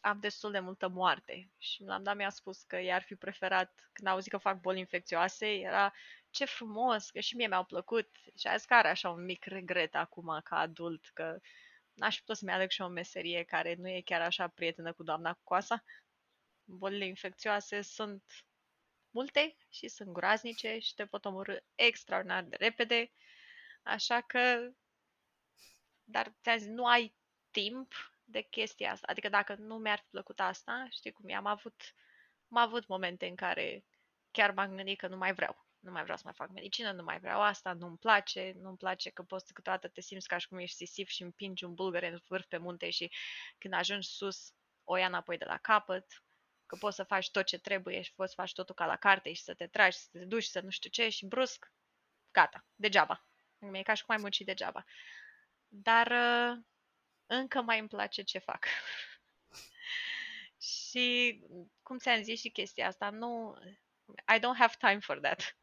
am 0.00 0.20
destul 0.20 0.50
de 0.50 0.58
multă 0.58 0.88
moarte. 0.88 1.50
Și 1.58 1.82
la 1.82 1.98
dat 1.98 2.16
mi-a 2.16 2.30
spus 2.30 2.62
că 2.62 2.76
i-ar 2.76 3.02
fi 3.02 3.14
preferat, 3.14 3.88
când 3.92 4.08
au 4.08 4.14
auzit 4.14 4.30
că 4.30 4.38
fac 4.38 4.60
boli 4.60 4.78
infecțioase, 4.78 5.54
era 5.54 5.92
ce 6.30 6.44
frumos, 6.44 7.10
că 7.10 7.20
și 7.20 7.36
mie 7.36 7.46
mi-au 7.46 7.64
plăcut. 7.64 8.16
Și 8.38 8.46
a 8.46 8.56
zis 8.56 8.66
că 8.66 8.74
are 8.74 8.88
așa 8.88 9.10
un 9.10 9.24
mic 9.24 9.44
regret 9.44 9.94
acum 9.94 10.40
ca 10.44 10.58
adult, 10.58 11.10
că 11.14 11.38
n-aș 11.92 12.18
putea 12.18 12.34
să-mi 12.34 12.52
aleg 12.52 12.70
și 12.70 12.80
o 12.80 12.88
meserie 12.88 13.42
care 13.42 13.74
nu 13.74 13.88
e 13.88 14.00
chiar 14.00 14.20
așa 14.20 14.48
prietenă 14.48 14.92
cu 14.92 15.02
doamna 15.02 15.32
cu 15.32 15.40
coasa. 15.44 15.84
Bolile 16.64 17.04
infecțioase 17.06 17.82
sunt 17.82 18.22
multe 19.10 19.56
și 19.68 19.88
sunt 19.88 20.12
groaznice 20.12 20.78
și 20.78 20.94
te 20.94 21.06
pot 21.06 21.24
omorâ 21.24 21.56
extraordinar 21.74 22.42
de 22.42 22.56
repede, 22.56 23.12
așa 23.82 24.20
că 24.20 24.70
dar 26.04 26.34
ți-am 26.42 26.58
zis, 26.58 26.68
nu 26.68 26.86
ai 26.86 27.14
timp 27.50 27.92
de 28.30 28.40
chestia 28.40 28.92
asta. 28.92 29.06
Adică 29.10 29.28
dacă 29.28 29.54
nu 29.54 29.76
mi-ar 29.76 29.98
fi 29.98 30.06
plăcut 30.10 30.40
asta, 30.40 30.86
știi 30.90 31.12
cum 31.12 31.28
e, 31.28 31.34
am 31.34 31.46
avut, 31.46 31.94
am 32.50 32.58
avut 32.58 32.86
momente 32.86 33.26
în 33.26 33.36
care 33.36 33.84
chiar 34.30 34.50
m-am 34.50 34.74
gândit 34.74 34.98
că 34.98 35.08
nu 35.08 35.16
mai 35.16 35.34
vreau. 35.34 35.66
Nu 35.78 35.90
mai 35.90 36.02
vreau 36.02 36.16
să 36.16 36.22
mai 36.24 36.34
fac 36.36 36.50
medicină, 36.50 36.92
nu 36.92 37.02
mai 37.02 37.18
vreau 37.18 37.40
asta, 37.40 37.72
nu-mi 37.72 37.98
place, 37.98 38.52
nu-mi 38.56 38.76
place 38.76 39.10
că 39.10 39.22
poți 39.22 39.52
câteodată 39.52 39.88
te 39.88 40.00
simți 40.00 40.28
ca 40.28 40.38
și 40.38 40.48
cum 40.48 40.58
ești 40.58 40.76
sisif 40.76 41.08
și 41.08 41.22
împingi 41.22 41.64
un 41.64 41.74
bulgăre 41.74 42.08
în 42.08 42.18
vârf 42.28 42.46
pe 42.46 42.56
munte 42.56 42.90
și 42.90 43.12
când 43.58 43.74
ajungi 43.74 44.08
sus 44.08 44.52
o 44.84 44.96
ia 44.96 45.06
înapoi 45.06 45.38
de 45.38 45.44
la 45.44 45.56
capăt, 45.56 46.06
că 46.66 46.76
poți 46.76 46.96
să 46.96 47.02
faci 47.02 47.30
tot 47.30 47.44
ce 47.44 47.58
trebuie 47.58 48.00
și 48.02 48.14
poți 48.14 48.34
să 48.34 48.40
faci 48.40 48.52
totul 48.52 48.74
ca 48.74 48.86
la 48.86 48.96
carte 48.96 49.32
și 49.32 49.42
să 49.42 49.54
te 49.54 49.66
tragi, 49.66 49.96
să 49.96 50.08
te 50.12 50.24
duci, 50.24 50.44
să 50.44 50.60
nu 50.60 50.70
știu 50.70 50.90
ce 50.90 51.08
și 51.08 51.26
brusc, 51.26 51.72
gata, 52.30 52.66
degeaba. 52.74 53.26
E 53.72 53.82
ca 53.82 53.94
și 53.94 54.04
cum 54.04 54.14
ai 54.14 54.20
muncit 54.20 54.46
degeaba. 54.46 54.84
Dar 55.68 56.06
uh, 56.06 56.64
încă 57.28 57.62
mai 57.62 57.78
îmi 57.78 57.88
place 57.88 58.22
ce 58.22 58.38
fac. 58.38 58.66
și, 60.90 61.40
cum 61.82 61.98
ți-am 61.98 62.22
zis 62.22 62.40
și 62.40 62.50
chestia 62.50 62.86
asta, 62.86 63.10
nu... 63.10 63.58
I 64.34 64.38
don't 64.38 64.58
have 64.58 64.74
time 64.78 64.98
for 64.98 65.18
that. 65.20 65.56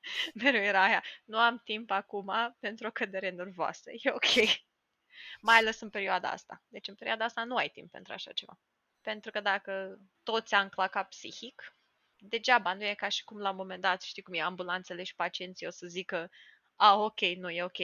Mereu 0.42 0.62
era 0.62 0.82
aia. 0.82 1.04
Nu 1.24 1.38
am 1.38 1.60
timp 1.64 1.90
acum 1.90 2.56
pentru 2.58 2.86
o 2.86 2.90
cădere 2.90 3.30
nervoasă. 3.30 3.90
E 3.90 4.10
ok. 4.10 4.58
Mai 5.40 5.56
ales 5.56 5.80
în 5.80 5.90
perioada 5.90 6.30
asta. 6.30 6.62
Deci 6.68 6.88
în 6.88 6.94
perioada 6.94 7.24
asta 7.24 7.44
nu 7.44 7.56
ai 7.56 7.68
timp 7.68 7.90
pentru 7.90 8.12
așa 8.12 8.32
ceva. 8.32 8.58
Pentru 9.00 9.30
că 9.30 9.40
dacă 9.40 9.98
toți 10.22 10.54
am 10.54 10.68
clacat 10.68 11.08
psihic, 11.08 11.76
degeaba, 12.16 12.74
nu 12.74 12.84
e 12.84 12.94
ca 12.94 13.08
și 13.08 13.24
cum 13.24 13.38
la 13.38 13.50
un 13.50 13.56
moment 13.56 13.82
dat, 13.82 14.02
știi 14.02 14.22
cum 14.22 14.34
e, 14.34 14.40
ambulanțele 14.40 15.02
și 15.02 15.14
pacienții 15.14 15.66
o 15.66 15.70
să 15.70 15.86
zică 15.86 16.30
a, 16.76 16.94
ok, 16.94 17.20
nu 17.20 17.50
e 17.50 17.62
ok, 17.62 17.78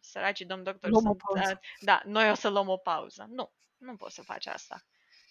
săracii 0.00 0.46
domn 0.46 0.62
doctor 0.62 0.90
luăm 0.90 1.02
sunt, 1.02 1.22
da, 1.34 1.58
da, 1.80 2.02
noi 2.04 2.30
o 2.30 2.34
să 2.34 2.48
luăm 2.48 2.68
o 2.68 2.76
pauză. 2.76 3.26
Nu, 3.28 3.52
nu 3.76 3.96
poți 3.96 4.14
să 4.14 4.22
faci 4.22 4.46
asta. 4.46 4.84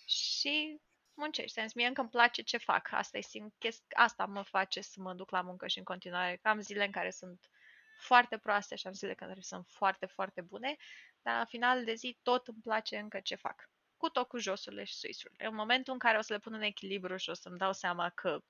Și 0.05 0.81
muncești. 1.13 1.51
Sens, 1.51 1.73
mie 1.73 1.87
încă 1.87 2.01
îmi 2.01 2.09
place 2.09 2.41
ce 2.41 2.57
fac. 2.57 2.89
Asta, 2.91 3.17
e 3.17 3.21
chest- 3.57 3.93
asta 3.95 4.25
mă 4.25 4.41
face 4.41 4.81
să 4.81 5.01
mă 5.01 5.13
duc 5.13 5.29
la 5.29 5.41
muncă 5.41 5.67
și 5.67 5.77
în 5.77 5.83
continuare. 5.83 6.39
Am 6.43 6.59
zile 6.59 6.85
în 6.85 6.91
care 6.91 7.09
sunt 7.09 7.49
foarte 7.99 8.37
proaste 8.37 8.75
și 8.75 8.87
am 8.87 8.93
zile 8.93 9.09
în 9.09 9.27
care 9.27 9.41
sunt 9.41 9.67
foarte, 9.67 10.05
foarte 10.05 10.41
bune, 10.41 10.75
dar 11.21 11.37
la 11.37 11.45
final 11.45 11.83
de 11.83 11.93
zi 11.93 12.17
tot 12.21 12.47
îmi 12.47 12.61
place 12.61 12.97
încă 12.97 13.19
ce 13.19 13.35
fac. 13.35 13.69
Cu 13.97 14.09
tot 14.09 14.27
cu 14.27 14.37
josurile 14.37 14.83
și 14.83 14.93
suisurile. 14.93 15.47
În 15.47 15.55
momentul 15.55 15.93
în 15.93 15.99
care 15.99 16.17
o 16.17 16.21
să 16.21 16.33
le 16.33 16.39
pun 16.39 16.53
în 16.53 16.61
echilibru 16.61 17.17
și 17.17 17.29
o 17.29 17.33
să-mi 17.33 17.57
dau 17.57 17.73
seama 17.73 18.09
că 18.09 18.43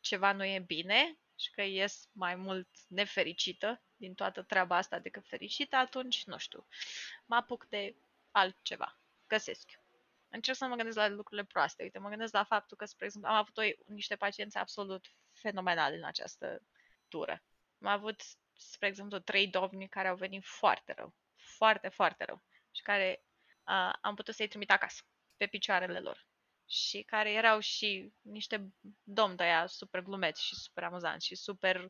ceva 0.00 0.32
nu 0.32 0.44
e 0.44 0.58
bine 0.58 1.18
și 1.42 1.50
că 1.50 1.62
ies 1.62 2.08
mai 2.12 2.34
mult 2.34 2.68
nefericită 2.88 3.82
din 3.96 4.14
toată 4.14 4.42
treaba 4.42 4.76
asta 4.76 4.98
decât 4.98 5.26
fericită, 5.26 5.76
atunci, 5.76 6.24
nu 6.24 6.38
știu, 6.38 6.66
mă 7.26 7.36
apuc 7.36 7.66
de 7.68 7.96
altceva. 8.30 8.98
Găsesc. 9.26 9.70
Încerc 10.28 10.56
să 10.56 10.66
mă 10.66 10.76
gândesc 10.76 10.96
la 10.96 11.08
lucrurile 11.08 11.46
proaste. 11.46 11.82
Uite, 11.82 11.98
mă 11.98 12.08
gândesc 12.08 12.32
la 12.32 12.44
faptul 12.44 12.76
că, 12.76 12.84
spre 12.84 13.04
exemplu, 13.04 13.30
am 13.30 13.36
avut 13.36 13.56
o, 13.56 13.62
niște 13.86 14.16
pacienți 14.16 14.56
absolut 14.56 15.14
fenomenale 15.32 15.96
în 15.96 16.04
această 16.04 16.62
tură. 17.08 17.42
Am 17.80 17.88
avut, 17.88 18.22
spre 18.56 18.86
exemplu, 18.86 19.18
trei 19.18 19.48
domni 19.48 19.88
care 19.88 20.08
au 20.08 20.16
venit 20.16 20.44
foarte 20.44 20.92
rău. 20.92 21.14
Foarte, 21.34 21.88
foarte 21.88 22.24
rău. 22.24 22.42
Și 22.70 22.82
care 22.82 23.24
uh, 23.66 23.92
am 24.00 24.14
putut 24.14 24.34
să-i 24.34 24.48
trimit 24.48 24.70
acasă, 24.70 25.02
pe 25.36 25.46
picioarele 25.46 25.98
lor 25.98 26.26
și 26.66 27.02
care 27.02 27.32
erau 27.32 27.58
și 27.58 28.12
niște 28.20 28.72
domni 29.02 29.36
de 29.36 29.42
aia 29.42 29.66
super 29.66 30.00
glumeți 30.00 30.44
și 30.44 30.54
super 30.54 30.84
amuzanți 30.84 31.26
și 31.26 31.34
super 31.34 31.88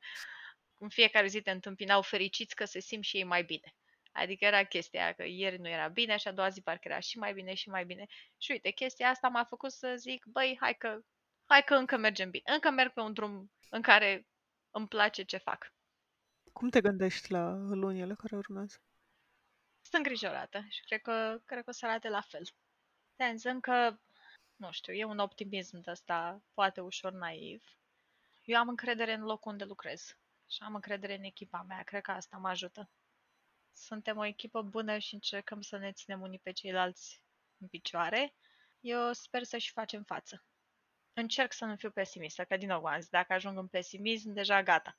în 0.78 0.88
fiecare 0.88 1.26
zi 1.26 1.42
te 1.42 1.50
întâmpinau 1.50 2.02
fericiți 2.02 2.54
că 2.54 2.64
se 2.64 2.80
simt 2.80 3.04
și 3.04 3.16
ei 3.16 3.24
mai 3.24 3.42
bine. 3.42 3.74
Adică 4.12 4.44
era 4.44 4.64
chestia 4.64 5.02
aia 5.02 5.12
că 5.12 5.24
ieri 5.26 5.58
nu 5.58 5.68
era 5.68 5.88
bine 5.88 6.16
și 6.16 6.28
a 6.28 6.32
doua 6.32 6.48
zi 6.48 6.62
parcă 6.62 6.88
era 6.88 6.98
și 6.98 7.18
mai 7.18 7.32
bine 7.32 7.54
și 7.54 7.68
mai 7.68 7.85
bine. 7.85 8.06
Și 8.38 8.50
uite, 8.50 8.70
chestia 8.70 9.08
asta 9.08 9.28
m-a 9.28 9.44
făcut 9.44 9.72
să 9.72 9.94
zic, 9.96 10.24
băi, 10.24 10.56
hai 10.61 10.74
că, 10.74 11.00
hai 11.44 11.62
că 11.64 11.75
încă 11.75 11.96
mergem 11.96 12.31
bine. 12.31 12.52
Încă 12.52 12.70
merg 12.70 12.92
pe 12.92 13.00
un 13.00 13.12
drum 13.12 13.52
în 13.70 13.83
care 13.83 14.27
îmi 14.70 14.88
place 14.88 15.23
ce 15.23 15.37
fac. 15.37 15.75
Cum 16.52 16.68
te 16.68 16.81
gândești 16.81 17.31
la 17.31 17.50
lunile 17.54 18.14
care 18.14 18.37
urmează? 18.37 18.77
Sunt 19.81 20.04
îngrijorată 20.04 20.64
și 20.68 20.83
cred 20.83 21.00
că, 21.00 21.40
cred 21.44 21.64
că 21.64 21.70
o 21.70 21.73
să 21.73 21.87
arate 21.87 22.08
la 22.08 22.20
fel. 22.20 22.42
Te 23.16 23.48
încă 23.48 24.00
nu 24.63 24.71
știu, 24.73 24.92
e 24.92 25.04
un 25.04 25.19
optimism 25.19 25.81
de 25.81 25.90
ăsta 25.90 26.42
poate 26.54 26.81
ușor 26.81 27.13
naiv. 27.13 27.65
Eu 28.44 28.58
am 28.58 28.69
încredere 28.69 29.13
în 29.13 29.23
locul 29.23 29.50
unde 29.52 29.65
lucrez 29.65 30.17
și 30.48 30.63
am 30.63 30.75
încredere 30.75 31.15
în 31.15 31.23
echipa 31.23 31.63
mea. 31.69 31.83
Cred 31.83 32.02
că 32.02 32.10
asta 32.10 32.37
mă 32.37 32.48
ajută. 32.48 32.90
Suntem 33.73 34.17
o 34.17 34.25
echipă 34.25 34.63
bună 34.63 34.98
și 34.98 35.15
încercăm 35.15 35.60
să 35.60 35.77
ne 35.77 35.92
ținem 35.92 36.21
unii 36.21 36.38
pe 36.38 36.52
ceilalți 36.52 37.23
în 37.58 37.69
picioare. 37.69 38.35
Eu 38.81 39.13
sper 39.13 39.42
să 39.42 39.58
și 39.58 39.73
facem 39.73 40.02
față. 40.02 40.44
Încerc 41.13 41.52
să 41.52 41.65
nu 41.65 41.77
fiu 41.77 41.90
pesimistă, 41.90 42.44
că 42.44 42.56
din 42.56 42.69
nou 42.69 42.85
am 42.85 43.00
zis, 43.00 43.08
dacă 43.10 43.33
ajung 43.33 43.58
în 43.58 43.69
pesimism, 43.69 44.33
deja 44.33 44.63
gata. 44.63 44.98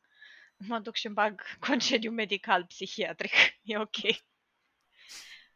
mă 0.58 0.80
duc 0.80 0.96
și 0.96 1.06
îmi 1.06 1.16
bag 1.16 1.42
concediu 1.68 2.12
medical 2.12 2.66
psihiatric. 2.66 3.32
E 3.64 3.78
ok. 3.78 3.98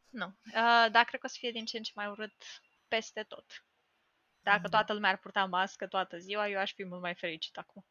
Nu. 0.10 0.26
Uh, 0.26 0.88
dar 0.92 1.04
cred 1.06 1.20
că 1.20 1.26
o 1.26 1.30
să 1.30 1.36
fie 1.40 1.52
din 1.52 1.66
ce 1.66 1.78
în 1.78 1.84
ce 1.84 1.92
mai 1.96 2.08
urât 2.08 2.44
peste 2.88 3.24
tot. 3.24 3.67
Dacă 4.48 4.62
Mm. 4.64 4.70
toată 4.70 4.94
lumea 4.94 5.10
ar 5.10 5.18
purta 5.18 5.46
mască 5.46 5.88
toată 5.88 6.18
ziua, 6.18 6.48
eu 6.48 6.60
aș 6.60 6.74
fi 6.74 6.86
mult 6.86 7.02
mai 7.02 7.16
fericit 7.16 7.58
acum. 7.58 7.86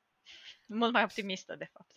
Mult 0.66 0.92
mai 0.92 1.02
optimistă, 1.02 1.56
de 1.56 1.64
fapt. 1.64 1.90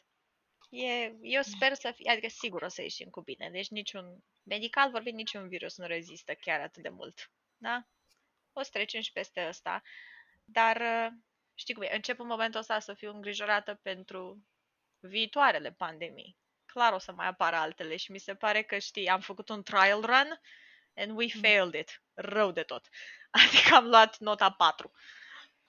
E, 0.69 1.13
eu 1.21 1.41
sper 1.41 1.73
să 1.73 1.91
fie, 1.95 2.11
adică 2.11 2.27
sigur 2.27 2.61
o 2.61 2.67
să 2.67 2.81
ieșim 2.81 3.09
cu 3.09 3.21
bine. 3.21 3.49
Deci 3.49 3.69
niciun, 3.69 4.23
medical 4.43 4.91
vorbind, 4.91 5.17
niciun 5.17 5.47
virus 5.47 5.77
nu 5.77 5.85
rezistă 5.85 6.33
chiar 6.33 6.59
atât 6.59 6.83
de 6.83 6.89
mult. 6.89 7.31
Da? 7.57 7.87
O 8.53 8.61
să 8.61 8.69
trecem 8.73 9.01
și 9.01 9.11
peste 9.11 9.45
ăsta. 9.47 9.81
Dar 10.45 10.75
uh, 10.81 11.07
știi 11.53 11.73
cum 11.73 11.83
e, 11.83 11.95
încep 11.95 12.19
în 12.19 12.27
momentul 12.27 12.59
ăsta 12.59 12.79
să 12.79 12.93
fiu 12.93 13.13
îngrijorată 13.13 13.79
pentru 13.81 14.45
viitoarele 14.99 15.71
pandemii. 15.71 16.37
Clar 16.65 16.93
o 16.93 16.97
să 16.97 17.11
mai 17.11 17.27
apară 17.27 17.55
altele 17.55 17.95
și 17.95 18.11
mi 18.11 18.19
se 18.19 18.35
pare 18.35 18.61
că, 18.61 18.77
știi, 18.77 19.07
am 19.07 19.19
făcut 19.19 19.49
un 19.49 19.63
trial 19.63 20.01
run 20.01 20.41
and 20.95 21.17
we 21.17 21.27
failed 21.41 21.73
it. 21.73 22.03
Rău 22.13 22.51
de 22.51 22.63
tot. 22.63 22.89
Adică 23.47 23.75
am 23.75 23.85
luat 23.85 24.17
nota 24.17 24.49
4. 24.51 24.91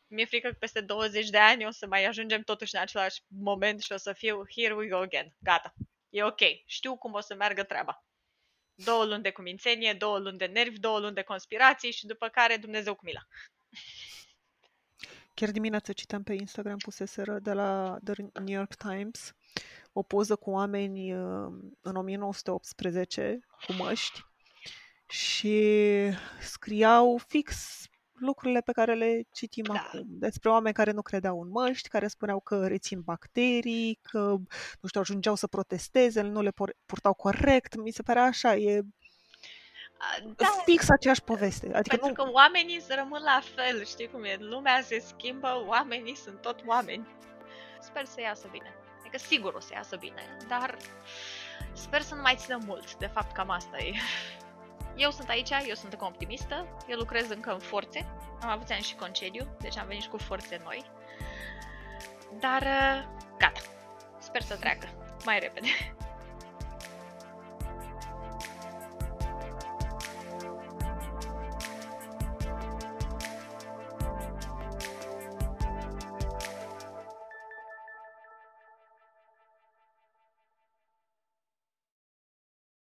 Mi-e 0.07 0.25
frică 0.25 0.49
că 0.49 0.57
peste 0.59 0.81
20 0.81 1.29
de 1.29 1.39
ani 1.39 1.67
o 1.67 1.71
să 1.71 1.87
mai 1.87 2.05
ajungem 2.05 2.43
totuși 2.43 2.75
în 2.75 2.81
același 2.81 3.23
moment 3.29 3.83
și 3.83 3.93
o 3.93 3.97
să 3.97 4.13
fiu 4.13 4.43
here 4.57 4.75
we 4.75 4.89
go 4.89 4.97
again. 4.97 5.35
Gata. 5.39 5.75
E 6.09 6.23
ok. 6.23 6.41
Știu 6.67 6.97
cum 6.97 7.13
o 7.13 7.21
să 7.21 7.35
meargă 7.35 7.63
treaba. 7.63 8.05
Două 8.75 9.05
luni 9.05 9.23
de 9.23 9.31
cumințenie, 9.31 9.93
două 9.93 10.19
luni 10.19 10.39
de 10.39 10.47
nervi, 10.47 10.79
două 10.79 10.99
luni 10.99 11.15
de 11.15 11.23
conspirații 11.23 11.93
și 11.93 12.07
după 12.07 12.29
care 12.29 12.57
Dumnezeu 12.57 12.95
cu 12.95 13.05
mila. 13.05 13.27
Chiar 15.35 15.51
dimineața 15.51 15.93
citeam 15.93 16.23
pe 16.23 16.33
Instagram 16.33 16.77
puseseră 16.77 17.39
de 17.39 17.53
la 17.53 17.99
The 18.05 18.15
New 18.33 18.57
York 18.57 18.75
Times 18.75 19.35
o 19.93 20.03
poză 20.03 20.37
cu 20.37 20.51
oameni 20.51 21.15
uh, 21.15 21.53
în 21.81 21.97
1918 21.97 23.41
cu 23.67 23.73
măști 23.73 24.25
și 25.11 25.59
scriau 26.41 27.21
fix 27.27 27.79
lucrurile 28.13 28.61
pe 28.61 28.73
care 28.73 28.95
le 28.95 29.23
citim 29.33 29.65
Da. 29.65 29.75
acum. 29.75 30.05
Despre 30.07 30.51
oameni 30.51 30.75
care 30.75 30.91
nu 30.91 31.03
credeau 31.03 31.41
în 31.43 31.49
măști, 31.49 31.89
care 31.89 32.09
spuneau 32.09 32.41
că 32.41 32.67
rețin 32.67 33.01
bacterii, 33.01 33.99
că, 34.03 34.19
nu 34.81 34.89
știu, 34.89 35.01
ajungeau 35.01 35.35
să 35.35 35.47
protesteze, 35.47 36.21
nu 36.21 36.41
le 36.43 36.51
por- 36.51 36.77
purtau 36.87 37.15
corect. 37.15 37.77
Mi 37.77 37.91
se 37.91 38.03
pare 38.03 38.19
așa, 38.21 38.55
e 38.55 38.81
Da, 40.37 40.47
fix 40.65 40.89
aceeași 40.89 41.23
poveste. 41.23 41.67
Adică 41.75 41.97
pentru 41.97 42.09
nu, 42.09 42.25
că 42.25 42.31
oamenii 42.33 42.81
se 42.81 42.95
rămân 42.95 43.23
la 43.23 43.41
fel, 43.55 43.85
știi 43.85 44.09
cum 44.09 44.25
e? 44.25 44.37
Lumea 44.39 44.81
se 44.83 44.99
schimbă, 44.99 45.65
oamenii 45.67 46.17
sunt 46.17 46.41
tot 46.41 46.63
oameni. 46.67 47.07
Sper 47.81 48.05
să 48.05 48.21
iasă 48.21 48.49
bine. 48.51 48.75
Adică 49.01 49.19
sigur 49.19 49.55
o 49.55 49.61
să 49.61 49.71
iasă 49.73 49.97
bine, 49.97 50.37
dar 50.49 50.77
sper 51.73 52.03
să 52.03 52.15
nu 52.15 52.21
mai 52.21 52.35
țină 52.39 52.59
mult. 52.67 52.97
De 52.97 53.07
fapt, 53.07 53.33
cam 53.33 53.51
asta 53.51 53.79
e. 53.79 53.93
Eu 54.97 55.11
sunt 55.11 55.29
aici, 55.29 55.51
eu 55.51 55.75
sunt 55.75 55.93
încă 55.93 56.05
optimistă, 56.05 56.67
eu 56.89 56.97
lucrez 56.97 57.31
încă 57.31 57.53
în 57.53 57.59
forțe, 57.59 58.07
am 58.41 58.49
avut 58.49 58.71
ani 58.71 58.83
și 58.83 58.95
concediu, 58.95 59.57
deci 59.61 59.79
am 59.79 59.87
venit 59.87 60.03
și 60.03 60.09
cu 60.09 60.17
forțe 60.17 60.61
noi. 60.65 60.85
Dar, 62.41 62.63
uh, 62.63 63.05
gata, 63.39 63.61
sper 64.19 64.43
să 64.43 64.57
treacă 64.57 64.89
mai 65.25 65.39
repede. 65.39 65.69